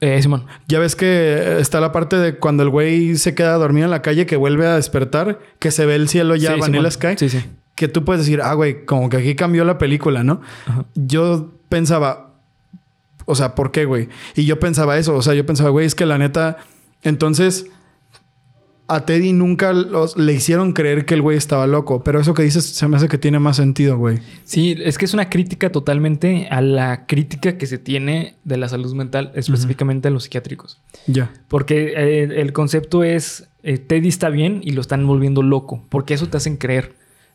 Eh, 0.00 0.20
Simón. 0.22 0.44
ya 0.68 0.78
ves 0.78 0.96
que 0.96 1.58
está 1.60 1.80
la 1.80 1.90
parte 1.92 2.16
de 2.16 2.36
cuando 2.36 2.62
el 2.62 2.68
güey 2.68 3.16
se 3.16 3.34
queda 3.34 3.54
dormido 3.54 3.84
en 3.86 3.90
la 3.90 4.02
calle, 4.02 4.26
que 4.26 4.36
vuelve 4.36 4.66
a 4.66 4.76
despertar, 4.76 5.38
que 5.58 5.70
se 5.70 5.86
ve 5.86 5.94
el 5.96 6.08
cielo 6.08 6.36
ya 6.36 6.54
Sí, 6.54 6.60
Vanilla 6.60 6.90
Simón. 6.90 7.14
Sky, 7.16 7.28
Sí, 7.28 7.28
sí. 7.40 7.44
que 7.74 7.88
tú 7.88 8.04
puedes 8.04 8.24
decir, 8.24 8.40
ah, 8.42 8.54
güey, 8.54 8.84
como 8.84 9.08
que 9.08 9.16
aquí 9.16 9.34
cambió 9.34 9.64
la 9.64 9.78
película, 9.78 10.22
¿no? 10.24 10.40
Ajá. 10.66 10.84
Yo 10.94 11.52
pensaba, 11.68 12.30
o 13.24 13.34
sea, 13.34 13.54
¿por 13.54 13.70
qué, 13.72 13.84
güey? 13.86 14.08
Y 14.36 14.44
yo 14.44 14.60
pensaba 14.60 14.98
eso, 14.98 15.14
o 15.16 15.22
sea, 15.22 15.34
yo 15.34 15.44
pensaba, 15.46 15.70
güey, 15.70 15.86
es 15.86 15.94
que 15.94 16.06
la 16.06 16.18
neta, 16.18 16.58
entonces, 17.02 17.66
a 18.86 19.06
Teddy 19.06 19.32
nunca 19.32 19.72
los- 19.72 20.16
le 20.16 20.32
hicieron 20.34 20.72
creer 20.72 21.06
que 21.06 21.14
el 21.14 21.22
güey 21.22 21.36
estaba 21.38 21.66
loco. 21.66 22.02
Pero 22.04 22.20
eso 22.20 22.34
que 22.34 22.42
dices 22.42 22.64
se 22.66 22.86
me 22.88 22.96
hace 22.96 23.08
que 23.08 23.18
tiene 23.18 23.38
más 23.38 23.56
sentido, 23.56 23.96
güey. 23.96 24.18
Sí, 24.44 24.76
es 24.84 24.98
que 24.98 25.04
es 25.06 25.14
una 25.14 25.30
crítica 25.30 25.70
totalmente 25.72 26.48
a 26.50 26.60
la 26.60 27.06
crítica 27.06 27.56
que 27.56 27.66
se 27.66 27.78
tiene 27.78 28.34
de 28.44 28.56
la 28.58 28.68
salud 28.68 28.92
mental, 28.94 29.32
específicamente 29.34 30.08
en 30.08 30.14
los 30.14 30.24
psiquiátricos. 30.24 30.80
Ya. 31.06 31.32
Porque 31.48 31.94
eh, 31.96 32.40
el 32.40 32.52
concepto 32.52 33.04
es, 33.04 33.48
eh, 33.62 33.78
Teddy 33.78 34.08
está 34.08 34.28
bien 34.28 34.60
y 34.62 34.72
lo 34.72 34.80
están 34.80 35.06
volviendo 35.06 35.42
loco, 35.42 35.82
porque 35.88 36.14
eso 36.14 36.28
te 36.28 36.36
hacen 36.36 36.56
creer. 36.56 36.94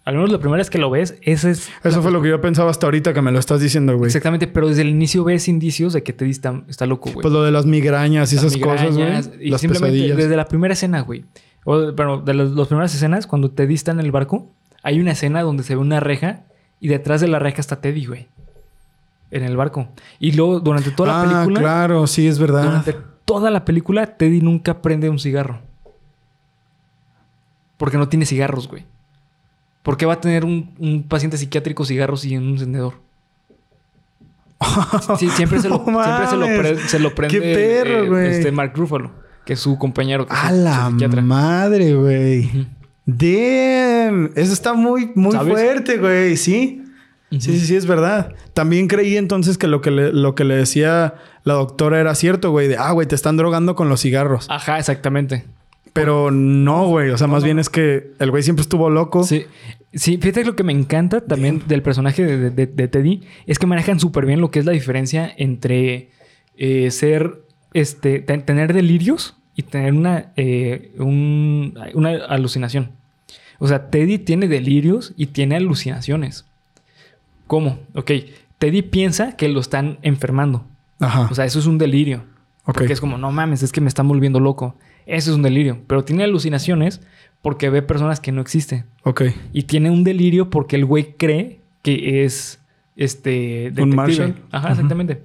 Al 0.10 0.15
menos 0.15 0.32
la 0.32 0.39
primera 0.39 0.58
vez 0.58 0.72
que 0.72 0.80
lo 0.80 0.89
ves, 0.89 1.19
ese 1.22 1.52
es... 1.52 1.69
Eso 1.84 2.02
fue 2.02 2.12
lo 2.12 2.19
que 2.19 2.30
yo 2.30 2.41
pensaba 2.41 2.72
hasta 2.72 2.88
ahorita 2.88 3.13
que 3.13 3.22
me 3.22 3.32
lo 3.32 3.38
estás 3.38 3.62
diciendo, 3.62 3.95
güey. 3.95 4.08
Exactamente, 4.08 4.48
pero 4.48 4.67
desde 4.67 4.82
el 4.82 4.89
inicio 4.89 5.24
ves 5.24 5.48
indicios 5.48 5.93
de 5.93 6.02
que 6.02 6.13
Teddy 6.13 6.32
está, 6.32 6.63
está 6.67 6.88
loco, 6.88 7.12
güey. 7.12 7.22
Pues 7.22 7.32
lo 7.32 7.43
de 7.43 7.52
las 7.52 7.67
migrañas 7.67 8.34
y 8.34 8.38
Las 8.38 8.45
esas 8.45 8.60
cosas, 8.60 8.98
güey. 8.98 9.08
Y 9.39 9.52
Las 9.52 9.62
simplemente 9.62 9.98
pesadillas. 9.98 10.17
desde 10.17 10.36
la 10.36 10.48
primera 10.48 10.74
escena, 10.74 11.02
güey. 11.02 11.26
O, 11.63 11.93
bueno, 11.93 12.22
de 12.22 12.34
las, 12.34 12.50
las 12.50 12.67
primeras 12.67 12.95
escenas, 12.95 13.28
cuando 13.28 13.52
Teddy 13.52 13.76
está 13.76 13.91
en 13.91 14.00
el 14.00 14.12
barco, 14.12 14.48
hay 14.82 15.00
una 15.00 15.12
escena 15.12 15.43
donde 15.43 15.62
se 15.62 15.76
ve 15.76 15.82
una 15.82 16.00
reja 16.00 16.41
y 16.80 16.88
detrás 16.88 17.22
de 17.22 17.28
la 17.28 17.38
reja 17.38 17.62
está 17.62 17.80
Teddy, 17.80 18.08
güey. 18.08 18.28
En 19.30 19.43
el 19.43 19.56
barco. 19.58 19.89
Y 20.19 20.32
luego, 20.32 20.60
durante 20.60 20.89
toda 20.89 21.10
la 21.10 21.22
ah, 21.22 21.43
película, 21.43 21.60
claro, 21.60 22.08
sí, 22.08 22.28
es 22.28 22.39
verdad. 22.39 22.63
durante 22.63 22.95
toda 23.26 23.52
la 23.52 23.63
película, 23.63 24.08
Teddy 24.17 24.41
nunca 24.41 24.82
prende 24.82 25.08
un 25.08 25.19
cigarro. 25.19 25.60
Porque 27.78 28.00
no 28.00 28.10
tiene 28.10 28.26
cigarros, 28.26 28.67
güey. 28.67 28.86
¿Por 29.89 29.97
qué 29.97 30.06
va 30.06 30.13
a 30.13 30.21
tener 30.21 30.45
un, 30.45 30.69
un 30.78 31.02
paciente 31.02 31.36
psiquiátrico 31.36 31.84
cigarros 31.84 32.23
y 32.23 32.38
un 32.38 32.49
encendedor? 32.49 32.93
Sí, 35.17 35.30
siempre 35.32 35.60
se 35.60 35.67
lo, 35.67 35.84
No 35.88 36.04
siempre 36.04 36.28
se 36.28 36.36
lo, 36.36 36.45
pre- 36.45 36.88
se 36.88 36.99
lo 36.99 37.15
prende 37.15 37.39
Qué 37.39 37.54
perro, 37.56 38.04
eh, 38.04 38.08
güey. 38.10 38.28
este 38.28 38.52
Mark 38.52 38.73
Ruffalo, 38.75 39.10
que 39.45 39.54
es 39.54 39.60
su 39.60 39.80
compañero. 39.80 40.28
Que 40.28 40.36
A 40.36 40.52
la 40.52 40.91
madre, 40.91 41.95
güey. 41.95 42.67
Damn. 43.08 44.30
Eso 44.36 44.54
está 44.54 44.75
muy, 44.75 45.12
muy 45.15 45.32
¿Sabes? 45.32 45.54
fuerte, 45.54 45.97
güey. 45.97 46.38
Sí. 46.38 46.84
Sí, 47.32 47.39
sí, 47.41 47.60
sí, 47.60 47.75
es 47.75 47.88
verdad. 47.88 48.36
También 48.54 48.88
creí 48.88 49.17
entonces 49.17 49.58
que 49.58 49.65
lo 49.65 49.82
que 49.82 49.89
le, 49.89 50.13
lo 50.13 50.36
que 50.36 50.43
le 50.43 50.56
decía 50.56 51.15
la 51.45 51.56
doctora 51.56 51.99
era 51.99 52.13
cierto, 52.13 52.52
güey. 52.52 52.67
De, 52.67 52.78
ah, 52.78 52.91
güey, 52.91 53.08
te 53.08 53.15
están 53.15 53.38
drogando 53.38 53.75
con 53.75 53.89
los 53.89 54.02
cigarros. 54.02 54.45
Ajá, 54.52 54.78
exactamente. 54.78 55.45
Pero 55.93 56.32
no, 56.32 56.88
güey. 56.88 57.10
O 57.10 57.17
sea, 57.17 57.28
más 57.28 57.43
bien 57.43 57.60
es 57.60 57.69
que 57.69 58.12
el 58.19 58.32
güey 58.32 58.43
siempre 58.43 58.62
estuvo 58.62 58.89
loco. 58.89 59.23
Sí. 59.23 59.45
Sí, 59.93 60.17
fíjate 60.17 60.41
que 60.41 60.45
lo 60.47 60.56
que 60.56 60.63
me 60.63 60.71
encanta 60.73 61.21
también 61.21 61.63
del 61.67 61.82
personaje 61.82 62.23
de, 62.23 62.52
de- 62.52 62.67
de 62.67 62.88
Teddy 62.88 63.21
es 63.47 63.58
que 63.58 63.65
manejan 63.65 63.99
súper 63.99 64.25
bien 64.28 64.39
lo 64.39 64.52
que 64.52 64.60
es 64.60 64.65
la 64.65 64.71
diferencia 64.71 65.34
entre 65.36 66.10
eh, 66.58 66.91
ser, 66.91 67.41
este, 67.73 68.19
te- 68.19 68.38
tener 68.38 68.73
delirios 68.73 69.36
y 69.56 69.63
tener 69.63 69.93
una, 69.93 70.32
eh, 70.36 70.91
un- 70.99 71.78
una 71.95 72.12
alucinación. 72.25 72.91
O 73.58 73.67
sea, 73.67 73.89
Teddy 73.89 74.19
tiene 74.19 74.47
delirios 74.47 75.13
y 75.17 75.28
tiene 75.28 75.56
alucinaciones. 75.56 76.45
¿Cómo? 77.47 77.80
Ok, 77.95 78.12
Teddy 78.60 78.84
piensa 78.84 79.36
que 79.36 79.49
lo 79.49 79.60
están 79.60 79.97
enfermando. 80.04 80.65
Ajá. 80.99 81.28
O 81.32 81.34
sea, 81.36 81.45
eso 81.45 81.60
es 81.60 81.65
un 81.65 81.78
delirio. 81.78 82.23
ok. 82.65 82.75
Porque 82.75 82.93
es 82.93 82.99
como, 83.02 83.17
no 83.17 83.32
mames, 83.32 83.63
es 83.63 83.71
que 83.71 83.82
me 83.82 83.88
están 83.88 84.08
volviendo 84.08 84.39
loco. 84.39 84.75
Eso 85.10 85.32
es 85.32 85.36
un 85.36 85.41
delirio. 85.41 85.80
Pero 85.88 86.04
tiene 86.04 86.24
alucinaciones 86.24 87.02
porque 87.41 87.69
ve 87.69 87.82
personas 87.82 88.19
que 88.19 88.32
no 88.32 88.41
existen. 88.41 88.86
Ok. 89.04 89.24
Y 89.54 89.63
tiene 89.63 89.89
un 89.89 90.04
delirio 90.04 90.50
porque 90.50 90.76
el 90.76 90.86
güey 90.86 91.15
cree 91.17 91.60
que 91.82 92.24
es 92.24 92.60
este 92.95 93.72
detective. 93.72 93.95
Marshall. 93.95 94.36
Ajá, 94.52 94.69
exactamente. 94.72 95.24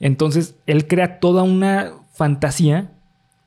Entonces, 0.00 0.56
él 0.66 0.86
crea 0.86 1.20
toda 1.20 1.42
una 1.42 1.92
fantasía. 2.12 2.92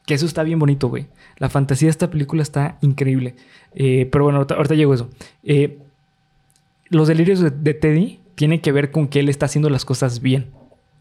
Que 0.05 0.15
eso 0.15 0.25
está 0.25 0.41
bien 0.41 0.57
bonito, 0.57 0.87
güey. 0.87 1.05
La 1.37 1.49
fantasía 1.49 1.85
de 1.85 1.91
esta 1.91 2.09
película 2.09 2.41
está 2.41 2.77
increíble. 2.81 3.35
Eh, 3.75 4.07
pero 4.11 4.23
bueno, 4.23 4.37
ahorita, 4.39 4.55
ahorita 4.55 4.73
llego 4.73 4.91
a 4.91 4.95
eso. 4.95 5.09
Eh, 5.43 5.77
los 6.87 7.07
delirios 7.07 7.39
de, 7.39 7.51
de 7.51 7.73
Teddy 7.75 8.19
tienen 8.33 8.59
que 8.59 8.71
ver 8.71 8.89
con 8.89 9.07
que 9.07 9.19
él 9.19 9.29
está 9.29 9.45
haciendo 9.45 9.69
las 9.69 9.85
cosas 9.85 10.21
bien. 10.21 10.47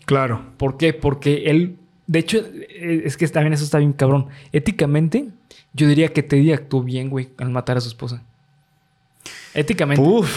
Claro. 0.04 0.42
¿Por 0.56 0.76
qué? 0.76 0.92
Porque 0.92 1.44
él, 1.46 1.76
de 2.08 2.18
hecho, 2.18 2.38
eh, 2.38 3.02
es 3.04 3.16
que 3.16 3.28
también 3.28 3.52
eso 3.52 3.62
está 3.62 3.78
bien 3.78 3.92
cabrón. 3.92 4.26
Éticamente, 4.52 5.28
yo 5.74 5.86
diría 5.86 6.08
que 6.12 6.24
Teddy 6.24 6.52
actuó 6.52 6.82
bien, 6.82 7.08
güey, 7.10 7.28
al 7.38 7.50
matar 7.50 7.76
a 7.76 7.80
su 7.80 7.88
esposa. 7.88 8.22
Éticamente. 9.54 10.02
Uf. 10.02 10.28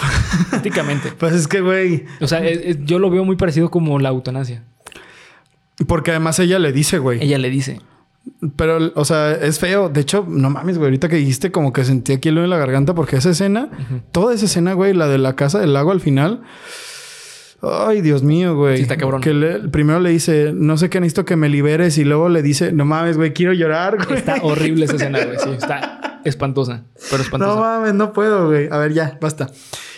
Éticamente. 0.54 1.12
pues 1.18 1.34
es 1.34 1.48
que, 1.48 1.62
güey. 1.62 2.06
O 2.22 2.28
sea, 2.28 2.46
es- 2.46 2.60
es- 2.64 2.86
yo 2.86 3.00
lo 3.00 3.10
veo 3.10 3.26
muy 3.26 3.36
parecido 3.36 3.70
como 3.72 3.98
la 4.00 4.10
eutanasia. 4.10 4.64
Porque 5.88 6.12
además 6.12 6.38
ella 6.40 6.60
le 6.60 6.72
dice, 6.72 7.00
güey. 7.00 7.22
Ella 7.24 7.38
le 7.38 7.50
dice. 7.50 7.80
Pero, 8.56 8.92
o 8.96 9.06
sea, 9.06 9.32
es 9.32 9.58
feo. 9.60 9.90
De 9.90 10.02
hecho, 10.02 10.26
no 10.28 10.50
mames, 10.50 10.78
güey. 10.78 10.88
Ahorita 10.90 11.10
que 11.10 11.16
dijiste, 11.16 11.52
como 11.52 11.74
que 11.74 11.84
sentí 11.84 12.14
aquí 12.14 12.30
el 12.30 12.38
en 12.38 12.50
la 12.50 12.58
garganta 12.58 12.94
porque 12.94 13.16
esa 13.16 13.32
escena, 13.32 13.70
toda 14.12 14.34
esa 14.36 14.46
escena, 14.46 14.74
güey, 14.74 14.94
la 14.94 15.08
de 15.08 15.18
la 15.18 15.36
casa 15.36 15.60
del 15.60 15.74
lago 15.74 15.92
al 15.92 16.00
final. 16.02 16.42
Ay, 17.62 18.02
Dios 18.02 18.24
mío, 18.24 18.56
güey. 18.56 18.78
Sí, 18.78 18.84
está 18.84 18.98
cabrón. 18.98 19.22
Que 19.22 19.34
le- 19.34 19.60
primero 19.70 20.00
le 20.00 20.10
dice, 20.10 20.52
no 20.54 20.78
sé 20.78 20.90
qué 20.90 21.00
necesito 21.00 21.26
que 21.26 21.36
me 21.36 21.48
liberes. 21.50 21.98
Y 21.98 22.04
luego 22.04 22.28
le 22.30 22.42
dice, 22.42 22.72
no 22.72 22.86
mames, 22.86 23.18
güey, 23.18 23.34
quiero 23.34 23.54
llorar, 23.54 24.04
güey. 24.06 24.18
Está 24.18 24.38
horrible 24.42 24.86
esa 24.86 24.96
escena, 24.96 25.20
güey. 25.24 25.38
Sí, 25.38 25.50
está 25.58 26.22
espantosa. 26.26 26.84
Pero 27.10 27.22
espantosa. 27.24 27.54
No 27.56 27.62
mames, 27.62 27.94
no 27.94 28.14
puedo, 28.14 28.48
güey. 28.48 28.68
A 28.72 28.78
ver, 28.78 28.94
ya, 28.94 29.18
basta. 29.22 29.48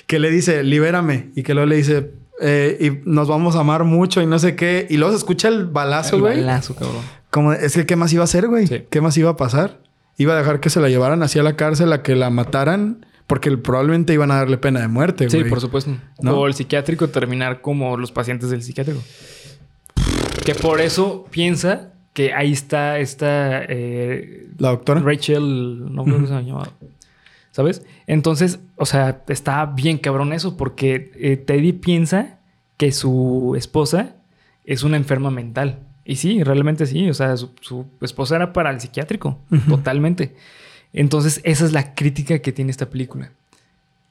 Que 0.07 0.19
le 0.19 0.29
dice, 0.29 0.63
libérame. 0.63 1.31
Y 1.35 1.43
que 1.43 1.53
luego 1.53 1.67
le 1.67 1.77
dice, 1.77 2.11
eh, 2.41 2.77
y 3.05 3.09
nos 3.09 3.27
vamos 3.29 3.55
a 3.55 3.61
amar 3.61 3.85
mucho 3.85 4.21
y 4.21 4.25
no 4.25 4.39
sé 4.39 4.55
qué. 4.55 4.85
Y 4.89 4.97
luego 4.97 5.13
se 5.13 5.19
escucha 5.19 5.47
el 5.47 5.65
balazo, 5.65 6.17
El 6.17 6.21
güey. 6.21 6.37
balazo, 6.41 6.75
cabrón. 6.75 7.01
Como, 7.29 7.53
es 7.53 7.73
que, 7.73 7.85
¿qué 7.85 7.95
más 7.95 8.11
iba 8.11 8.21
a 8.21 8.25
hacer, 8.25 8.47
güey? 8.47 8.67
Sí. 8.67 8.83
¿Qué 8.89 8.99
más 8.99 9.17
iba 9.17 9.29
a 9.29 9.37
pasar? 9.37 9.79
Iba 10.17 10.33
a 10.33 10.37
dejar 10.37 10.59
que 10.59 10.69
se 10.69 10.79
la 10.81 10.89
llevaran 10.89 11.23
hacia 11.23 11.41
la 11.43 11.55
cárcel 11.55 11.91
a 11.93 12.03
que 12.03 12.15
la 12.15 12.29
mataran 12.29 13.05
porque 13.27 13.55
probablemente 13.57 14.13
iban 14.13 14.31
a 14.31 14.35
darle 14.35 14.57
pena 14.57 14.81
de 14.81 14.87
muerte, 14.87 15.29
Sí, 15.29 15.37
güey. 15.39 15.49
por 15.49 15.61
supuesto. 15.61 15.95
¿No? 16.21 16.39
O 16.39 16.47
el 16.47 16.53
psiquiátrico 16.53 17.07
terminar 17.09 17.61
como 17.61 17.97
los 17.97 18.11
pacientes 18.11 18.49
del 18.49 18.61
psiquiátrico. 18.63 19.01
Que 20.45 20.55
por 20.55 20.81
eso 20.81 21.25
piensa 21.31 21.93
que 22.13 22.33
ahí 22.33 22.51
está 22.51 22.99
esta 22.99 23.63
eh, 23.63 24.49
La 24.57 24.69
doctora. 24.69 24.99
Rachel, 25.01 25.93
no 25.93 26.03
creo 26.03 26.19
que 26.21 26.27
se 26.27 26.33
llama. 26.43 26.69
¿Sabes? 27.51 27.83
Entonces, 28.07 28.59
o 28.77 28.85
sea, 28.85 29.21
está 29.27 29.65
bien 29.67 29.97
cabrón 29.99 30.33
eso, 30.33 30.57
porque 30.57 31.11
eh, 31.15 31.37
Teddy 31.37 31.71
piensa 31.73 32.39
que 32.77 32.91
su 32.91 33.53
esposa 33.55 34.15
es 34.65 34.83
una 34.83 34.97
enferma 34.97 35.29
mental. 35.31 35.79
Y 36.03 36.15
sí, 36.17 36.43
realmente 36.43 36.85
sí. 36.87 37.09
O 37.09 37.13
sea, 37.13 37.37
su, 37.37 37.51
su 37.61 37.85
esposa 38.01 38.35
era 38.35 38.53
para 38.53 38.69
el 38.71 38.81
psiquiátrico, 38.81 39.39
totalmente. 39.69 40.35
Entonces, 40.93 41.41
esa 41.43 41.65
es 41.65 41.71
la 41.73 41.95
crítica 41.95 42.39
que 42.39 42.51
tiene 42.51 42.71
esta 42.71 42.89
película. 42.89 43.31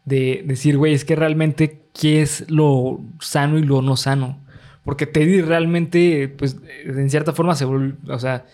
De 0.05 0.42
decir, 0.47 0.77
güey, 0.77 0.95
es 0.95 1.05
que 1.05 1.14
realmente, 1.14 1.83
¿qué 1.95 2.23
es 2.23 2.45
lo 2.51 3.01
sano 3.21 3.57
y 3.59 3.62
lo 3.62 3.83
no 3.83 3.97
sano? 3.97 4.38
Porque 4.85 5.07
Teddy 5.07 5.42
realmente, 5.42 6.29
pues, 6.29 6.57
en 6.85 7.09
cierta 7.09 7.33
forma 7.33 7.55
se 7.55 7.64
volvió, 7.64 7.95
o 8.09 8.18
sea, 8.18 8.45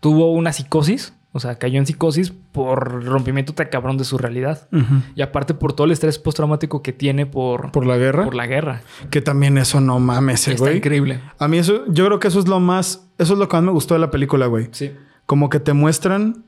tuvo 0.00 0.32
una 0.32 0.52
psicosis, 0.52 1.12
o 1.30 1.38
sea, 1.38 1.56
cayó 1.56 1.78
en 1.78 1.86
psicosis 1.86 2.32
por 2.50 3.04
rompimiento 3.04 3.52
tan 3.54 3.68
cabrón 3.68 3.96
de 3.98 4.04
su 4.04 4.18
realidad. 4.18 4.66
Y 5.14 5.22
aparte 5.22 5.54
por 5.54 5.72
todo 5.74 5.84
el 5.84 5.92
estrés 5.92 6.18
postraumático 6.18 6.82
que 6.82 6.92
tiene 6.92 7.26
por, 7.26 7.70
Por 7.70 7.86
la 7.86 7.96
guerra. 7.96 8.24
por 8.24 8.34
la 8.34 8.46
guerra. 8.46 8.80
Que 9.10 9.20
también 9.20 9.58
eso 9.58 9.80
no 9.80 10.00
mames, 10.00 10.48
Está 10.48 10.64
güey. 10.64 10.78
increíble. 10.78 11.20
A 11.38 11.46
mí 11.46 11.58
eso, 11.58 11.84
yo 11.88 12.06
creo 12.06 12.18
que 12.18 12.26
eso 12.28 12.40
es 12.40 12.48
lo 12.48 12.58
más, 12.58 13.06
eso 13.18 13.34
es 13.34 13.38
lo 13.38 13.48
que 13.48 13.56
más 13.56 13.62
me 13.64 13.70
gustó 13.72 13.94
de 13.94 14.00
la 14.00 14.10
película, 14.10 14.46
güey. 14.46 14.68
Sí. 14.72 14.92
Como 15.26 15.48
que 15.50 15.60
te 15.60 15.74
muestran. 15.74 16.42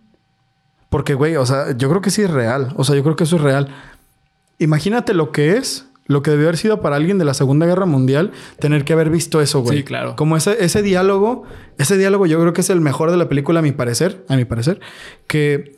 Porque, 0.89 1.15
güey, 1.15 1.37
o 1.37 1.45
sea, 1.45 1.77
yo 1.77 1.89
creo 1.89 2.01
que 2.01 2.11
sí 2.11 2.23
es 2.23 2.31
real. 2.31 2.73
O 2.77 2.85
sea, 2.85 2.97
yo 2.97 3.03
creo 3.03 3.17
que 3.17 3.25
eso 3.25 3.37
es 3.37 3.43
real. 3.43 3.69
Imagínate 4.59 5.15
lo 5.15 5.33
que 5.33 5.57
es, 5.57 5.87
lo 6.07 6.23
que 6.23 6.31
debió 6.31 6.47
haber 6.47 6.57
sido 6.57 6.81
para 6.81 6.97
alguien 6.97 7.19
de 7.19 7.25
la 7.25 7.35
Segunda 7.35 7.67
Guerra 7.67 7.87
Mundial, 7.87 8.33
tener 8.59 8.85
que 8.85 8.95
haber 8.95 9.11
visto 9.11 9.41
eso, 9.41 9.61
güey. 9.61 9.79
Sí, 9.79 9.85
claro. 9.85 10.17
Como 10.17 10.37
ese, 10.37 10.65
ese 10.65 10.83
diálogo, 10.83 11.45
ese 11.77 11.99
diálogo 11.99 12.27
yo 12.27 12.41
creo 12.41 12.53
que 12.55 12.63
es 12.63 12.71
el 12.71 12.81
mejor 12.81 13.11
de 13.11 13.19
la 13.19 13.29
película, 13.29 13.61
a 13.61 13.63
mi 13.63 13.73
parecer. 13.73 14.25
A 14.29 14.37
mi 14.37 14.47
parecer. 14.47 14.81
Que 15.27 15.77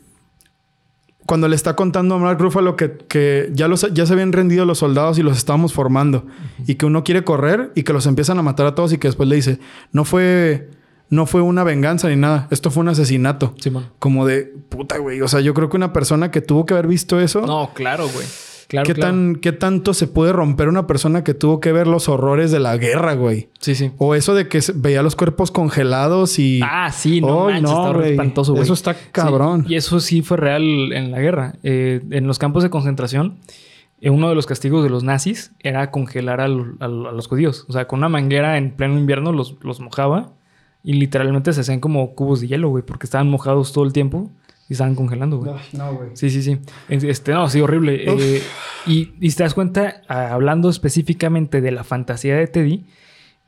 cuando 1.26 1.48
le 1.48 1.56
está 1.56 1.76
contando 1.76 2.14
a 2.14 2.18
Mark 2.18 2.40
Ruffalo 2.40 2.76
que, 2.76 2.92
que 2.92 3.50
ya, 3.52 3.68
los, 3.68 3.86
ya 3.92 4.06
se 4.06 4.12
habían 4.12 4.32
rendido 4.32 4.64
los 4.64 4.78
soldados 4.78 5.18
y 5.18 5.22
los 5.22 5.36
estábamos 5.36 5.72
formando. 5.72 6.26
Y 6.66 6.76
que 6.76 6.86
uno 6.86 7.04
quiere 7.04 7.24
correr 7.24 7.72
y 7.74 7.82
que 7.82 7.92
los 7.92 8.06
empiezan 8.06 8.38
a 8.38 8.42
matar 8.42 8.66
a 8.66 8.74
todos 8.74 8.92
y 8.92 8.98
que 8.98 9.08
después 9.08 9.28
le 9.28 9.36
dice, 9.36 9.58
no 9.92 10.04
fue, 10.04 10.70
no 11.10 11.26
fue 11.26 11.42
una 11.42 11.64
venganza 11.64 12.08
ni 12.08 12.16
nada, 12.16 12.46
esto 12.50 12.70
fue 12.70 12.82
un 12.82 12.88
asesinato. 12.88 13.54
Simón. 13.58 13.86
Como 13.98 14.26
de 14.26 14.44
puta, 14.68 14.98
güey. 14.98 15.20
O 15.20 15.28
sea, 15.28 15.40
yo 15.40 15.52
creo 15.54 15.68
que 15.68 15.76
una 15.76 15.92
persona 15.92 16.30
que 16.30 16.40
tuvo 16.40 16.64
que 16.66 16.74
haber 16.74 16.86
visto 16.86 17.20
eso. 17.20 17.42
No, 17.42 17.70
claro, 17.74 18.08
güey. 18.08 18.26
Claro, 18.68 18.86
¿qué, 18.86 18.94
claro. 18.94 19.10
tan, 19.10 19.34
¿Qué 19.34 19.50
tanto 19.50 19.94
se 19.94 20.06
puede 20.06 20.32
romper 20.32 20.68
una 20.68 20.86
persona 20.86 21.24
que 21.24 21.34
tuvo 21.34 21.58
que 21.58 21.72
ver 21.72 21.88
los 21.88 22.08
horrores 22.08 22.52
de 22.52 22.60
la 22.60 22.76
guerra, 22.76 23.14
güey? 23.14 23.48
Sí, 23.58 23.74
sí. 23.74 23.90
O 23.98 24.14
eso 24.14 24.32
de 24.32 24.46
que 24.46 24.60
veía 24.76 25.02
los 25.02 25.16
cuerpos 25.16 25.50
congelados 25.50 26.38
y. 26.38 26.60
Ah, 26.62 26.92
sí, 26.92 27.20
no 27.20 27.48
Ay, 27.48 27.54
manches, 27.54 27.62
no, 27.72 27.90
está 27.96 28.06
espantoso, 28.08 28.52
güey. 28.52 28.62
Eso 28.62 28.74
está 28.74 28.94
Sí, 28.94 29.00
cabrón. 29.10 29.64
y 29.68 29.74
eso 29.74 29.98
sí 29.98 30.22
fue 30.22 30.36
real 30.36 30.62
en 30.92 31.10
la 31.10 31.18
guerra. 31.18 31.54
Eh, 31.64 32.00
en 32.12 32.28
los 32.28 32.38
campos 32.38 32.62
de 32.62 32.70
concentración, 32.70 33.40
eh, 34.00 34.10
uno 34.10 34.28
de 34.28 34.36
los 34.36 34.46
castigos 34.46 34.84
de 34.84 34.90
los 34.90 35.02
nazis 35.02 35.50
era 35.58 35.90
congelar 35.90 36.40
al- 36.40 36.76
al- 36.78 37.06
a 37.06 37.10
los 37.10 37.26
judíos. 37.26 37.64
O 37.68 37.72
sea, 37.72 37.88
con 37.88 37.98
una 37.98 38.08
manguera 38.08 38.56
en 38.56 38.70
pleno 38.76 38.96
invierno 38.96 39.32
los, 39.32 39.56
los 39.62 39.80
mojaba 39.80 40.30
y 40.82 40.94
literalmente 40.94 41.52
se 41.52 41.60
hacían 41.60 41.80
como 41.80 42.14
cubos 42.14 42.40
de 42.40 42.48
hielo, 42.48 42.68
güey, 42.70 42.84
porque 42.84 43.06
estaban 43.06 43.28
mojados 43.28 43.72
todo 43.72 43.84
el 43.84 43.92
tiempo 43.92 44.30
Y 44.68 44.74
estaban 44.74 44.94
congelando, 44.94 45.38
güey. 45.38 45.52
No, 45.72 45.94
güey. 45.94 46.10
Sí, 46.14 46.30
sí, 46.30 46.42
sí. 46.42 46.58
Este, 46.88 47.32
no, 47.32 47.48
sí, 47.50 47.60
horrible. 47.60 48.04
Eh, 48.06 48.40
y, 48.86 49.10
y 49.20 49.30
te 49.32 49.42
das 49.42 49.52
cuenta, 49.54 50.02
ah, 50.08 50.32
hablando 50.32 50.68
específicamente 50.70 51.60
de 51.60 51.70
la 51.72 51.82
fantasía 51.84 52.36
de 52.36 52.46
Teddy, 52.46 52.84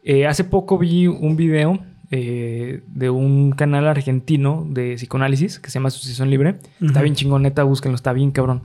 eh, 0.02 0.26
hace 0.26 0.42
poco 0.44 0.78
vi 0.78 1.06
un 1.06 1.36
video 1.36 1.78
eh, 2.10 2.82
de 2.88 3.08
un 3.08 3.52
canal 3.52 3.86
argentino 3.86 4.66
de 4.68 4.96
psicoanálisis 4.96 5.58
que 5.60 5.70
se 5.70 5.74
llama 5.74 5.88
Asociación 5.88 6.28
Libre. 6.28 6.56
Está 6.80 7.00
bien 7.02 7.14
chingón, 7.14 7.42
neta, 7.42 7.62
búsquenlo, 7.62 7.94
está 7.94 8.12
bien 8.12 8.32
cabrón. 8.32 8.62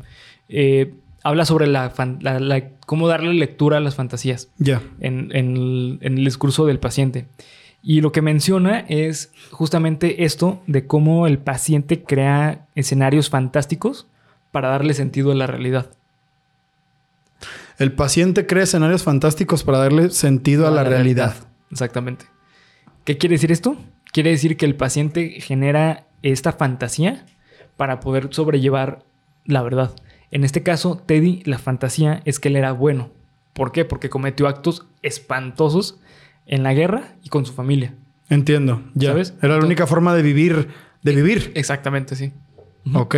Eh, 0.49 0.95
habla 1.23 1.45
sobre 1.45 1.67
la, 1.67 1.91
fan- 1.91 2.17
la- 2.21 2.39
la- 2.39 2.71
cómo 2.87 3.07
darle 3.07 3.33
lectura 3.35 3.77
a 3.77 3.81
las 3.81 3.95
fantasías 3.95 4.49
Ya. 4.57 4.81
en, 4.99 5.29
en 5.33 5.55
el, 5.57 5.99
en 6.01 6.17
el 6.17 6.25
discurso 6.25 6.65
del 6.65 6.79
paciente. 6.79 7.27
Y 7.81 8.01
lo 8.01 8.11
que 8.11 8.21
menciona 8.21 8.79
es 8.79 9.31
justamente 9.51 10.25
esto 10.25 10.61
de 10.67 10.87
cómo 10.87 11.27
el 11.27 11.37
paciente 11.37 12.03
crea 12.03 12.65
escenarios 12.75 13.29
fantásticos 13.29 14.07
para 14.51 14.69
darle 14.69 14.93
sentido 14.93 15.31
a 15.31 15.35
la 15.35 15.47
realidad. 15.47 15.91
El 17.77 17.91
paciente 17.91 18.47
crea 18.47 18.63
escenarios 18.63 19.03
fantásticos 19.03 19.63
para 19.63 19.77
darle 19.77 20.09
sentido 20.09 20.67
a 20.67 20.71
la, 20.71 20.83
realidad. 20.83 21.35
Exactamente. 21.71 22.25
¿Qué 23.03 23.17
quiere 23.17 23.35
decir 23.35 23.51
esto? 23.51 23.77
Quiere 24.11 24.31
decir 24.31 24.57
que 24.57 24.65
el 24.65 24.75
paciente 24.75 25.39
genera 25.41 26.07
esta 26.23 26.53
fantasía 26.53 27.25
para 27.75 27.99
poder 27.99 28.33
sobrellevar 28.33 29.03
la 29.45 29.61
verdad. 29.61 29.93
En 30.31 30.43
este 30.43 30.63
caso, 30.63 30.97
Teddy, 31.05 31.43
la 31.45 31.59
fantasía 31.59 32.21
es 32.25 32.39
que 32.39 32.49
él 32.49 32.55
era 32.55 32.71
bueno. 32.71 33.11
¿Por 33.53 33.71
qué? 33.71 33.85
Porque 33.85 34.09
cometió 34.09 34.47
actos 34.47 34.85
espantosos 35.03 35.99
en 36.47 36.63
la 36.63 36.73
guerra 36.73 37.09
y 37.23 37.29
con 37.29 37.45
su 37.45 37.53
familia. 37.53 37.93
Entiendo. 38.29 38.81
Ya. 38.93 39.09
¿Sabes? 39.11 39.33
Era 39.41 39.57
la 39.57 39.65
única 39.65 39.85
forma 39.87 40.15
de 40.15 40.21
vivir. 40.21 40.67
De 41.03 41.15
vivir. 41.15 41.51
Exactamente, 41.55 42.15
sí. 42.15 42.31
Ok. 42.93 43.15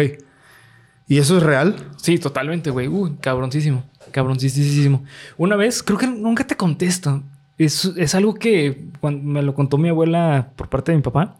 ¿Y 1.07 1.17
eso 1.17 1.37
es 1.37 1.43
real? 1.43 1.75
Sí, 1.97 2.19
totalmente, 2.19 2.69
güey. 2.69 2.87
Uy, 2.87 3.15
cabroncísimo. 3.19 3.83
Cabroncísimo. 4.11 5.03
Una 5.37 5.55
vez, 5.55 5.81
creo 5.81 5.97
que 5.97 6.05
nunca 6.07 6.45
te 6.45 6.55
contesto. 6.55 7.23
Es, 7.57 7.85
es 7.97 8.13
algo 8.15 8.35
que 8.35 8.85
cuando 8.99 9.23
me 9.23 9.41
lo 9.41 9.53
contó 9.55 9.77
mi 9.77 9.89
abuela 9.89 10.49
por 10.55 10.69
parte 10.69 10.91
de 10.91 10.97
mi 10.97 11.01
papá. 11.03 11.37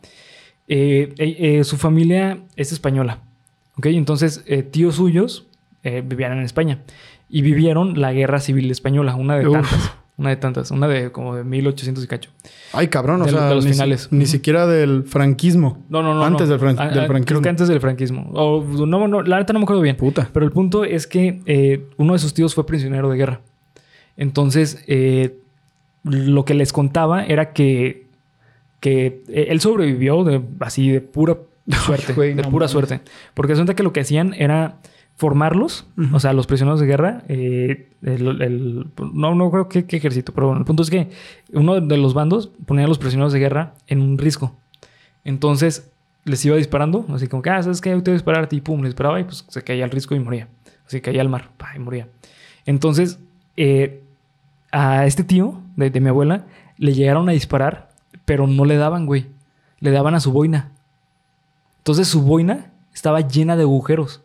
eh, 0.68 1.14
eh, 1.18 1.36
eh, 1.60 1.64
su 1.64 1.78
familia 1.78 2.40
es 2.56 2.72
española. 2.72 3.20
¿Ok? 3.78 3.88
Entonces, 3.88 4.44
tíos 4.72 4.96
suyos 4.96 5.46
vivían 5.84 6.34
en 6.34 6.40
España. 6.44 6.80
Y 7.30 7.42
vivieron 7.44 8.02
la 8.02 8.12
guerra 8.12 8.40
civil 8.40 8.70
española. 8.72 9.16
Una 9.16 9.38
de 9.38 9.48
Uf. 9.48 9.54
tantas. 9.54 9.92
Una 10.20 10.30
de 10.32 10.36
tantas. 10.36 10.70
Una 10.70 10.88
de 10.88 11.12
como 11.14 11.36
de 11.36 11.44
1800 11.46 12.04
y 12.04 12.08
cacho. 12.08 12.30
Ay, 12.74 12.90
cabrón. 12.90 13.22
O 13.22 13.26
De- 13.26 13.32
sea, 13.32 13.48
de 13.48 13.56
los 13.56 13.66
ni, 13.66 13.72
finales. 13.72 14.10
ni 14.12 14.26
siquiera 14.26 14.68
del 14.68 15.04
franquismo. 15.06 15.84
No, 15.90 16.04
no, 16.04 16.14
no. 16.14 16.24
Antes 16.26 16.50
no. 16.50 16.58
del, 16.58 16.60
fran- 16.60 16.94
del 16.94 17.08
franquismo. 17.08 17.42
Que 17.42 17.50
antes 17.50 17.68
del 17.70 17.80
franquismo. 17.80 18.30
O, 18.34 18.62
no, 18.86 19.08
no, 19.08 19.22
la 19.24 19.38
neta 19.40 19.54
no 19.54 19.60
me 19.60 19.64
acuerdo 19.64 19.82
bien. 19.82 19.96
Puta. 19.96 20.30
Pero 20.34 20.46
el 20.46 20.52
punto 20.52 20.84
es 20.84 21.08
que 21.08 21.42
eh, 21.46 21.88
uno 21.98 22.14
de 22.14 22.20
sus 22.20 22.34
tíos 22.34 22.54
fue 22.54 22.66
prisionero 22.66 23.10
de 23.10 23.18
guerra. 23.18 23.42
Entonces, 24.18 24.84
eh, 24.88 25.38
lo 26.04 26.44
que 26.46 26.54
les 26.54 26.74
contaba 26.74 27.24
era 27.26 27.54
que, 27.54 28.08
que 28.82 29.24
eh, 29.30 29.48
él 29.50 29.62
sobrevivió 29.62 30.24
de, 30.26 30.42
así 30.60 30.90
de 30.90 31.02
pura 31.02 31.38
suerte. 31.86 32.14
güey, 32.14 32.34
de 32.34 32.44
no 32.44 32.50
pura 32.50 32.68
suerte. 32.68 33.00
Porque 33.34 33.54
resulta 33.54 33.74
que 33.74 33.84
lo 33.84 33.94
que 33.94 34.02
hacían 34.02 34.34
era 34.34 34.80
formarlos, 35.20 35.86
o 36.14 36.20
sea, 36.22 36.32
los 36.32 36.48
prisioneros 36.48 36.80
de 36.80 36.86
guerra. 36.88 37.24
eh, 37.28 37.90
el- 38.02 38.42
el- 38.42 38.88
no, 39.14 39.36
no 39.36 39.52
creo 39.52 39.68
que 39.68 39.84
qué 39.86 39.98
ejército, 39.98 40.34
pero 40.34 40.48
bueno, 40.48 40.62
el 40.62 40.66
punto 40.66 40.82
es 40.82 40.90
que 40.90 41.10
uno 41.52 41.82
de 41.82 41.98
los 41.98 42.14
bandos 42.14 42.52
ponía 42.66 42.86
a 42.86 42.88
los 42.88 42.98
prisioneros 42.98 43.34
de 43.34 43.40
guerra 43.40 43.74
en 43.88 44.02
un 44.02 44.18
risco. 44.18 44.56
Entonces 45.26 45.92
les 46.24 46.44
iba 46.46 46.56
disparando, 46.56 47.06
así 47.14 47.28
como 47.28 47.42
que, 47.42 47.50
ah, 47.50 47.62
¿sabes 47.62 47.82
qué? 47.82 47.90
Yo 47.90 48.02
te 48.02 48.12
voy 48.12 48.16
a 48.16 48.20
disparar 48.20 48.44
a 48.46 48.48
ti, 48.50 48.62
pum, 48.62 48.80
le 48.82 48.88
disparaba 48.88 49.20
y 49.20 49.26
pues 49.26 49.44
se 49.48 49.62
caía 49.62 49.84
al 49.84 49.92
risco 49.92 50.16
y 50.16 50.20
moría. 50.20 50.48
Así 50.88 51.02
caía 51.02 51.20
al 51.22 51.28
mar, 51.30 51.50
pa, 51.58 51.76
y 51.76 51.80
moría. 51.80 52.08
Entonces, 52.66 53.20
eh, 53.58 54.02
a 54.72 55.06
este 55.06 55.26
tío 55.26 55.60
de, 55.76 55.90
de 55.90 56.00
mi 56.00 56.08
abuela 56.08 56.46
le 56.78 56.94
llegaron 56.94 57.28
a 57.28 57.34
disparar, 57.34 57.90
pero 58.24 58.48
no 58.48 58.64
le 58.64 58.78
daban, 58.78 59.06
güey. 59.06 59.28
Le 59.82 59.92
daban 59.92 60.16
a 60.16 60.22
su 60.22 60.32
boina. 60.32 60.72
Entonces 61.80 62.08
su 62.08 62.22
boina 62.22 62.72
estaba 62.94 63.20
llena 63.22 63.56
de 63.58 63.64
agujeros. 63.64 64.22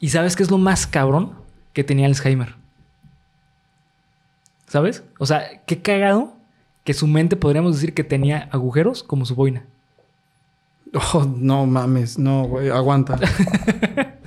¿Y 0.00 0.10
sabes 0.10 0.36
qué 0.36 0.42
es 0.42 0.50
lo 0.50 0.58
más 0.58 0.86
cabrón? 0.86 1.32
Que 1.72 1.84
tenía 1.84 2.06
Alzheimer. 2.06 2.54
¿Sabes? 4.66 5.02
O 5.18 5.26
sea, 5.26 5.62
qué 5.66 5.80
cagado 5.80 6.34
que 6.84 6.94
su 6.94 7.06
mente 7.06 7.36
podríamos 7.36 7.74
decir 7.74 7.94
que 7.94 8.04
tenía 8.04 8.48
agujeros 8.52 9.02
como 9.02 9.24
su 9.24 9.34
boina. 9.34 9.64
Oh, 10.94 11.24
no 11.24 11.66
mames. 11.66 12.18
No, 12.18 12.44
güey. 12.44 12.70
Aguanta. 12.70 13.18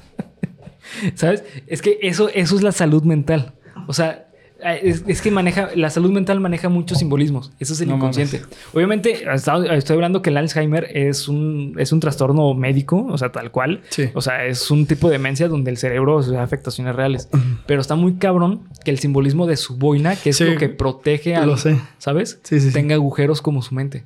¿Sabes? 1.15 1.43
Es 1.67 1.81
que 1.81 1.99
eso, 2.01 2.29
eso 2.29 2.55
es 2.55 2.61
la 2.61 2.71
salud 2.71 3.03
mental. 3.03 3.53
O 3.87 3.93
sea, 3.93 4.27
es, 4.63 5.03
es 5.07 5.21
que 5.21 5.31
maneja, 5.31 5.69
la 5.75 5.89
salud 5.89 6.11
mental 6.11 6.39
maneja 6.39 6.69
muchos 6.69 6.99
simbolismos. 6.99 7.51
Eso 7.59 7.73
es 7.73 7.81
el 7.81 7.89
No 7.89 7.95
inconsciente. 7.95 8.41
Obviamente, 8.73 9.23
estoy 9.33 9.95
hablando 9.95 10.21
que 10.21 10.29
el 10.29 10.37
Alzheimer 10.37 10.87
es 10.93 11.27
un, 11.27 11.75
es 11.77 11.91
un 11.91 11.99
trastorno 11.99 12.53
médico, 12.53 13.05
o 13.09 13.17
sea, 13.17 13.31
tal 13.31 13.51
cual. 13.51 13.81
Sí. 13.89 14.09
O 14.13 14.21
sea, 14.21 14.45
es 14.45 14.69
un 14.71 14.85
tipo 14.85 15.07
de 15.07 15.13
demencia 15.13 15.47
donde 15.47 15.71
el 15.71 15.77
cerebro 15.77 16.17
o 16.17 16.23
sea, 16.23 16.43
afectaciones 16.43 16.95
reales. 16.95 17.29
Pero 17.65 17.81
está 17.81 17.95
muy 17.95 18.15
cabrón 18.15 18.61
que 18.85 18.91
el 18.91 18.99
simbolismo 18.99 19.47
de 19.47 19.57
su 19.57 19.77
boina, 19.77 20.15
que 20.15 20.29
es 20.31 20.37
Sí, 20.37 20.45
lo 20.45 20.57
que 20.57 20.69
protege 20.69 21.35
a 21.35 21.45
lo 21.45 21.57
sé. 21.57 21.77
¿sabes? 21.97 22.39
Sí, 22.43 22.59
sí, 22.59 22.67
sí. 22.67 22.73
Tenga 22.73 22.95
agujeros 22.95 23.41
como 23.41 23.61
su 23.61 23.75
mente. 23.75 24.03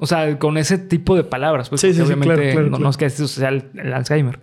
O 0.00 0.06
sea, 0.06 0.38
con 0.38 0.56
ese 0.58 0.78
tipo 0.78 1.16
de 1.16 1.24
palabras, 1.24 1.68
pues 1.68 1.80
Sí, 1.80 1.92
sí, 1.92 1.98
porque 1.98 2.14
sí, 2.14 2.20
claro, 2.20 2.42
claro, 2.42 2.60
no, 2.62 2.68
claro. 2.68 2.84
no 2.84 2.90
es 2.90 2.96
que 2.96 3.06
eso 3.06 3.26
sea 3.26 3.48
el, 3.48 3.64
el 3.74 3.92
Alzheimer. 3.92 4.38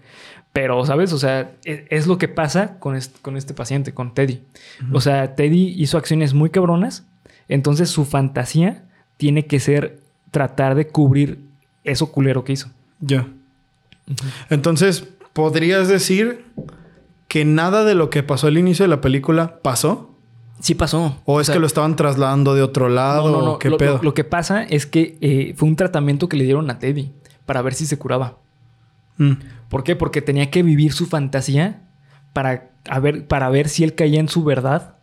Pero, 0.56 0.86
¿sabes? 0.86 1.12
O 1.12 1.18
sea, 1.20 1.51
es, 1.66 1.82
es 1.89 2.08
lo 2.08 2.18
que 2.18 2.30
pasa 2.30 2.80
con 2.80 2.95
este, 2.95 3.20
con 3.22 3.36
este 3.36 3.53
paciente, 3.53 3.93
con 3.93 4.14
Teddy. 4.14 4.41
O 4.93 5.01
sea, 5.01 5.36
Teddy 5.36 5.76
hizo 5.78 5.97
acciones 5.97 6.34
muy 6.34 6.49
cabronas. 6.49 7.06
Entonces 7.49 7.89
su 7.89 8.06
fantasía 8.06 8.86
tiene 9.18 9.47
que 9.47 9.60
ser 9.60 9.99
tratar 10.32 10.76
de 10.76 10.88
cubrir 10.88 11.39
eso 11.84 12.10
culero 12.10 12.45
que 12.45 12.53
hizo. 12.53 12.70
Ya. 13.01 13.28
Entonces, 14.49 15.06
¿podrías 15.34 15.88
decir 15.88 16.45
que 17.28 17.43
nada 17.45 17.84
de 17.84 17.95
lo 17.95 18.10
que 18.10 18.24
pasó 18.24 18.47
al 18.47 18.58
inicio 18.58 18.84
de 18.84 18.89
la 18.89 19.01
película 19.01 19.60
pasó? 19.62 20.12
Sí 20.62 20.74
pasó. 20.74 21.22
¿O 21.26 21.41
es 21.41 21.47
sea, 21.47 21.53
que 21.56 21.60
lo 21.60 21.68
estaban 21.68 21.95
trasladando 21.97 22.56
de 22.56 22.62
otro 22.62 22.88
lado? 22.88 23.30
No, 23.30 23.39
no, 23.39 23.45
no. 23.45 23.60
¿Qué 23.60 23.70
lo, 23.70 23.78
pedo? 23.78 23.97
lo- 23.97 24.03
lo 24.03 24.14
que 24.14 24.24
pasa 24.24 24.64
es 24.64 24.86
que 24.86 25.18
eh, 25.22 25.53
fue 25.58 25.68
un 25.68 25.76
tratamiento 25.76 26.30
que 26.30 26.38
le 26.38 26.45
dieron 26.45 26.70
a 26.70 26.80
Teddy 26.80 27.12
para 27.45 27.62
ver 27.62 27.74
si 27.74 27.86
se 27.86 27.97
curaba. 27.99 28.38
Mm. 29.18 29.34
¿Por 29.70 29.84
qué? 29.84 29.95
Porque 29.95 30.22
tenía 30.22 30.49
que 30.51 30.63
vivir 30.63 30.93
su 30.93 31.05
fantasía 31.07 31.82
para, 32.34 32.70
a 32.89 32.99
ver, 32.99 33.28
para 33.28 33.49
ver 33.49 33.70
si 33.70 33.84
él 33.84 33.95
caía 33.95 34.20
en 34.20 34.28
su 34.30 34.43
verdad, 34.43 34.95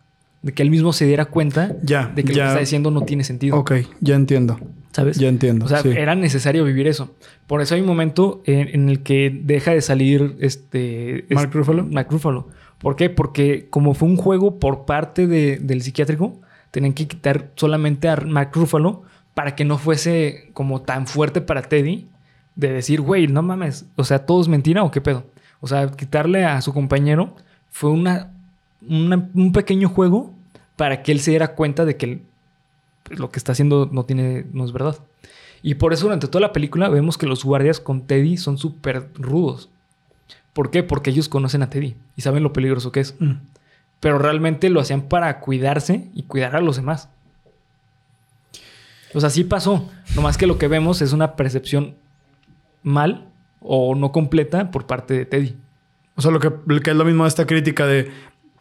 de 0.43 0.53
que 0.53 0.63
él 0.63 0.71
mismo 0.71 0.93
se 0.93 1.07
diera 1.07 1.27
cuenta 1.27 1.77
Ya, 1.83 2.07
de 2.15 2.25
que 2.25 2.31
lo 2.33 2.37
ya. 2.39 2.43
que 2.45 2.49
está 2.49 2.61
diciendo 2.61 2.91
no 2.91 3.03
tiene 3.03 3.25
sentido. 3.25 3.57
Ok, 3.59 3.73
ya 4.01 4.15
entiendo. 4.17 4.59
¿Sabes? 4.93 5.17
Ya 5.19 5.29
entiendo. 5.29 5.65
O 5.65 5.69
sea, 5.69 5.81
sí. 5.81 5.89
era 5.89 6.15
necesario 6.15 6.65
vivir 6.65 6.87
eso. 6.87 7.15
Por 7.47 7.63
eso 7.63 7.75
hay 7.75 7.81
un 7.81 7.87
momento 7.87 8.43
en, 8.45 8.69
en 8.75 8.89
el 8.91 9.03
que 9.03 9.31
deja 9.43 9.71
de 9.71 9.81
salir 9.81 10.37
este... 10.41 11.25
Mark 11.31 11.47
este- 11.47 11.59
Ruffalo. 11.59 11.87
Mark 11.87 12.09
Ruffalo. 12.11 12.49
¿Por 12.79 12.97
qué? 12.97 13.09
Porque 13.09 13.69
como 13.71 13.95
fue 13.95 14.09
un 14.09 14.17
juego 14.17 14.59
por 14.59 14.85
parte 14.85 15.27
de- 15.27 15.59
del 15.59 15.81
psiquiátrico, 15.83 16.41
tenían 16.73 16.93
que 16.93 17.07
quitar 17.09 17.53
solamente 17.57 18.09
a 18.11 18.17
Mark 18.17 18.51
Ruffalo 18.53 19.03
para 19.33 19.55
que 19.55 19.65
no 19.65 19.79
fuese 19.79 20.51
como 20.53 20.83
tan 20.83 21.07
fuerte 21.07 21.41
para 21.41 21.63
Teddy 21.63 22.09
de 22.57 22.73
decir, 22.73 23.01
güey, 23.01 23.27
no 23.29 23.43
mames, 23.43 23.87
o 23.97 24.05
sea, 24.05 24.27
¿todo 24.27 24.41
es 24.43 24.49
mentira 24.49 24.83
o 24.83 24.91
qué 24.91 25.01
pedo? 25.01 25.25
O 25.61 25.67
sea, 25.69 25.91
quitarle 25.91 26.45
a 26.45 26.61
su 26.61 26.73
compañero 26.75 27.35
fue 27.71 27.91
una, 27.91 28.31
una- 28.87 29.29
un 29.35 29.53
pequeño 29.53 29.89
juego 29.89 30.33
para 30.77 31.03
que 31.03 31.13
él 31.13 31.21
se 31.21 31.31
diera 31.31 31.55
cuenta 31.55 31.85
de 31.85 31.97
que 31.97 32.21
pues, 33.05 33.19
lo 33.19 33.31
que 33.31 33.39
está 33.39 33.53
haciendo 33.53 33.89
no 33.93 34.05
tiene, 34.05 34.45
no 34.53 34.65
es 34.65 34.73
verdad. 34.73 34.97
Y 35.63 35.75
por 35.77 35.93
eso 35.93 36.05
durante 36.07 36.27
toda 36.29 36.41
la 36.41 36.53
película 36.53 36.89
vemos 36.89 37.17
que 37.17 37.27
los 37.27 37.45
guardias 37.45 37.79
con 37.81 38.03
Teddy 38.07 38.37
son 38.37 38.59
súper 38.59 39.09
rudos. 39.15 39.69
¿Por 40.53 40.71
qué? 40.71 40.83
Porque 40.83 41.11
ellos 41.11 41.29
conocen 41.29 41.63
a 41.63 41.71
Teddy 41.71 41.95
y 42.17 42.23
saben 42.23 42.43
lo 42.43 42.53
peligroso 42.53 42.91
que 42.93 43.01
es. 43.01 43.15
Mm. 43.21 43.35
Pero 44.01 44.19
realmente 44.19 44.69
lo 44.71 44.81
hacían 44.81 45.03
para 45.03 45.39
cuidarse 45.41 46.09
y 46.15 46.25
cuidar 46.25 46.57
a 46.57 46.61
los 46.61 46.77
demás. 46.77 47.09
O 49.15 49.21
sea, 49.21 49.31
sí 49.31 49.45
pasó. 49.45 49.89
Nomás 50.17 50.37
que 50.37 50.47
lo 50.47 50.59
que 50.59 50.69
vemos 50.69 51.01
es 51.03 51.13
una 51.13 51.37
percepción 51.37 51.95
mal 52.83 53.28
o 53.61 53.95
no 53.95 54.12
completa 54.12 54.70
por 54.70 54.87
parte 54.87 55.14
de 55.14 55.26
Teddy. 55.26 55.57
O 56.16 56.22
sea, 56.22 56.30
lo 56.30 56.41
que, 56.41 56.53
lo 56.66 56.80
que 56.80 56.91
es 56.91 56.97
lo 56.97 57.05
mismo 57.05 57.24
de 57.24 57.28
esta 57.28 57.47
crítica 57.47 57.87
de... 57.87 58.11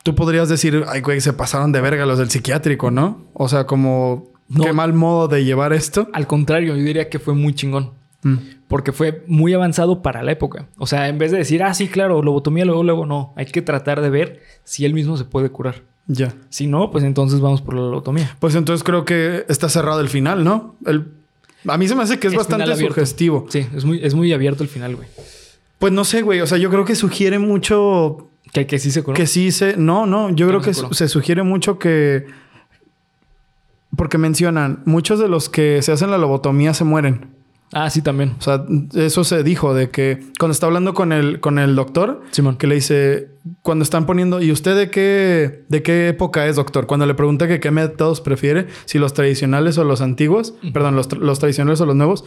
Tú 0.03 0.15
podrías 0.15 0.49
decir, 0.49 0.83
ay, 0.87 1.01
güey, 1.01 1.21
se 1.21 1.33
pasaron 1.33 1.71
de 1.71 1.81
verga 1.81 2.05
los 2.05 2.17
del 2.17 2.29
psiquiátrico, 2.29 2.91
¿no? 2.91 3.21
O 3.33 3.47
sea, 3.47 3.65
como... 3.65 4.31
No. 4.47 4.65
Qué 4.65 4.73
mal 4.73 4.91
modo 4.93 5.29
de 5.29 5.45
llevar 5.45 5.71
esto. 5.71 6.09
Al 6.11 6.27
contrario, 6.27 6.75
yo 6.75 6.83
diría 6.83 7.09
que 7.09 7.19
fue 7.19 7.33
muy 7.33 7.53
chingón. 7.53 7.91
Mm. 8.23 8.37
Porque 8.67 8.91
fue 8.91 9.23
muy 9.27 9.53
avanzado 9.53 10.01
para 10.01 10.23
la 10.23 10.31
época. 10.33 10.67
O 10.77 10.87
sea, 10.87 11.07
en 11.07 11.17
vez 11.17 11.31
de 11.31 11.37
decir, 11.37 11.63
ah, 11.63 11.73
sí, 11.73 11.87
claro, 11.87 12.21
lobotomía, 12.21 12.65
luego, 12.65 12.83
luego, 12.83 13.05
no. 13.05 13.33
Hay 13.37 13.45
que 13.45 13.61
tratar 13.61 14.01
de 14.01 14.09
ver 14.09 14.41
si 14.63 14.85
él 14.85 14.93
mismo 14.93 15.15
se 15.15 15.23
puede 15.23 15.49
curar. 15.49 15.83
Ya. 16.07 16.33
Si 16.49 16.67
no, 16.67 16.91
pues 16.91 17.03
entonces 17.03 17.39
vamos 17.39 17.61
por 17.61 17.75
la 17.75 17.81
lobotomía. 17.81 18.35
Pues 18.39 18.55
entonces 18.55 18.83
creo 18.83 19.05
que 19.05 19.45
está 19.47 19.69
cerrado 19.69 20.01
el 20.01 20.09
final, 20.09 20.43
¿no? 20.43 20.75
El, 20.85 21.07
A 21.67 21.77
mí 21.77 21.87
se 21.87 21.95
me 21.95 22.03
hace 22.03 22.19
que 22.19 22.27
es, 22.27 22.33
Es 22.33 22.37
bastante 22.37 22.75
sugestivo. 22.75 23.45
Sí, 23.49 23.65
es 23.75 23.85
muy, 23.85 24.03
es 24.03 24.13
muy 24.15 24.31
abierto 24.33 24.63
el 24.63 24.69
final, 24.69 24.95
güey. 24.95 25.07
Pues 25.79 25.93
no 25.93 26.03
sé, 26.05 26.21
güey. 26.21 26.41
O 26.41 26.47
sea, 26.47 26.57
yo 26.57 26.69
creo 26.69 26.85
que 26.85 26.95
sugiere 26.95 27.39
mucho 27.39 28.29
Que, 28.53 28.65
que 28.67 28.79
sí 28.79 28.91
se 28.91 29.03
curó. 29.03 29.15
que 29.15 29.27
sí 29.27 29.51
se. 29.51 29.77
No, 29.77 30.05
no. 30.05 30.29
Yo 30.29 30.47
creo 30.47 30.59
no 30.59 30.65
que 30.65 30.73
se 30.73 30.85
se 30.93 31.07
sugiere 31.07 31.43
mucho 31.43 31.79
que. 31.79 32.25
Porque 33.95 34.17
mencionan, 34.17 34.81
muchos 34.85 35.19
de 35.19 35.27
los 35.27 35.49
que 35.49 35.81
se 35.81 35.91
hacen 35.91 36.11
la 36.11 36.17
lobotomía 36.17 36.73
se 36.73 36.83
mueren. 36.83 37.27
Ah, 37.73 37.89
sí, 37.89 38.01
también. 38.01 38.35
O 38.37 38.41
sea, 38.41 38.65
eso 38.95 39.23
se 39.23 39.43
dijo 39.43 39.73
de 39.73 39.89
que 39.89 40.19
cuando 40.37 40.51
está 40.51 40.65
hablando 40.65 40.93
con 40.93 41.13
el, 41.13 41.39
con 41.39 41.57
el 41.57 41.75
doctor, 41.75 42.21
Simón. 42.31 42.57
que 42.57 42.67
le 42.67 42.75
dice, 42.75 43.29
cuando 43.61 43.83
están 43.83 44.05
poniendo, 44.05 44.41
¿y 44.41 44.51
usted 44.51 44.75
de 44.75 44.89
qué, 44.89 45.63
de 45.69 45.81
qué 45.81 46.09
época 46.09 46.47
es, 46.47 46.57
doctor? 46.57 46.85
Cuando 46.85 47.05
le 47.05 47.13
pregunta 47.13 47.47
que 47.47 47.61
qué 47.61 47.71
métodos 47.71 48.19
prefiere, 48.19 48.67
si 48.85 48.99
los 48.99 49.13
tradicionales 49.13 49.77
o 49.77 49.85
los 49.85 50.01
antiguos, 50.01 50.53
perdón, 50.73 50.95
los, 50.97 51.11
los 51.17 51.39
tradicionales 51.39 51.79
o 51.79 51.85
los 51.85 51.95
nuevos, 51.95 52.25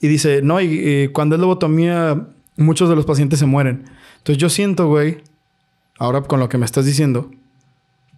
y 0.00 0.06
dice, 0.06 0.42
no, 0.42 0.60
y, 0.60 0.66
y 0.66 1.08
cuando 1.08 1.34
es 1.34 1.40
lobotomía, 1.40 2.28
muchos 2.56 2.88
de 2.88 2.94
los 2.94 3.04
pacientes 3.04 3.40
se 3.40 3.46
mueren. 3.46 3.84
Entonces 4.18 4.38
yo 4.38 4.48
siento, 4.48 4.86
güey, 4.86 5.18
ahora 5.98 6.22
con 6.22 6.38
lo 6.38 6.48
que 6.48 6.58
me 6.58 6.66
estás 6.66 6.86
diciendo, 6.86 7.30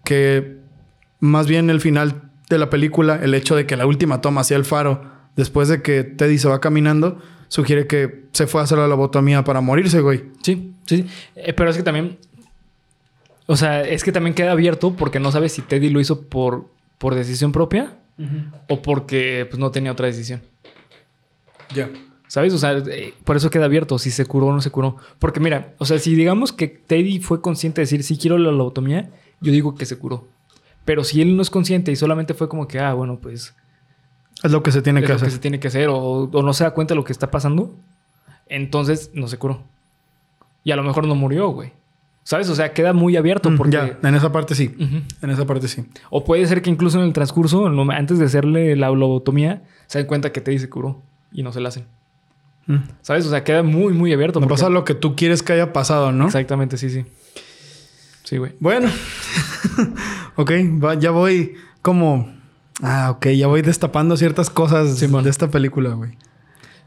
que 0.04 0.58
más 1.20 1.46
bien 1.46 1.70
el 1.70 1.80
final 1.80 2.30
de 2.50 2.58
la 2.58 2.68
película, 2.68 3.16
el 3.16 3.34
hecho 3.34 3.56
de 3.56 3.66
que 3.66 3.76
la 3.76 3.86
última 3.86 4.20
toma 4.20 4.44
sea 4.44 4.58
el 4.58 4.64
faro, 4.66 5.15
después 5.36 5.68
de 5.68 5.82
que 5.82 6.02
Teddy 6.02 6.38
se 6.38 6.48
va 6.48 6.60
caminando, 6.60 7.20
sugiere 7.48 7.86
que 7.86 8.24
se 8.32 8.46
fue 8.46 8.60
a 8.60 8.64
hacer 8.64 8.78
la 8.78 8.88
lobotomía 8.88 9.44
para 9.44 9.60
morirse, 9.60 10.00
güey. 10.00 10.24
Sí, 10.42 10.72
sí. 10.86 10.96
sí. 10.96 11.06
Eh, 11.36 11.52
pero 11.52 11.70
es 11.70 11.76
que 11.76 11.82
también. 11.82 12.18
O 13.46 13.56
sea, 13.56 13.82
es 13.82 14.02
que 14.02 14.10
también 14.10 14.34
queda 14.34 14.52
abierto 14.52 14.94
porque 14.94 15.20
no 15.20 15.30
sabes 15.30 15.52
si 15.52 15.62
Teddy 15.62 15.88
lo 15.90 16.00
hizo 16.00 16.22
por, 16.22 16.66
por 16.98 17.14
decisión 17.14 17.52
propia 17.52 17.94
o 18.68 18.82
porque 18.82 19.46
pues, 19.48 19.60
no 19.60 19.70
tenía 19.70 19.92
otra 19.92 20.06
decisión. 20.06 20.42
Ya. 21.72 21.88
¿Sabes? 22.26 22.52
O 22.54 22.58
sea, 22.58 22.72
eh, 22.72 23.14
por 23.22 23.36
eso 23.36 23.50
queda 23.50 23.66
abierto 23.66 23.98
si 24.00 24.10
se 24.10 24.26
curó 24.26 24.46
o 24.46 24.52
no 24.52 24.60
se 24.60 24.70
curó. 24.70 24.96
Porque 25.20 25.38
mira, 25.38 25.74
o 25.78 25.84
sea, 25.84 26.00
si 26.00 26.16
digamos 26.16 26.52
que 26.52 26.66
Teddy 26.66 27.20
fue 27.20 27.40
consciente 27.40 27.80
de 27.80 27.84
decir 27.84 28.02
sí 28.02 28.18
quiero 28.18 28.36
la 28.36 28.50
lobotomía, 28.50 29.10
yo 29.40 29.52
digo 29.52 29.76
que 29.76 29.86
se 29.86 29.96
curó. 29.96 30.26
Pero 30.84 31.04
si 31.04 31.22
él 31.22 31.36
no 31.36 31.42
es 31.42 31.50
consciente 31.50 31.92
y 31.92 31.96
solamente 31.96 32.34
fue 32.34 32.48
como 32.48 32.66
que, 32.66 32.80
ah, 32.80 32.94
bueno, 32.94 33.18
pues 33.20 33.54
Es 34.46 34.52
lo 34.52 34.62
que 34.62 34.72
se 34.72 34.80
tiene 34.82 35.00
es 35.00 35.04
que 35.06 35.10
lo 35.12 35.16
hacer. 35.16 35.28
que 35.28 35.34
se 35.34 35.38
tiene 35.40 35.60
que 35.60 35.68
hacer 35.68 35.88
o, 35.88 35.98
o 35.98 36.42
no 36.42 36.52
se 36.54 36.64
da 36.64 36.70
cuenta 36.72 36.94
de 36.94 36.96
lo 36.96 37.04
que 37.04 37.12
está 37.12 37.30
pasando, 37.30 37.74
entonces 38.48 39.10
no 39.14 39.28
se 39.28 39.38
curó. 39.38 39.62
Y 40.64 40.72
a 40.72 40.76
lo 40.76 40.82
mejor 40.82 41.06
no 41.06 41.14
murió, 41.14 41.48
güey. 41.50 41.72
¿Sabes? 42.24 42.48
O 42.48 42.56
sea, 42.56 42.72
queda 42.72 42.92
muy 42.92 43.16
abierto 43.16 43.50
Mm, 43.50 43.56
porque... 43.56 43.72
Ya, 43.76 43.98
en 44.02 44.14
esa 44.16 44.32
parte 44.32 44.56
sí. 44.56 44.74
Ujú. 44.80 44.96
En 45.22 45.30
esa 45.30 45.46
parte 45.46 45.68
sí. 45.68 45.84
O 46.10 46.24
puede 46.24 46.44
ser 46.46 46.60
que 46.60 46.70
incluso 46.70 46.98
en 46.98 47.04
el 47.04 47.12
transcurso, 47.12 47.66
antes 47.92 48.18
de 48.18 48.24
hacerle 48.24 48.74
la 48.74 48.90
lobotomía, 48.90 49.62
se 49.86 49.98
den 49.98 50.08
cuenta 50.08 50.32
que 50.32 50.40
Teddy 50.40 50.58
se 50.58 50.68
curó 50.68 51.00
y 51.30 51.44
no 51.44 51.52
se 51.52 51.60
la 51.60 51.68
hacen. 51.68 51.84
Mm. 52.66 52.78
¿Sabes? 53.02 53.26
O 53.26 53.30
sea, 53.30 53.44
queda 53.44 53.62
muy, 53.62 53.92
muy 53.94 54.12
abierto. 54.12 54.40
Porque- 54.40 54.54
pasa 54.54 54.68
lo 54.70 54.84
que 54.84 54.94
tú 54.94 55.14
quieres 55.14 55.44
que 55.44 55.52
haya 55.52 55.72
pasado, 55.72 56.10
¿no? 56.10 56.26
Exactamente, 56.26 56.76
sí, 56.78 56.90
sí. 56.90 57.04
Sí, 58.24 58.38
güey. 58.38 58.54
Bueno. 58.58 58.88
ok, 60.36 60.50
va- 60.82 60.94
ya 60.94 61.12
voy 61.12 61.54
como... 61.82 62.34
Ah, 62.82 63.10
ok, 63.10 63.28
ya 63.28 63.46
voy 63.46 63.62
destapando 63.62 64.16
ciertas 64.16 64.50
cosas 64.50 64.98
Simón. 64.98 65.24
de 65.24 65.30
esta 65.30 65.48
película, 65.50 65.90
güey. 65.94 66.12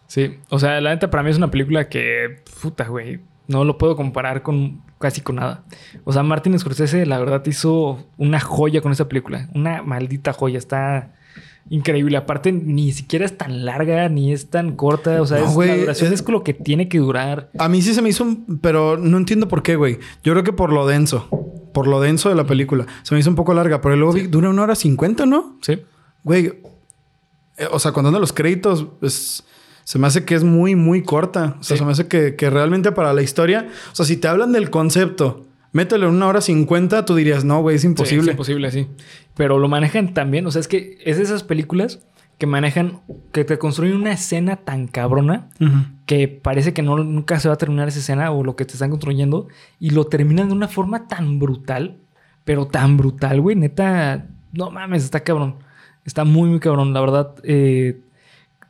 Sí. 0.08 0.38
O 0.50 0.60
sea, 0.60 0.80
la 0.82 0.92
neta 0.92 1.10
para 1.10 1.24
mí 1.24 1.30
es 1.30 1.38
una 1.38 1.52
película 1.52 1.90
que, 1.90 2.42
puta, 2.62 2.88
güey, 2.88 3.20
no 3.48 3.64
lo 3.64 3.78
puedo 3.78 3.96
comparar 3.96 4.42
con 4.44 4.82
casi 5.00 5.22
con 5.22 5.38
nada. 5.38 5.64
O 6.04 6.14
sea, 6.14 6.24
Martin 6.24 6.58
Scorsese, 6.60 7.06
la 7.06 7.20
verdad, 7.20 7.44
hizo 7.46 8.06
una 8.18 8.40
joya 8.40 8.82
con 8.82 8.92
esa 8.92 9.08
película. 9.08 9.50
Una 9.56 9.82
maldita 9.82 10.34
joya. 10.34 10.58
Está 10.58 11.14
increíble. 11.70 12.18
Aparte, 12.18 12.52
ni 12.52 12.92
siquiera 12.92 13.26
es 13.26 13.38
tan 13.38 13.66
larga, 13.66 14.10
ni 14.10 14.34
es 14.34 14.50
tan 14.50 14.76
corta. 14.76 15.22
O 15.22 15.26
sea, 15.26 15.40
No, 15.40 15.46
es, 15.64 15.70
la 15.70 15.78
duración 15.78 16.08
es- 16.14 16.20
es... 16.20 16.22
con 16.24 16.34
lo 16.34 16.44
que 16.44 16.54
tiene 16.54 16.88
que 16.90 16.98
durar. 17.00 17.50
A 17.58 17.70
mí 17.70 17.82
sí 17.82 17.94
se 17.94 18.02
me 18.02 18.10
hizo, 18.10 18.24
un- 18.24 18.60
pero 18.62 18.98
no 18.98 19.18
entiendo 19.18 19.48
por 19.48 19.64
qué, 19.64 19.76
güey. 19.76 20.00
Yo 20.24 20.34
creo 20.34 20.44
que 20.44 20.54
por 20.54 20.72
lo 20.74 20.86
denso, 20.88 21.28
por 21.74 21.88
lo 21.88 22.00
denso 22.02 22.30
de 22.30 22.36
la 22.36 22.46
película. 22.46 22.86
Se 23.04 23.14
me 23.14 23.20
hizo 23.20 23.30
un 23.30 23.36
poco 23.36 23.54
larga, 23.54 23.82
pero 23.82 23.96
luego 23.96 24.14
vi- 24.14 24.28
dura 24.28 24.50
una 24.50 24.64
hora 24.64 24.76
cincuenta, 24.76 25.26
¿no? 25.26 25.58
Sí. 25.62 25.80
Güey, 26.24 26.54
eh, 27.58 27.68
o 27.72 27.80
sea, 27.80 27.92
contando 27.92 28.20
los 28.20 28.34
créditos, 28.34 28.88
se 29.84 30.00
me 30.00 30.08
hace 30.08 30.24
que 30.26 30.36
es 30.36 30.44
muy, 30.44 30.76
muy 30.76 31.04
corta. 31.04 31.58
O 31.60 31.64
sea, 31.64 31.76
Sí. 31.76 31.80
se 31.80 31.86
me 31.86 31.92
hace 31.92 32.08
que, 32.08 32.36
que 32.36 32.50
realmente 32.50 32.92
para 32.92 33.14
la 33.14 33.22
historia, 33.22 33.68
o 33.92 33.96
sea, 33.96 34.06
si 34.06 34.18
te 34.18 34.28
hablan 34.28 34.52
del 34.52 34.70
concepto, 34.70 35.46
mételo 35.72 36.08
en 36.10 36.16
una 36.16 36.28
hora 36.28 36.42
cincuenta, 36.42 37.06
tú 37.06 37.16
dirías, 37.16 37.44
no, 37.46 37.62
güey, 37.62 37.76
es 37.76 37.82
Sí, 37.82 37.88
imposible. 37.88 38.32
es 38.32 38.36
imposible, 38.36 38.72
sí. 38.72 38.88
Pero 39.36 39.58
lo 39.60 39.68
manejan 39.68 40.14
tan 40.14 40.32
bien. 40.32 40.46
O 40.48 40.52
sea, 40.52 40.60
es 40.60 40.68
que 40.68 40.98
es 41.06 41.18
de 41.18 41.24
esas 41.24 41.44
películas 41.44 42.00
que 42.40 42.48
manejan, 42.48 43.02
que 43.32 43.44
te 43.46 43.60
construyen 43.60 43.96
una 43.98 44.14
escena 44.14 44.56
tan 44.56 44.88
cabrona 44.88 45.50
que 46.08 46.28
parece 46.28 46.74
que 46.74 46.82
no, 46.82 46.98
nunca 46.98 47.40
se 47.40 47.48
va 47.50 47.54
a 47.54 47.58
terminar 47.58 47.88
esa 47.90 48.00
escena 48.00 48.32
o 48.32 48.44
lo 48.44 48.56
que 48.56 48.66
te 48.66 48.74
están 48.74 48.90
construyendo 48.90 49.48
y 49.80 49.92
lo 49.92 50.06
terminan 50.08 50.48
de 50.48 50.56
una 50.56 50.68
forma 50.70 51.08
tan 51.08 51.38
brutal, 51.38 51.98
pero 52.46 52.66
tan 52.66 52.98
brutal, 52.98 53.40
güey, 53.42 53.56
neta, 53.56 54.26
no 54.54 54.72
mames, 54.72 55.04
está 55.04 55.20
cabrón. 55.20 55.56
Está 56.06 56.24
muy, 56.24 56.50
muy 56.50 56.60
cabrón, 56.60 56.94
la 56.94 57.02
verdad. 57.02 57.36
eh, 57.44 58.00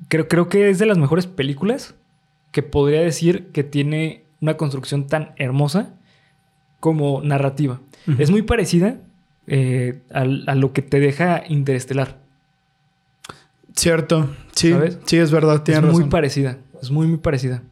creo, 0.09 0.27
creo 0.27 0.49
que 0.49 0.69
es 0.69 0.79
de 0.79 0.85
las 0.87 0.97
mejores 0.97 1.27
películas 1.27 1.95
que 2.51 2.63
podría 2.63 2.99
decir 3.01 3.47
que 3.53 3.63
tiene 3.63 4.23
una 4.41 4.57
construcción 4.57 5.07
tan 5.07 5.31
hermosa 5.37 5.93
como 6.79 7.21
narrativa. 7.21 7.79
Es 8.17 8.31
muy 8.31 8.41
parecida 8.41 8.97
eh, 9.47 10.01
al- 10.11 10.43
a, 10.47 10.55
lo 10.55 10.73
que 10.73 10.81
te 10.81 10.99
deja 10.99 11.43
Interestelar. 11.47 12.18
Cierto. 13.79 14.29
Sí, 14.53 14.71
¿Sabes? 14.71 14.99
sí, 15.05 15.17
es 15.17 15.31
verdad, 15.31 15.55
Es 15.55 15.63
tienes 15.63 15.83
muy 15.83 15.91
razón. 15.93 16.09
parecida. 16.09 16.57
Es 16.81 16.91
muy, 16.91 17.07
muy 17.07 17.17
parecida. 17.17 17.63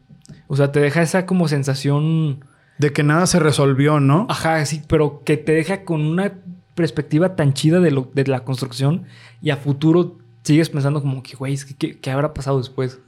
O 0.46 0.56
sea, 0.56 0.72
te 0.72 0.80
deja 0.80 1.02
esa 1.02 1.26
como 1.26 1.48
sensación. 1.48 2.44
De 2.78 2.92
que 2.92 3.02
nada 3.02 3.26
se 3.26 3.38
resolvió, 3.40 4.00
¿no? 4.00 4.26
Ajá, 4.30 4.64
sí, 4.64 4.82
pero 4.88 5.22
que 5.24 5.36
te 5.36 5.52
deja 5.52 5.84
con 5.84 6.00
una 6.06 6.32
perspectiva 6.74 7.34
tan 7.36 7.52
chida 7.52 7.80
de, 7.80 7.90
lo, 7.90 8.10
de 8.14 8.24
la 8.26 8.40
construcción 8.44 9.02
y 9.42 9.50
a 9.50 9.56
futuro 9.56 10.16
sigues 10.44 10.70
pensando 10.70 11.02
como 11.02 11.22
que, 11.22 11.36
güey, 11.36 11.54
es 11.54 11.64
¿qué, 11.64 11.98
qué 11.98 12.10
habrá 12.10 12.32
pasado 12.32 12.56
después? 12.58 13.00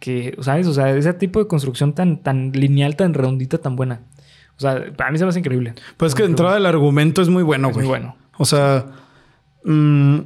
Que, 0.00 0.36
¿sabes? 0.40 0.66
O 0.66 0.72
sea, 0.74 0.90
ese 0.96 1.12
tipo 1.12 1.38
de 1.38 1.46
construcción 1.46 1.94
tan, 1.94 2.22
tan 2.22 2.50
lineal, 2.52 2.96
tan 2.96 3.12
redondita, 3.14 3.58
tan 3.58 3.76
buena. 3.76 4.00
O 4.56 4.60
sea, 4.60 4.92
para 4.96 5.10
mí 5.12 5.18
se 5.18 5.24
me 5.24 5.28
hace 5.30 5.38
increíble. 5.38 5.74
Pues 5.98 6.14
que 6.14 6.22
de 6.24 6.30
entrada 6.30 6.56
el 6.56 6.66
argumento 6.66 7.22
es 7.22 7.28
muy 7.28 7.42
bueno, 7.42 7.68
Es 7.68 7.74
güey. 7.74 7.86
muy 7.86 7.88
bueno. 7.98 8.16
O 8.38 8.44
sea, 8.46 8.86
mm, 9.64 10.18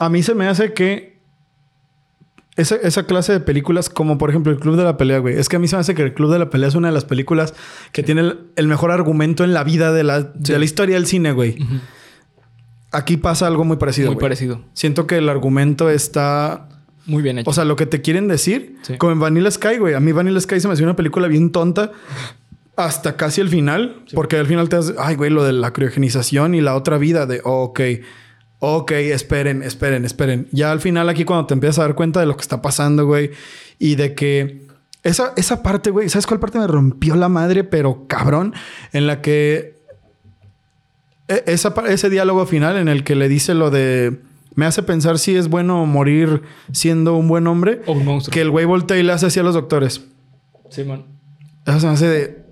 a 0.00 0.08
mí 0.08 0.22
se 0.22 0.34
me 0.34 0.48
hace 0.48 0.72
que 0.74 1.11
esa, 2.56 2.76
esa 2.76 3.06
clase 3.06 3.32
de 3.32 3.40
películas, 3.40 3.88
como 3.88 4.18
por 4.18 4.28
ejemplo 4.30 4.52
el 4.52 4.58
Club 4.58 4.76
de 4.76 4.84
la 4.84 4.96
Pelea, 4.96 5.18
güey, 5.18 5.38
es 5.38 5.48
que 5.48 5.56
a 5.56 5.58
mí 5.58 5.68
se 5.68 5.76
me 5.76 5.80
hace 5.80 5.94
que 5.94 6.02
el 6.02 6.12
Club 6.14 6.30
de 6.32 6.38
la 6.38 6.50
Pelea 6.50 6.68
es 6.68 6.74
una 6.74 6.88
de 6.88 6.94
las 6.94 7.04
películas 7.04 7.54
que 7.92 8.02
tiene 8.02 8.20
el, 8.22 8.40
el 8.56 8.68
mejor 8.68 8.90
argumento 8.90 9.42
en 9.44 9.54
la 9.54 9.64
vida 9.64 9.92
de 9.92 10.04
la, 10.04 10.20
de 10.22 10.58
la 10.58 10.64
historia 10.64 10.96
del 10.96 11.06
cine, 11.06 11.32
güey. 11.32 11.56
Aquí 12.90 13.16
pasa 13.16 13.46
algo 13.46 13.64
muy 13.64 13.78
parecido. 13.78 14.08
Muy 14.08 14.14
güey. 14.16 14.22
parecido. 14.24 14.62
Siento 14.74 15.06
que 15.06 15.16
el 15.16 15.28
argumento 15.30 15.88
está. 15.88 16.68
Muy 17.06 17.22
bien 17.22 17.38
hecho. 17.38 17.48
O 17.50 17.52
sea, 17.54 17.64
lo 17.64 17.74
que 17.74 17.86
te 17.86 18.02
quieren 18.02 18.28
decir, 18.28 18.76
Sí. 18.82 18.96
como 18.98 19.12
en 19.12 19.18
Vanilla 19.20 19.50
Sky, 19.50 19.78
güey. 19.78 19.94
A 19.94 20.00
mí 20.00 20.12
Vanilla 20.12 20.38
Sky 20.40 20.60
se 20.60 20.68
me 20.68 20.74
hace 20.74 20.82
una 20.82 20.94
película 20.94 21.26
bien 21.26 21.50
tonta 21.52 21.90
hasta 22.76 23.16
casi 23.16 23.40
el 23.40 23.48
final, 23.48 24.02
porque 24.14 24.36
al 24.36 24.46
final 24.46 24.68
te 24.68 24.76
hace, 24.76 24.94
ay, 24.98 25.14
güey, 25.16 25.30
lo 25.30 25.42
de 25.44 25.52
la 25.52 25.72
criogenización 25.72 26.54
y 26.54 26.60
la 26.60 26.74
otra 26.74 26.98
vida 26.98 27.26
de, 27.26 27.40
ok, 27.44 27.80
ok, 28.64 28.92
esperen, 28.92 29.62
esperen, 29.64 30.04
esperen. 30.04 30.46
Ya 30.52 30.70
al 30.70 30.80
final 30.80 31.08
aquí 31.08 31.24
cuando 31.24 31.46
te 31.46 31.54
empiezas 31.54 31.80
a 31.80 31.82
dar 31.82 31.94
cuenta 31.96 32.20
de 32.20 32.26
lo 32.26 32.36
que 32.36 32.42
está 32.42 32.62
pasando, 32.62 33.06
güey, 33.06 33.32
y 33.80 33.96
de 33.96 34.14
que 34.14 34.62
esa, 35.02 35.32
esa 35.36 35.64
parte, 35.64 35.90
güey, 35.90 36.08
¿sabes 36.08 36.28
cuál 36.28 36.38
parte 36.38 36.60
me 36.60 36.68
rompió 36.68 37.16
la 37.16 37.28
madre, 37.28 37.64
pero 37.64 38.06
cabrón? 38.06 38.54
En 38.92 39.08
la 39.08 39.20
que 39.20 39.74
e- 41.26 41.42
esa, 41.46 41.74
ese 41.88 42.08
diálogo 42.08 42.46
final 42.46 42.76
en 42.76 42.86
el 42.88 43.02
que 43.02 43.16
le 43.16 43.28
dice 43.28 43.54
lo 43.54 43.70
de 43.70 44.20
me 44.54 44.66
hace 44.66 44.82
pensar 44.82 45.18
si 45.18 45.34
es 45.34 45.48
bueno 45.48 45.84
morir 45.86 46.42
siendo 46.72 47.16
un 47.16 47.26
buen 47.26 47.46
hombre. 47.48 47.80
o 47.86 47.92
un 47.92 48.04
monstruo. 48.04 48.32
Que 48.32 48.42
el 48.42 48.50
güey 48.50 48.64
voltea 48.66 48.96
y 48.98 49.02
le 49.02 49.12
hace 49.12 49.26
así 49.26 49.40
a 49.40 49.42
los 49.42 49.54
doctores. 49.54 50.02
Sí, 50.70 50.84
man. 50.84 51.04
Eso 51.66 51.80
se 51.80 51.86
me 51.86 51.92
hace 51.94 52.08
de 52.08 52.42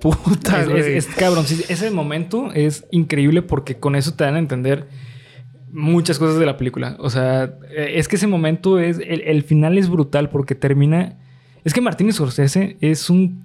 puta, 0.00 0.60
Es, 0.62 0.68
güey. 0.68 0.96
es 0.96 1.06
cabrón. 1.06 1.44
sí, 1.46 1.64
ese 1.68 1.90
momento 1.90 2.50
es 2.52 2.84
increíble 2.90 3.42
porque 3.42 3.76
con 3.78 3.96
eso 3.96 4.14
te 4.14 4.24
dan 4.24 4.34
a 4.36 4.38
entender 4.38 4.86
muchas 5.72 6.18
cosas 6.18 6.38
de 6.38 6.46
la 6.46 6.56
película. 6.56 6.96
O 6.98 7.10
sea, 7.10 7.54
eh, 7.70 7.92
es 7.96 8.08
que 8.08 8.16
ese 8.16 8.26
momento 8.26 8.78
es. 8.78 8.98
El, 8.98 9.22
el 9.22 9.42
final 9.42 9.78
es 9.78 9.88
brutal 9.88 10.30
porque 10.30 10.54
termina. 10.54 11.18
Es 11.64 11.74
que 11.74 11.80
Martínez 11.80 12.16
Scorsese 12.16 12.76
es 12.80 13.10
un. 13.10 13.44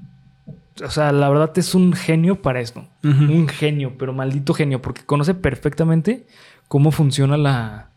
O 0.84 0.90
sea, 0.90 1.12
la 1.12 1.30
verdad 1.30 1.52
es 1.58 1.74
un 1.74 1.94
genio 1.94 2.42
para 2.42 2.60
esto. 2.60 2.88
Un 3.04 3.48
genio, 3.48 3.98
pero 3.98 4.14
maldito 4.14 4.54
genio, 4.54 4.82
porque 4.82 5.04
conoce 5.06 5.34
perfectamente 5.34 6.26
cómo 6.68 6.92
funciona 6.92 7.38
la. 7.38 7.90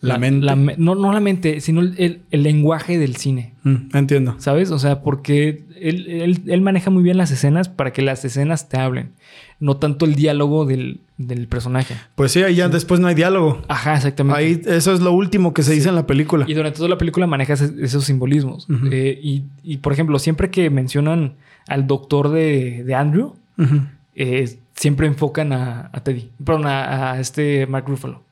La, 0.00 0.16
mente. 0.18 0.46
no, 0.78 0.94
no 0.94 1.12
la 1.12 1.20
mente, 1.20 1.60
sino 1.60 1.80
el, 1.80 2.20
el, 2.30 2.42
lenguaje 2.42 2.98
del 2.98 3.16
cine. 3.16 3.54
Mm, 3.64 3.96
entiendo. 3.96 4.36
¿Sabes? 4.38 4.70
O 4.70 4.78
sea, 4.78 5.02
porque 5.02 5.64
él, 5.80 6.06
él, 6.08 6.42
él, 6.46 6.60
maneja 6.60 6.90
muy 6.90 7.02
bien 7.02 7.16
las 7.16 7.32
escenas 7.32 7.68
para 7.68 7.92
que 7.92 8.02
las 8.02 8.24
escenas 8.24 8.68
te 8.68 8.76
hablen. 8.76 9.10
No 9.58 9.76
tanto 9.78 10.04
el 10.04 10.14
diálogo 10.14 10.66
del, 10.66 11.00
del 11.16 11.48
personaje. 11.48 11.96
Pues 12.14 12.30
sí, 12.30 12.42
ahí 12.44 12.54
ya 12.54 12.68
después 12.68 13.00
no 13.00 13.08
hay 13.08 13.16
diálogo. 13.16 13.62
Ajá, 13.66 13.96
exactamente. 13.96 14.38
Ahí 14.38 14.62
eso 14.76 14.92
es 14.92 15.00
lo 15.00 15.10
último 15.12 15.52
que 15.52 15.64
se 15.64 15.72
dice 15.74 15.88
en 15.88 15.96
la 15.96 16.06
película. 16.06 16.44
Y 16.48 16.54
durante 16.54 16.76
toda 16.76 16.88
la 16.90 16.98
película 16.98 17.26
maneja 17.26 17.54
esos 17.54 18.04
simbolismos. 18.04 18.68
eh, 18.92 19.18
y, 19.20 19.42
y, 19.64 19.78
por 19.78 19.92
ejemplo, 19.92 20.20
siempre 20.20 20.50
que 20.50 20.70
mencionan 20.70 21.34
al 21.66 21.88
doctor 21.88 22.30
de, 22.30 22.84
de 22.84 22.94
Andrew, 22.94 23.34
uh 23.58 23.62
-huh. 23.62 23.88
eh, 24.14 24.58
siempre 24.74 25.08
enfocan 25.08 25.52
a, 25.52 25.90
a 25.92 26.04
Teddy. 26.04 26.30
Perdón, 26.44 26.66
a, 26.66 27.12
a 27.12 27.20
este 27.20 27.66
Mark 27.66 27.86
Ruffalo. 27.88 28.22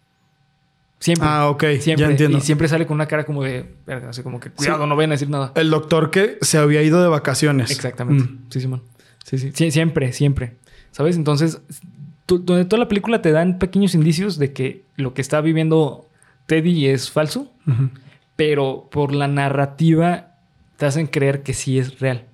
Siempre. 0.98 1.28
Ah, 1.28 1.48
ok. 1.50 1.64
Siempre. 1.80 2.06
Ya 2.06 2.10
entiendo. 2.10 2.38
Y 2.38 2.40
siempre 2.40 2.68
sale 2.68 2.86
con 2.86 2.94
una 2.94 3.06
cara 3.06 3.24
como 3.24 3.42
de, 3.42 3.74
verga, 3.86 4.10
así 4.10 4.22
como 4.22 4.40
que, 4.40 4.50
cuidado, 4.50 4.82
sí. 4.82 4.88
no 4.88 4.96
vayan 4.96 5.10
a 5.10 5.14
decir 5.14 5.30
nada. 5.30 5.52
El 5.54 5.70
doctor 5.70 6.10
que 6.10 6.38
se 6.40 6.58
había 6.58 6.82
ido 6.82 7.02
de 7.02 7.08
vacaciones. 7.08 7.70
Exactamente. 7.70 8.24
Mm. 8.24 8.46
Sí, 8.50 8.60
Simón. 8.60 8.82
Sí, 9.24 9.38
sí, 9.38 9.52
sí. 9.54 9.70
Siempre, 9.70 10.12
siempre. 10.12 10.54
¿Sabes? 10.90 11.16
Entonces, 11.16 11.60
tú, 12.24 12.38
donde 12.38 12.64
toda 12.64 12.80
la 12.80 12.88
película 12.88 13.20
te 13.22 13.32
dan 13.32 13.58
pequeños 13.58 13.94
indicios 13.94 14.38
de 14.38 14.52
que 14.52 14.84
lo 14.96 15.14
que 15.14 15.20
está 15.20 15.40
viviendo 15.40 16.06
Teddy 16.46 16.86
es 16.86 17.10
falso, 17.10 17.52
uh 17.66 17.70
-huh. 17.70 17.90
pero 18.36 18.88
por 18.90 19.14
la 19.14 19.28
narrativa 19.28 20.36
te 20.76 20.86
hacen 20.86 21.06
creer 21.06 21.42
que 21.42 21.54
sí 21.54 21.78
es 21.78 22.00
real. 22.00 22.24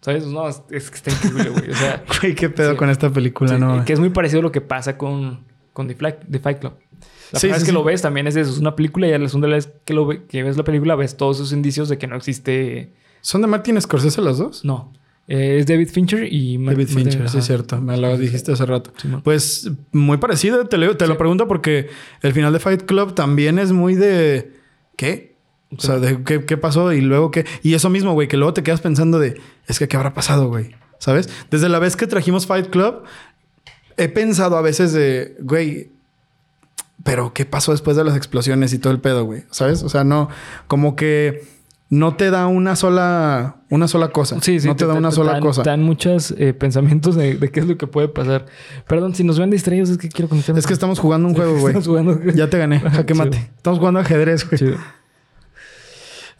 ¿Sabes? 0.00 0.26
No, 0.26 0.46
es, 0.48 0.60
que 0.68 0.76
está 0.76 1.10
increíble, 1.10 1.48
güey. 1.48 1.70
O 1.70 1.74
sea, 1.74 2.04
güey, 2.20 2.34
qué 2.34 2.50
pedo 2.50 2.72
sí, 2.72 2.76
con 2.76 2.90
esta 2.90 3.08
película, 3.10 3.54
sí, 3.54 3.58
¿no? 3.58 3.84
Que 3.84 3.94
es 3.94 4.00
muy 4.00 4.10
parecido 4.10 4.40
a 4.40 4.42
lo 4.42 4.52
que 4.52 4.60
pasa 4.60 4.98
con, 4.98 5.40
con 5.72 5.88
The, 5.88 5.94
Flight, 5.94 6.16
The 6.30 6.38
Fight 6.40 6.58
Club. 6.58 6.74
La 7.34 7.38
Sí, 7.40 7.46
primera 7.46 7.56
vez 7.58 7.64
que 7.64 7.70
sí. 7.70 7.74
lo 7.74 7.84
ves 7.84 8.02
también 8.02 8.26
es 8.26 8.36
eso, 8.36 8.50
es 8.50 8.58
una 8.58 8.74
película 8.74 9.06
y 9.06 9.12
a 9.12 9.18
la 9.18 9.28
segunda 9.28 9.48
vez 9.48 9.70
que, 9.84 9.92
lo 9.94 10.06
ve- 10.06 10.22
que 10.26 10.42
ves 10.42 10.56
la 10.56 10.64
película 10.64 10.94
ves 10.94 11.16
todos 11.16 11.36
esos 11.36 11.52
indicios 11.52 11.88
de 11.88 11.98
que 11.98 12.06
no 12.06 12.16
existe... 12.16 12.92
¿Son 13.20 13.40
de 13.42 13.46
Martin 13.46 13.80
Scorsese 13.80 14.20
las 14.22 14.38
dos? 14.38 14.64
No. 14.64 14.92
Eh, 15.28 15.56
es 15.58 15.66
David 15.66 15.88
Fincher 15.88 16.28
y... 16.30 16.56
David 16.58 16.88
Martin- 16.88 16.88
Fincher, 16.88 17.28
sí, 17.30 17.38
es 17.38 17.44
cierto. 17.46 17.80
Me 17.80 17.96
lo 17.96 18.16
dijiste 18.18 18.52
hace 18.52 18.66
rato. 18.66 18.92
Pues 19.22 19.70
muy 19.92 20.18
parecido, 20.18 20.66
te, 20.66 20.76
lo- 20.78 20.96
te 20.96 21.06
lo 21.06 21.16
pregunto 21.18 21.48
porque 21.48 21.88
el 22.22 22.32
final 22.32 22.52
de 22.52 22.58
Fight 22.60 22.82
Club 22.82 23.14
también 23.14 23.58
es 23.58 23.72
muy 23.72 23.94
de. 23.94 24.52
¿Qué? 24.96 25.34
O 25.76 25.80
sea, 25.80 25.98
de 25.98 26.22
qué, 26.22 26.44
qué 26.44 26.56
pasó 26.56 26.92
y 26.92 27.00
luego 27.00 27.30
qué. 27.30 27.46
Y 27.62 27.74
eso 27.74 27.88
mismo, 27.90 28.12
güey, 28.12 28.28
que 28.28 28.36
luego 28.36 28.52
te 28.54 28.62
quedas 28.62 28.80
pensando 28.82 29.18
de. 29.18 29.40
Es 29.66 29.78
que 29.78 29.88
qué 29.88 29.96
habrá 29.96 30.12
pasado, 30.14 30.48
güey. 30.48 30.72
¿Sabes? 30.98 31.28
Desde 31.50 31.68
la 31.68 31.78
vez 31.78 31.96
que 31.96 32.06
trajimos 32.06 32.46
Fight 32.46 32.68
Club, 32.68 33.02
he 33.96 34.08
pensado 34.08 34.56
a 34.56 34.62
veces 34.62 34.92
de. 34.92 35.36
Güey. 35.40 35.90
Pero 37.04 37.34
qué 37.34 37.44
pasó 37.44 37.72
después 37.72 37.96
de 37.96 38.02
las 38.02 38.16
explosiones 38.16 38.72
y 38.72 38.78
todo 38.78 38.92
el 38.92 38.98
pedo, 38.98 39.24
güey. 39.24 39.44
¿Sabes? 39.50 39.82
O 39.82 39.88
sea, 39.88 40.02
no. 40.02 40.28
Como 40.66 40.96
que. 40.96 41.46
No 41.90 42.16
te 42.16 42.30
da 42.30 42.46
una 42.46 42.76
sola. 42.76 43.56
Una 43.68 43.86
sola 43.86 44.08
cosa. 44.08 44.38
Sí, 44.40 44.58
sí. 44.58 44.66
no 44.66 44.74
te, 44.74 44.86
da 44.86 44.94
una 44.94 45.10
sola 45.10 45.32
dan, 45.32 45.42
cosa. 45.42 45.62
Te 45.62 45.70
dan 45.70 45.82
muchos 45.82 46.34
eh, 46.38 46.54
pensamientos 46.54 47.14
de, 47.14 47.36
de 47.36 47.50
qué 47.50 47.60
es 47.60 47.66
lo 47.66 47.76
que 47.76 47.86
puede 47.86 48.08
pasar. 48.08 48.46
Perdón, 48.88 49.14
si 49.14 49.22
nos 49.22 49.38
ven 49.38 49.50
distraídos 49.50 49.90
es 49.90 49.98
que 49.98 50.08
quiero 50.08 50.30
conectarme. 50.30 50.58
Es 50.58 50.66
que 50.66 50.72
estamos 50.72 50.98
jugando 50.98 51.28
un 51.28 51.34
juego, 51.34 51.52
güey. 51.60 51.76
Estamos 51.76 51.86
jugando. 51.86 52.20
Ya 52.32 52.48
te 52.48 52.58
gané. 52.58 52.80
Jaque 52.80 53.12
Chido. 53.12 53.24
mate. 53.26 53.50
Estamos 53.54 53.78
jugando 53.78 54.00
ajedrez, 54.00 54.48
güey. 54.48 54.58
Chido. 54.58 54.78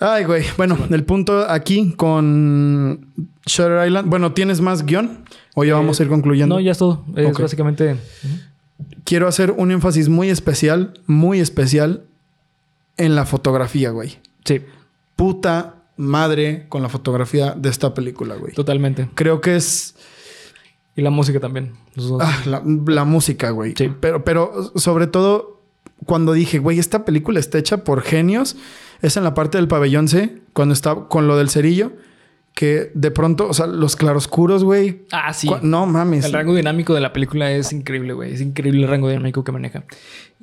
Ay, 0.01 0.25
güey. 0.25 0.45
Bueno, 0.57 0.79
el 0.91 1.05
punto 1.05 1.49
aquí 1.49 1.93
con 1.93 3.13
Shutter 3.47 3.87
Island. 3.87 4.09
Bueno, 4.09 4.33
¿tienes 4.33 4.61
más 4.61 4.85
guion? 4.85 5.25
¿O 5.55 5.65
ya 5.65 5.75
vamos 5.75 6.01
a 6.01 6.03
ir 6.03 6.09
concluyendo? 6.09 6.57
No, 6.57 6.61
ya 6.61 6.73
es 6.73 6.79
todo. 6.79 7.05
Es 7.17 7.39
básicamente... 7.39 7.97
Quiero 9.05 9.29
hacer 9.29 9.53
un 9.53 9.71
énfasis 9.71 10.09
muy 10.09 10.31
especial, 10.31 10.95
muy 11.07 11.41
especial 11.41 12.05
en 12.97 13.15
la 13.15 13.27
fotografía, 13.27 13.91
güey. 13.91 14.19
Sí, 14.45 14.63
Puta 15.17 15.77
madre 15.97 16.67
con 16.69 16.83
la 16.83 16.89
fotografía 16.89 17.53
de 17.53 17.69
esta 17.69 17.95
película, 17.95 18.35
güey. 18.35 18.53
totalmente. 18.53 19.09
Creo 19.15 19.41
que 19.41 19.57
es 19.57 19.95
Y 20.97 21.03
la 21.03 21.11
música 21.11 21.39
también. 21.41 21.73
Ah, 22.21 22.43
la, 22.47 22.63
la 22.87 23.05
música, 23.05 23.51
güey. 23.51 23.75
Sí. 23.77 23.93
Pero, 24.01 24.25
pero 24.25 24.73
sobre 24.77 25.07
todo 25.07 25.61
cuando 26.05 26.33
dije, 26.33 26.59
güey, 26.59 26.79
esta 26.79 27.05
película 27.05 27.39
está 27.41 27.59
hecha 27.59 27.85
por 27.85 28.03
genios, 28.03 28.57
es 29.03 29.17
en 29.17 29.25
la 29.25 29.35
parte 29.35 29.59
del 29.59 29.69
pabellón 29.69 30.09
C, 30.09 30.41
cuando 30.53 30.75
está 30.75 30.95
con 31.09 31.27
lo 31.29 31.37
del 31.37 31.49
cerillo, 31.49 31.93
que 32.55 32.91
de 32.95 33.11
pronto, 33.11 33.49
o 33.49 33.53
sea, 33.55 33.67
los 33.67 33.97
claroscuros, 33.97 34.63
güey. 34.63 35.03
Ah, 35.11 35.33
sí. 35.33 35.51
No 35.63 35.87
mames. 35.87 36.25
El 36.25 36.33
rango 36.33 36.55
dinámico 36.55 36.95
de 36.95 37.01
la 37.01 37.13
película 37.13 37.51
es 37.51 37.73
increíble, 37.73 38.13
güey. 38.13 38.33
Es 38.33 38.41
increíble 38.41 38.83
el 38.83 38.89
rango 38.89 39.09
dinámico 39.09 39.43
que 39.43 39.51
maneja. 39.53 39.85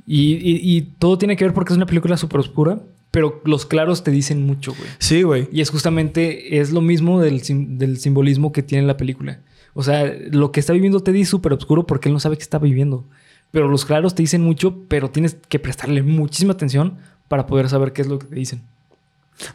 Y, 0.05 0.34
y- 0.34 0.59
y 0.78 0.82
todo 0.99 1.18
tiene 1.18 1.36
que 1.38 1.45
ver 1.45 1.53
porque 1.53 1.72
es 1.74 1.78
una 1.78 1.86
película 1.86 2.18
súper 2.18 2.39
oscura, 2.41 2.80
pero 3.12 3.41
los 3.45 3.66
claros 3.66 4.03
te 4.03 4.12
dicen 4.12 4.45
mucho, 4.45 4.74
güey. 4.74 4.89
Sí, 4.99 5.24
güey. 5.24 5.47
Y 5.53 5.62
es 5.62 5.70
justamente, 5.70 6.59
es 6.59 6.72
lo 6.72 6.82
mismo 6.82 7.22
del, 7.22 7.41
sim- 7.43 7.78
del 7.78 7.97
simbolismo 7.97 8.51
que 8.51 8.62
tiene 8.64 8.86
la 8.86 8.97
película. 8.97 9.39
O 9.74 9.84
sea, 9.84 10.14
lo 10.32 10.51
que 10.51 10.59
está 10.59 10.74
viviendo 10.74 10.99
Teddy 10.99 11.22
es 11.22 11.30
súper 11.30 11.53
oscuro 11.53 11.88
porque 11.88 12.09
él 12.09 12.14
no 12.14 12.20
sabe 12.20 12.36
qué 12.36 12.43
está 12.43 12.59
viviendo. 12.59 13.05
Pero 13.51 13.70
los 13.70 13.86
claros 13.86 14.16
te 14.16 14.24
dicen 14.24 14.41
mucho, 14.41 14.80
pero 14.89 15.09
tienes 15.12 15.38
que 15.47 15.59
prestarle 15.59 16.03
muchísima 16.03 16.53
atención 16.53 16.97
para 17.30 17.47
poder 17.47 17.70
saber 17.70 17.93
qué 17.93 18.01
es 18.01 18.07
lo 18.09 18.20
que 18.20 18.28
te 18.28 18.36
dicen. 18.36 18.64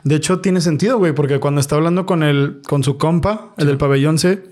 De 0.05 0.14
hecho, 0.16 0.41
tiene 0.41 0.61
sentido, 0.61 0.99
güey, 0.99 1.12
porque 1.12 1.39
cuando 1.41 1.61
está 1.61 1.77
hablando 1.77 2.07
con 2.07 2.22
el, 2.22 2.61
con 2.66 2.83
su 2.83 2.99
compa, 2.99 3.53
el 3.57 3.62
Sí. 3.64 3.66
del 3.68 3.79
pabellón 3.79 4.18
C, 4.18 4.43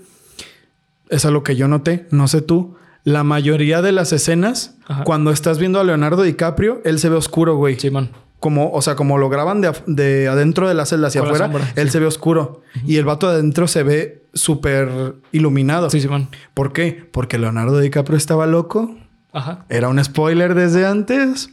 es 1.09 1.25
algo 1.25 1.43
que 1.43 1.55
yo 1.55 1.67
noté, 1.67 2.07
no 2.11 2.27
sé 2.27 2.41
tú. 2.41 2.75
La 3.03 3.23
mayoría 3.23 3.81
de 3.81 3.91
las 3.91 4.11
escenas, 4.13 4.75
Ajá. 4.87 5.03
cuando 5.03 5.31
estás 5.31 5.59
viendo 5.59 5.79
a 5.79 5.83
Leonardo 5.83 6.23
DiCaprio, 6.23 6.81
él 6.85 6.97
se 6.99 7.09
ve 7.09 7.15
oscuro, 7.15 7.55
güey. 7.55 7.79
Sí, 7.79 7.89
man. 7.91 8.09
como, 8.39 8.71
o 8.71 8.81
sea, 8.81 8.95
como 8.95 9.17
lo 9.17 9.27
graban 9.29 9.59
de, 9.61 9.71
de 9.87 10.27
adentro 10.27 10.67
de 10.67 10.73
la 10.75 10.85
celda 10.85 11.07
hacia 11.07 11.21
Con 11.21 11.29
afuera, 11.29 11.45
sombra, 11.45 11.71
él 11.75 11.87
sí. 11.87 11.93
se 11.93 11.99
ve 11.99 12.05
oscuro. 12.05 12.61
Y 12.85 12.97
el 12.97 13.05
vato 13.05 13.27
de 13.27 13.35
adentro 13.35 13.67
se 13.67 13.81
ve 13.83 14.23
súper 14.33 15.15
iluminado. 15.31 15.89
Sí, 15.89 15.99
sí, 15.99 16.07
man. 16.07 16.29
¿Por 16.53 16.71
qué? 16.71 17.07
Porque 17.11 17.39
Leonardo 17.39 17.79
DiCaprio 17.79 18.17
estaba 18.17 18.45
loco. 18.45 18.95
Ajá. 19.33 19.65
Era 19.69 19.89
un 19.89 20.03
spoiler 20.03 20.53
desde 20.53 20.85
antes. 20.85 21.49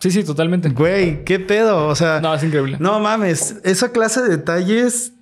Sí. 0.00 0.10
Sí, 0.10 0.24
totalmente. 0.24 0.68
Güey, 0.70 1.24
qué 1.24 1.38
pedo. 1.40 1.86
O 1.88 1.94
sea, 1.94 2.20
No, 2.20 2.34
es 2.34 2.42
increíble. 2.44 2.76
no 2.80 3.00
mames. 3.00 3.56
Esa 3.64 3.92
clase 3.92 4.22
de 4.22 4.28
detalles. 4.28 5.12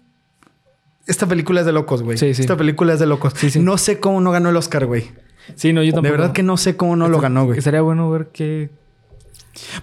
Esta 1.07 1.27
película 1.27 1.61
es 1.61 1.67
de 1.67 1.73
locos, 1.73 2.03
güey. 2.03 2.17
Sí, 2.19 2.35
sí. 2.35 2.43
Esta 2.43 2.57
película 2.57 2.95
es 2.95 2.99
de 3.01 3.07
locos. 3.07 3.35
Sí, 3.37 3.51
sí. 3.51 3.61
No 3.61 3.77
sé 3.79 4.01
cómo 4.01 4.21
no 4.21 4.31
ganó 4.31 4.49
el 4.51 4.57
Oscar, 4.57 4.87
güey. 4.87 5.11
Sí, 5.55 5.73
no, 5.75 5.83
yo 5.83 5.93
tampoco. 5.93 6.07
De 6.07 6.11
verdad 6.19 6.33
que 6.33 6.43
no 6.43 6.57
sé 6.57 6.77
cómo 6.77 6.97
no 6.97 7.09
lo 7.09 7.21
ganó, 7.21 7.45
güey. 7.45 7.59
Estaría 7.59 7.83
bueno 7.83 8.11
ver 8.11 8.29
qué. 8.33 8.71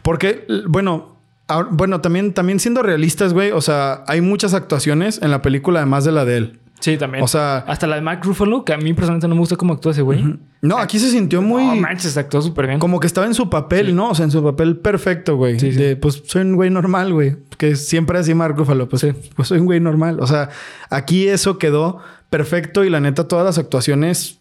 Porque, 0.01 0.45
bueno, 0.67 1.17
ahor- 1.47 1.67
bueno, 1.71 2.01
también, 2.01 2.33
también 2.33 2.59
siendo 2.59 2.81
realistas, 2.81 3.33
güey, 3.33 3.51
o 3.51 3.61
sea, 3.61 4.03
hay 4.07 4.21
muchas 4.21 4.53
actuaciones 4.53 5.21
en 5.21 5.31
la 5.31 5.41
película 5.41 5.79
además 5.79 6.03
de 6.03 6.11
la 6.11 6.25
de 6.25 6.37
él. 6.37 6.59
Sí, 6.81 6.97
también. 6.97 7.23
O 7.23 7.27
sea, 7.27 7.59
Hasta 7.59 7.87
la 7.87 7.95
de 7.95 8.01
Mark 8.01 8.19
Ruffalo, 8.23 8.65
que 8.65 8.73
a 8.73 8.77
mí 8.77 8.93
personalmente 8.93 9.27
no 9.27 9.35
me 9.35 9.39
gusta 9.39 9.55
cómo 9.55 9.73
actúa 9.73 9.93
ese 9.93 10.01
güey. 10.01 10.37
no, 10.61 10.77
aquí 10.77 10.99
se 10.99 11.09
sintió 11.09 11.41
muy 11.41 11.63
No 11.63 11.75
manches, 11.77 12.17
actuó 12.17 12.41
súper 12.41 12.67
bien. 12.67 12.79
como 12.79 12.99
que 12.99 13.07
estaba 13.07 13.25
en 13.27 13.33
su 13.33 13.49
papel, 13.49 13.95
¿no? 13.95 14.09
O 14.09 14.15
sea, 14.15 14.25
en 14.25 14.31
su 14.31 14.43
papel 14.43 14.77
perfecto, 14.77 15.37
güey. 15.37 15.59
Sí, 15.59 15.71
sí. 15.71 15.77
De, 15.77 15.95
pues 15.95 16.23
soy 16.25 16.41
un 16.41 16.55
güey 16.55 16.69
normal, 16.69 17.13
güey. 17.13 17.37
Que 17.57 17.75
siempre 17.77 18.19
así 18.19 18.33
Mark 18.33 18.57
Ruffalo, 18.57 18.89
pues, 18.89 19.05
pues 19.35 19.47
soy 19.47 19.59
un 19.59 19.65
güey 19.65 19.79
normal. 19.79 20.19
O 20.19 20.27
sea, 20.27 20.49
aquí 20.89 21.27
eso 21.27 21.57
quedó 21.57 21.99
perfecto 22.29 22.83
y 22.83 22.89
la 22.89 22.99
neta 22.99 23.27
todas 23.27 23.45
las 23.45 23.57
actuaciones 23.57 24.39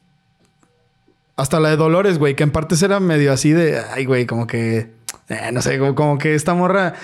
hasta 1.36 1.60
la 1.60 1.70
de 1.70 1.76
Dolores, 1.76 2.18
güey, 2.18 2.34
que 2.36 2.42
en 2.42 2.50
partes 2.50 2.82
era 2.82 3.00
medio 3.00 3.32
así 3.32 3.52
de, 3.52 3.78
ay, 3.94 4.04
güey, 4.04 4.26
como 4.26 4.46
que 4.46 4.90
eh, 5.30 5.50
no 5.52 5.62
sé, 5.62 5.78
como, 5.78 5.94
como 5.94 6.18
que 6.18 6.34
esta 6.34 6.54
morra 6.54 6.94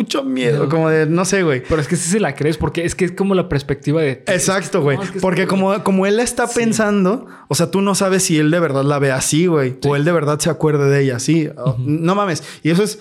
mucho 0.00 0.24
miedo, 0.24 0.68
como 0.68 0.88
de 0.88 1.06
no 1.06 1.24
sé, 1.24 1.42
güey. 1.42 1.62
Pero 1.68 1.80
es 1.80 1.88
que 1.88 1.96
sí 1.96 2.10
se 2.10 2.20
la 2.20 2.34
crees 2.34 2.56
porque 2.56 2.84
es 2.84 2.94
que 2.94 3.04
es 3.04 3.12
como 3.12 3.34
la 3.34 3.48
perspectiva 3.48 4.00
de. 4.02 4.22
Exacto, 4.26 4.82
güey. 4.82 4.96
No, 4.96 5.02
es 5.02 5.10
que 5.10 5.18
es 5.18 5.22
Porque 5.22 5.46
como- 5.46 5.82
como, 5.84 6.06
él 6.06 6.16
la 6.16 6.22
está 6.22 6.46
Sí. 6.46 6.58
pensando, 6.60 7.26
o 7.48 7.54
sea, 7.54 7.70
tú 7.70 7.80
no 7.82 7.94
sabes 7.94 8.22
si 8.22 8.38
él 8.38 8.50
de 8.50 8.60
verdad 8.60 8.84
la 8.84 8.98
ve 8.98 9.12
así, 9.12 9.46
güey. 9.46 9.76
O 9.86 9.96
él 9.96 10.04
de 10.04 10.12
verdad 10.12 10.38
se 10.38 10.50
acuerde 10.50 10.88
de 10.90 11.02
ella 11.02 11.16
así. 11.16 11.48
O- 11.56 11.76
No 11.78 12.14
mames. 12.14 12.42
Y 12.62 12.70
eso 12.70 12.82
es 12.82 12.98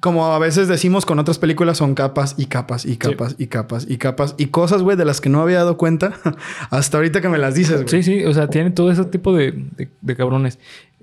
como 0.00 0.26
a 0.32 0.38
veces 0.38 0.68
decimos 0.68 1.04
con 1.04 1.18
otras 1.18 1.38
películas, 1.40 1.78
son 1.78 1.96
capas 1.96 2.36
y 2.38 2.46
capas 2.46 2.86
y 2.86 2.96
capas 2.98 3.34
y 3.36 3.48
capas 3.48 3.84
y 3.88 3.96
capas 3.98 4.34
y 4.38 4.46
cosas, 4.46 4.82
güey, 4.82 4.96
de 4.96 5.04
las 5.04 5.20
que 5.20 5.28
no 5.28 5.42
había 5.42 5.56
dado 5.58 5.76
cuenta 5.76 6.12
hasta 6.70 6.98
ahorita 6.98 7.20
que 7.20 7.28
me 7.28 7.36
las 7.38 7.56
dices, 7.56 7.82
güey. 7.82 7.88
Sí, 7.88 8.02
sí, 8.04 8.24
o 8.24 8.32
sea, 8.32 8.46
tiene 8.48 8.70
todo 8.70 8.92
ese 8.92 9.04
tipo 9.06 9.34
de, 9.34 9.52
de- 9.76 9.88
de 10.00 10.16
cabrones. 10.16 10.58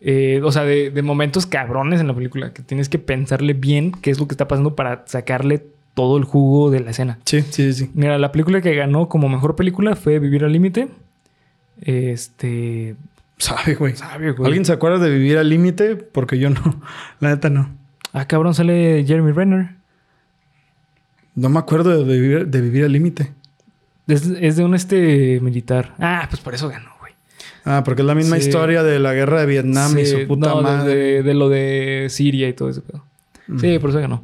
Eh, 0.08 0.40
o 0.44 0.52
sea, 0.52 0.64
de, 0.64 0.92
de 0.92 1.02
momentos 1.02 1.48
cabrones 1.48 2.00
en 2.00 2.08
la 2.08 2.14
película 2.14 2.54
que 2.54 2.62
tienes 2.62 2.90
que 2.90 3.00
pensarle 3.00 3.54
bien 3.54 3.92
qué 3.92 4.12
es 4.12 4.20
lo 4.20 4.28
que 4.28 4.34
está 4.34 4.48
pasando 4.48 4.76
para 4.76 5.04
sacarle 5.08 5.66
todo 5.96 6.18
el 6.18 6.26
jugo 6.26 6.70
de 6.70 6.82
la 6.82 6.92
escena. 6.92 7.18
Sí, 7.26 7.42
sí, 7.42 7.74
sí. 7.74 7.90
Mira, 7.96 8.20
la 8.20 8.32
película 8.32 8.62
que 8.62 8.76
ganó 8.76 9.10
como 9.10 9.30
mejor 9.30 9.56
película 9.56 9.96
fue 9.96 10.20
Vivir 10.20 10.44
al 10.44 10.52
Límite. 10.52 10.90
Este. 11.82 12.96
Sabe, 13.38 13.74
güey. 13.74 13.96
Sabe, 13.96 14.34
güey. 14.34 14.46
¿Alguien 14.46 14.66
se 14.66 14.74
acuerda 14.74 15.00
de 15.00 15.10
vivir 15.10 15.38
al 15.38 15.50
límite? 15.50 15.96
Porque 15.96 16.38
yo 16.38 16.50
no. 16.50 16.62
La 17.20 17.30
neta 17.30 17.50
no. 17.50 17.76
Ah, 18.14 18.26
cabrón, 18.28 18.54
sale 18.54 19.04
Jeremy 19.08 19.32
Renner. 19.32 19.72
No 21.34 21.50
me 21.50 21.60
acuerdo 21.60 22.06
de 22.06 22.20
vivir, 22.20 22.48
de 22.48 22.62
vivir 22.62 22.86
al 22.86 22.92
límite. 22.92 23.34
Es, 24.08 24.28
es 24.28 24.56
de 24.56 24.64
un 24.64 24.76
este 24.76 25.40
militar. 25.42 25.96
Ah, 26.00 26.28
pues 26.30 26.42
por 26.42 26.54
eso 26.54 26.70
ganó. 26.70 26.95
Ah, 27.66 27.82
porque 27.84 28.04
es 28.04 28.06
la 28.06 28.16
misma 28.16 28.38
Sí. 28.40 28.48
historia 28.48 28.84
de 28.84 29.00
la 29.00 29.14
guerra 29.14 29.40
de 29.42 29.46
Vietnam 29.48 29.98
y 29.98 30.06
Sí, 30.06 30.22
su 30.22 30.28
puta 30.28 30.50
no, 30.50 30.62
madre. 30.62 30.96
De, 30.96 31.24
de 31.24 31.34
lo 31.34 31.50
de 31.50 32.08
Siria 32.10 32.48
y 32.48 32.54
todo 32.54 32.70
eso. 32.70 32.84
pedo. 32.84 33.04
Mm. 33.48 33.60
Sí, 33.60 33.80
por 33.80 33.90
eso 33.90 34.00
que 34.00 34.08
no. 34.08 34.24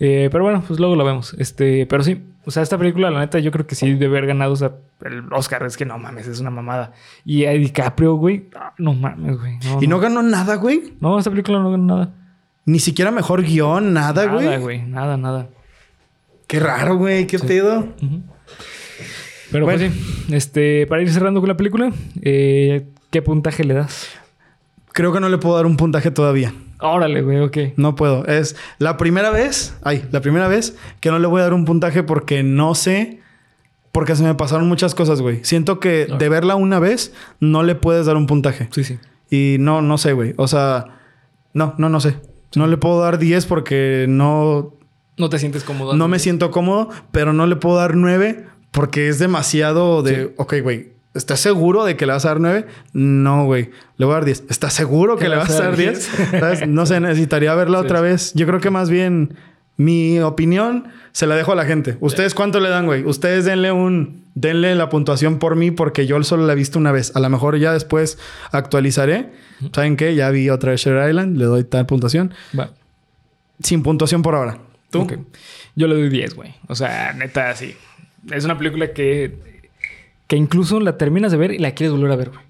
Eh, 0.00 0.28
pero 0.30 0.44
bueno, 0.44 0.62
pues 0.66 0.78
luego 0.80 0.94
lo 0.96 1.04
vemos. 1.04 1.34
Este, 1.38 1.86
pero 1.86 2.02
sí, 2.02 2.20
o 2.44 2.50
sea, 2.50 2.62
esta 2.62 2.76
película, 2.76 3.10
la 3.10 3.20
neta, 3.20 3.38
yo 3.38 3.50
creo 3.52 3.66
que 3.66 3.74
sí 3.74 3.94
debe 3.94 4.18
haber 4.18 4.26
ganado 4.26 4.52
o 4.52 4.56
sea, 4.56 4.72
el 5.04 5.32
Oscar. 5.32 5.62
Es 5.64 5.76
que 5.76 5.84
no 5.86 5.98
mames, 5.98 6.26
es 6.26 6.40
una 6.40 6.50
mamada. 6.50 6.92
Y 7.24 7.46
a 7.46 7.52
DiCaprio, 7.52 8.16
güey, 8.16 8.46
ah, 8.54 8.74
no 8.78 8.92
mames, 8.92 9.38
güey. 9.38 9.58
No, 9.64 9.82
Y 9.82 9.86
no 9.86 9.98
ganó 10.00 10.22
nada, 10.22 10.56
güey. 10.56 10.94
No, 11.00 11.18
esta 11.18 11.30
película 11.30 11.58
no 11.60 11.70
ganó 11.70 11.84
nada. 11.96 12.10
Ni 12.66 12.80
siquiera 12.80 13.10
mejor 13.10 13.42
guion, 13.42 13.92
nada, 13.94 14.26
Nada, 14.26 14.32
güey. 14.34 14.58
güey. 14.60 14.82
Nada, 14.82 15.16
nada. 15.16 15.48
Qué 16.46 16.60
raro, 16.60 16.96
güey. 16.96 17.26
Qué 17.26 17.38
pedo. 17.38 17.80
Ujú. 18.02 18.22
Pero 19.54 19.66
Bueno. 19.66 19.78
pues 19.78 19.92
sí, 19.92 20.34
este, 20.34 20.84
para 20.88 21.00
ir 21.00 21.10
cerrando 21.12 21.38
con 21.38 21.46
la 21.46 21.56
película, 21.56 21.92
eh, 22.22 22.88
¿qué 23.10 23.22
puntaje 23.22 23.62
le 23.62 23.74
das? 23.74 24.08
Creo 24.92 25.12
que 25.12 25.20
no 25.20 25.28
le 25.28 25.38
puedo 25.38 25.54
dar 25.54 25.64
un 25.64 25.76
puntaje 25.76 26.10
todavía. 26.10 26.52
Órale, 26.80 27.22
güey, 27.22 27.38
ok. 27.38 27.56
No 27.76 27.94
puedo. 27.94 28.26
Es 28.26 28.56
la 28.78 28.96
primera 28.96 29.30
vez, 29.30 29.76
ay, 29.84 30.04
la 30.10 30.20
primera 30.20 30.48
vez 30.48 30.76
que 30.98 31.12
no 31.12 31.20
le 31.20 31.28
voy 31.28 31.38
a 31.38 31.44
dar 31.44 31.54
un 31.54 31.64
puntaje 31.66 32.02
porque 32.02 32.42
no 32.42 32.74
sé, 32.74 33.20
porque 33.92 34.16
se 34.16 34.24
me 34.24 34.34
pasaron 34.34 34.66
muchas 34.66 34.92
cosas, 34.96 35.20
güey. 35.20 35.44
Siento 35.44 35.78
que 35.78 36.06
de 36.06 36.28
verla 36.28 36.56
una 36.56 36.80
vez 36.80 37.14
no 37.38 37.62
le 37.62 37.76
puedes 37.76 38.06
dar 38.06 38.16
un 38.16 38.26
puntaje. 38.26 38.66
Sí, 38.72 38.82
sí. 38.82 38.98
Y 39.30 39.58
no, 39.60 39.82
no 39.82 39.98
sé, 39.98 40.14
güey. 40.14 40.34
O 40.36 40.48
sea, 40.48 40.98
no, 41.52 41.76
no, 41.78 41.88
no 41.88 42.00
sé. 42.00 42.16
No 42.56 42.66
le 42.66 42.76
puedo 42.76 43.00
dar 43.00 43.18
10 43.18 43.46
porque 43.46 44.06
no, 44.08 44.74
No 45.16 45.28
te 45.28 45.38
sientes 45.38 45.62
cómodo. 45.62 45.94
no 45.94 46.08
me 46.08 46.18
siento 46.18 46.50
cómodo, 46.50 46.88
pero 47.12 47.32
no 47.32 47.46
le 47.46 47.54
puedo 47.54 47.76
dar 47.76 47.94
9 47.94 48.46
porque 48.74 49.08
es 49.08 49.18
demasiado 49.18 50.02
de, 50.02 50.26
Sí. 50.26 50.30
ok, 50.36 50.54
güey. 50.62 50.92
¿Estás 51.14 51.38
seguro 51.38 51.84
de 51.84 51.96
que 51.96 52.06
le 52.06 52.12
vas 52.12 52.24
a 52.24 52.28
dar 52.30 52.40
9? 52.40 52.66
No, 52.92 53.44
güey. 53.44 53.70
Le 53.98 54.04
voy 54.04 54.12
a 54.14 54.16
dar 54.16 54.24
10. 54.24 54.44
¿Estás 54.50 54.72
seguro 54.74 55.16
que 55.16 55.28
le 55.28 55.36
vas 55.36 55.48
a 55.50 55.62
dar 55.62 55.76
10? 55.76 56.10
¿Sabes? 56.40 56.66
No 56.66 56.86
sé, 56.86 56.98
necesitaría 56.98 57.54
verla 57.54 57.78
Sí. 57.78 57.84
otra 57.84 58.00
vez. 58.00 58.32
Yo 58.34 58.46
creo 58.48 58.58
que 58.60 58.70
más 58.70 58.90
bien 58.90 59.34
mi 59.76 60.18
opinión 60.18 60.88
se 61.12 61.28
la 61.28 61.36
dejo 61.36 61.52
a 61.52 61.54
la 61.54 61.66
gente. 61.66 61.96
¿Ustedes 62.00 62.34
cuánto 62.34 62.58
le 62.58 62.68
dan, 62.68 62.86
güey? 62.86 63.04
Ustedes 63.04 63.44
denle 63.44 63.70
un... 63.70 64.24
Denle 64.36 64.74
la 64.74 64.88
puntuación 64.88 65.38
por 65.38 65.54
mí 65.54 65.70
porque 65.70 66.06
yo 66.08 66.20
solo 66.24 66.44
la 66.44 66.54
he 66.54 66.56
visto 66.56 66.76
una 66.80 66.90
vez. 66.90 67.14
A 67.14 67.20
lo 67.20 67.30
mejor 67.30 67.56
ya 67.58 67.72
después 67.72 68.18
actualizaré. 68.50 69.30
¿Saben 69.72 69.96
qué? 69.96 70.16
Ya 70.16 70.30
vi 70.30 70.50
otra 70.50 70.72
de 70.72 70.76
Shutter 70.78 71.08
Island. 71.08 71.36
Le 71.36 71.44
doy 71.44 71.62
tal 71.62 71.86
puntuación. 71.86 72.34
Va. 72.58 72.70
Sin 73.62 73.84
puntuación 73.84 74.22
por 74.22 74.34
ahora. 74.34 74.58
¿Tú? 74.90 75.06
Yo 75.76 75.86
le 75.86 75.94
doy 75.94 76.08
10, 76.08 76.34
güey. 76.34 76.52
O 76.66 76.74
sea, 76.74 77.12
neta, 77.12 77.54
sí. 77.54 77.76
Es 78.30 78.44
una 78.44 78.56
película 78.58 78.92
que, 78.92 79.36
que 80.26 80.36
incluso 80.36 80.80
la 80.80 80.96
terminas 80.96 81.32
de 81.32 81.38
ver 81.38 81.52
y 81.52 81.58
la 81.58 81.72
quieres 81.72 81.92
volver 81.92 82.12
a 82.12 82.16
ver, 82.16 82.30
güey. 82.30 82.40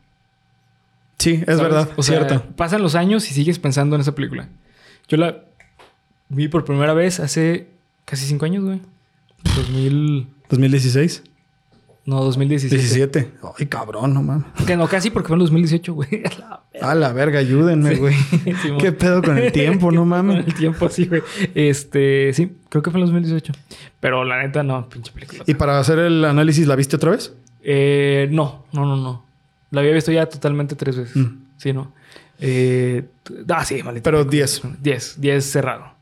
Sí, 1.19 1.35
es 1.35 1.45
¿Sabes? 1.45 1.61
verdad. 1.63 1.89
O 1.97 2.03
sea, 2.03 2.19
cierto. 2.19 2.45
pasan 2.57 2.83
los 2.83 2.95
años 2.95 3.31
y 3.31 3.35
sigues 3.35 3.59
pensando 3.59 3.97
en 3.97 4.03
esa 4.03 4.15
película. 4.15 4.49
Yo 5.09 5.17
la 5.17 5.45
vi 6.29 6.49
por 6.49 6.65
primera 6.65 6.95
vez 6.95 7.21
hace 7.21 7.67
casi 8.05 8.27
5 8.27 8.45
años, 8.45 8.65
güey. 8.65 8.81
2000... 9.57 10.27
2016. 10.51 11.23
No, 12.07 12.23
2017. 12.23 12.77
17. 12.77 13.31
Ay, 13.59 13.67
cabrón, 13.67 14.13
no 14.13 14.23
mames. 14.23 14.45
Que 14.67 14.77
no, 14.77 14.87
casi 14.89 15.11
porque 15.11 15.29
fue 15.29 15.37
en 15.37 15.41
2018, 15.41 15.95
güey. 15.95 16.09
A 16.25 16.39
la 16.39 16.61
verga. 16.73 16.91
A 16.91 16.95
la 16.95 17.13
verga, 17.15 17.39
ayúdenme, 17.39 17.95
Sí. 17.95 17.97
güey. 18.01 18.15
¿Qué 18.79 18.93
pedo 18.93 19.23
con 19.23 19.39
el 19.39 19.51
tiempo? 19.53 19.91
No 19.91 20.01
Con 20.03 20.09
mames. 20.11 20.47
el 20.47 20.55
tiempo, 20.55 20.89
sí, 20.91 21.07
güey. 21.07 21.23
Este, 21.55 22.33
sí, 22.35 22.53
creo 22.69 22.83
que 22.83 22.91
fue 22.91 23.01
en 23.01 23.07
2018. 23.07 23.53
Pero 24.01 24.23
la 24.25 24.43
neta, 24.43 24.63
no, 24.63 24.87
pinche 24.89 25.13
película. 25.13 25.45
¿Y 25.47 25.55
para 25.55 25.79
hacer 25.79 25.99
el 25.99 26.25
análisis 26.25 26.67
la 26.67 26.77
viste 26.77 26.97
otra 26.97 27.13
vez? 27.13 27.33
Eh, 27.63 28.29
no, 28.31 28.67
no, 28.73 28.85
no, 28.85 28.97
no. 28.97 29.25
La 29.71 29.81
había 29.81 29.93
visto 29.95 30.13
ya 30.13 30.27
totalmente 30.27 30.77
tres 30.77 30.97
veces. 30.99 31.17
Mm. 31.17 31.39
Sí, 31.57 31.73
¿no? 31.73 31.93
Eh, 32.39 33.05
ah, 33.49 33.65
sí, 33.65 33.83
maldita. 33.83 34.05
Pero 34.11 34.25
10. 34.25 34.63
10, 34.83 35.21
10 35.21 35.45
cerrado. 35.45 35.94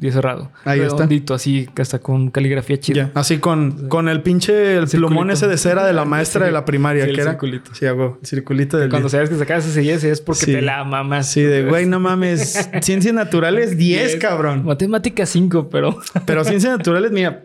10 0.00 0.14
cerrado. 0.14 0.50
Ahí 0.64 0.80
está. 0.80 0.94
Redondito, 0.94 1.34
así, 1.34 1.68
hasta 1.78 1.98
con 1.98 2.30
caligrafía 2.30 2.80
chida. 2.80 3.10
Así 3.14 3.38
con, 3.38 3.88
con 3.88 4.08
el 4.08 4.22
pinche 4.22 4.76
el 4.78 4.86
plumón 4.88 5.30
ese 5.30 5.46
de 5.46 5.58
cera 5.58 5.84
de 5.86 5.92
la 5.92 6.04
maestra 6.06 6.40
Sí. 6.40 6.46
de 6.46 6.52
la 6.52 6.64
primaria, 6.64 7.04
Sí, 7.04 7.10
el 7.10 7.16
que 7.16 7.22
era. 7.22 7.32
circulito. 7.32 7.74
Sí, 7.74 7.84
hago. 7.86 8.18
Circulito 8.24 8.78
del. 8.78 8.88
Cuando 8.88 9.08
10. 9.08 9.12
sabes 9.12 9.28
que 9.30 9.36
sacas 9.36 9.66
ese 9.66 9.80
10 9.80 10.02
es 10.04 10.20
porque 10.22 10.46
te 10.46 10.62
la 10.62 10.82
mamas. 10.84 11.30
Sí, 11.30 11.42
de 11.42 11.64
güey, 11.64 11.84
no 11.86 12.00
mames. 12.00 12.70
Ciencias 12.80 13.12
naturales 13.14 13.76
10, 13.76 14.16
cabrón. 14.16 14.64
Matemática 14.64 15.26
5, 15.26 15.68
pero. 15.70 15.98
Pero 16.26 16.44
ciencias 16.44 16.76
naturales, 16.78 17.10
mira. 17.12 17.44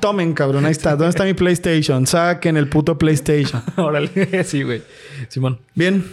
Tomen, 0.00 0.32
cabrón. 0.32 0.64
Ahí 0.64 0.72
está. 0.72 0.90
¿Dónde 0.90 1.08
está 1.10 1.24
mi 1.24 1.34
PlayStation? 1.34 2.06
Saquen 2.06 2.56
el 2.56 2.68
puto 2.68 2.96
PlayStation. 2.98 3.62
Órale, 3.76 4.44
sí, 4.44 4.62
güey. 4.62 4.82
Simón. 5.28 5.60
Bien. 5.74 6.04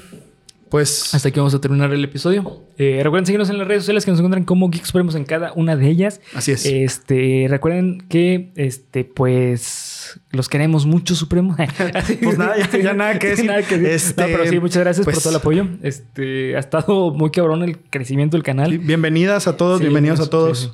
Pues. 0.74 1.14
Hasta 1.14 1.30
aquí 1.30 1.40
vamos 1.40 1.54
a 1.54 1.62
terminar 1.62 1.94
el 1.94 2.04
episodio. 2.04 2.64
Eh, 2.80 3.02
recuerden 3.04 3.28
seguirnos 3.28 3.48
en 3.52 3.60
las 3.60 3.68
redes 3.68 3.84
sociales 3.84 4.06
que 4.06 4.10
nos 4.10 4.20
encuentran 4.20 4.44
como 4.44 4.72
Geek 4.72 4.86
Supremos 4.86 5.14
en 5.14 5.24
cada 5.24 5.54
una 5.54 5.76
de 5.76 5.88
ellas. 5.88 6.20
Así 6.34 6.52
es. 6.52 6.66
Este, 6.66 7.46
recuerden 7.48 8.02
que, 8.10 8.52
este, 8.56 9.04
pues, 9.04 10.20
los 10.32 10.50
queremos 10.50 10.88
mucho, 10.88 11.14
Supremo. 11.14 11.56
Pues 12.24 12.40
nada, 12.40 12.56
ya- 12.58 12.80
ya 12.80 12.94
nada 12.96 13.20
que 13.20 13.28
decir. 13.36 13.46
Nada 13.46 13.62
que 13.62 13.78
decir. 13.78 13.94
Este, 13.94 14.22
No, 14.24 14.28
pero 14.36 14.50
sí, 14.50 14.60
muchas 14.60 14.82
gracias 14.82 15.04
pues- 15.06 15.18
por 15.18 15.22
todo 15.22 15.30
el 15.34 15.38
apoyo. 15.38 15.68
Este, 15.84 16.56
ha 16.56 16.60
estado 16.60 17.12
muy 17.14 17.30
cabrón 17.30 17.62
el 17.62 17.78
crecimiento 17.78 18.36
del 18.36 18.44
canal. 18.44 18.72
Sí, 18.72 18.80
Bienvenidas 18.80 19.46
a 19.48 19.56
todos, 19.56 19.78
Sí, 19.78 19.84
bienvenidos 19.84 20.22
a 20.22 20.30
todos. 20.32 20.60
sí. 20.60 20.70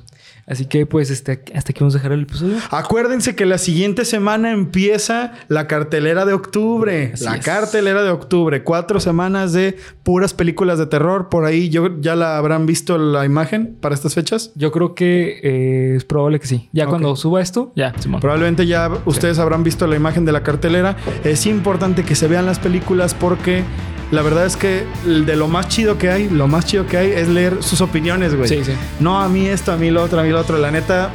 Así 0.46 0.66
que, 0.66 0.86
pues, 0.86 1.10
este, 1.10 1.42
hasta 1.54 1.72
aquí 1.72 1.80
vamos 1.80 1.94
a 1.94 1.98
dejar 1.98 2.12
el 2.12 2.22
episodio. 2.22 2.56
Acuérdense 2.70 3.34
que 3.34 3.46
la 3.46 3.58
siguiente 3.58 4.04
semana 4.04 4.52
empieza 4.52 5.32
la 5.48 5.66
cartelera 5.66 6.24
de 6.24 6.32
octubre. 6.32 7.12
Así 7.14 7.24
la 7.24 7.36
es. 7.36 7.44
cartelera 7.44 8.02
de 8.02 8.10
octubre. 8.10 8.62
Cuatro 8.64 9.00
semanas 9.00 9.52
de 9.52 9.76
puras 10.02 10.34
películas 10.34 10.78
de 10.78 10.86
terror. 10.86 11.28
Por 11.28 11.44
ahí 11.44 11.68
yo 11.68 12.00
ya 12.00 12.16
la 12.16 12.36
habrán 12.36 12.66
visto 12.66 12.98
la 12.98 13.24
imagen 13.24 13.76
para 13.80 13.94
estas 13.94 14.14
fechas. 14.14 14.52
Yo 14.54 14.72
creo 14.72 14.94
que 14.94 15.40
eh, 15.42 15.96
es 15.96 16.04
probable 16.04 16.40
que 16.40 16.46
sí. 16.46 16.68
Ya 16.72 16.86
cuando 16.86 17.14
suba 17.16 17.40
esto, 17.40 17.72
ya, 17.76 17.94
Simón. 17.98 18.20
Probablemente 18.20 18.66
ya 18.66 18.90
ustedes 19.04 19.38
habrán 19.38 19.64
visto 19.64 19.86
la 19.86 19.96
imagen 19.96 20.24
de 20.24 20.32
la 20.32 20.42
cartelera. 20.42 20.96
Es 21.24 21.46
importante 21.46 22.04
que 22.04 22.14
se 22.14 22.28
vean 22.28 22.46
las 22.46 22.58
películas 22.58 23.14
porque 23.14 23.62
la 24.10 24.22
verdad 24.22 24.46
es 24.46 24.56
que 24.56 24.84
de 25.04 25.36
lo 25.36 25.48
más 25.48 25.68
chido 25.68 25.98
que 25.98 26.10
hay, 26.10 26.28
lo 26.28 26.48
más 26.48 26.66
chido 26.66 26.86
que 26.86 26.96
hay 26.96 27.10
es 27.12 27.28
leer 27.28 27.62
sus 27.62 27.80
opiniones, 27.80 28.34
güey. 28.34 28.48
Sí, 28.48 28.64
sí. 28.64 28.72
No 28.98 29.20
a 29.20 29.28
mí 29.28 29.46
esto, 29.46 29.72
a 29.72 29.76
mí 29.76 29.90
lo 29.90 30.02
otro, 30.02 30.20
a 30.20 30.22
mí 30.22 30.30
lo 30.30 30.40
otro. 30.40 30.58
La 30.58 30.70
neta, 30.70 31.10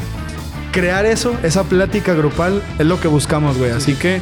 crear 0.72 1.06
eso, 1.06 1.36
esa 1.44 1.64
plática 1.64 2.14
grupal, 2.14 2.62
es 2.80 2.86
lo 2.86 3.00
que 3.00 3.08
buscamos, 3.08 3.58
güey. 3.58 3.72
Así 3.72 3.96
que 3.96 4.22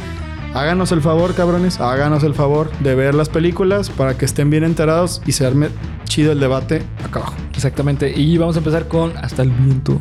háganos 0.54 0.92
el 0.92 1.02
favor, 1.02 1.36
cabrones, 1.36 1.80
háganos 1.80 2.24
el 2.24 2.34
favor 2.34 2.72
de 2.80 2.96
ver 2.96 3.14
las 3.16 3.30
películas 3.30 3.90
para 3.90 4.18
que 4.18 4.26
estén 4.26 4.50
bien 4.50 4.64
enterados 4.64 5.22
y 5.26 5.34
se 5.34 5.46
arme 5.46 5.70
chido 6.06 6.32
el 6.32 6.40
debate 6.40 6.84
acá 7.04 7.20
abajo. 7.20 7.36
Exactamente. 7.54 8.12
Y 8.16 8.38
vamos 8.38 8.56
a 8.56 8.60
empezar 8.60 8.88
con 8.88 9.16
Hasta 9.18 9.44
el 9.44 9.52
viento 9.52 10.00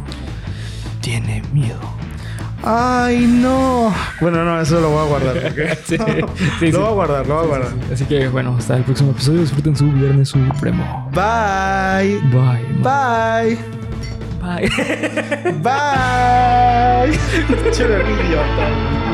tiene 1.03 1.43
miedo. 1.53 1.81
Ay, 2.63 3.27
no. 3.27 3.93
Bueno, 4.21 4.45
no, 4.45 4.61
eso 4.61 4.81
lo 4.81 4.91
voy 4.91 5.05
a 5.05 5.09
guardar. 5.09 5.37
lo 5.57 5.75
sí, 5.85 5.97
voy 6.71 6.85
a 6.85 6.91
guardar, 6.91 7.27
lo 7.27 7.35
voy 7.35 7.45
a 7.45 7.49
guardar. 7.49 7.73
Así 7.93 8.05
que 8.05 8.29
bueno, 8.29 8.57
hasta 8.59 8.77
el 8.77 8.85
próximo 8.85 9.11
episodio. 9.11 9.41
Disfruten 9.41 9.77
su 9.77 9.91
Viernes 9.91 10.29
Supremo. 10.29 11.11
Bye. 11.13 12.21
Bye. 12.31 12.67
Bye. 12.83 13.59
Bye. 14.41 14.69
Bye. 15.63 17.13
Idiota. 18.27 19.12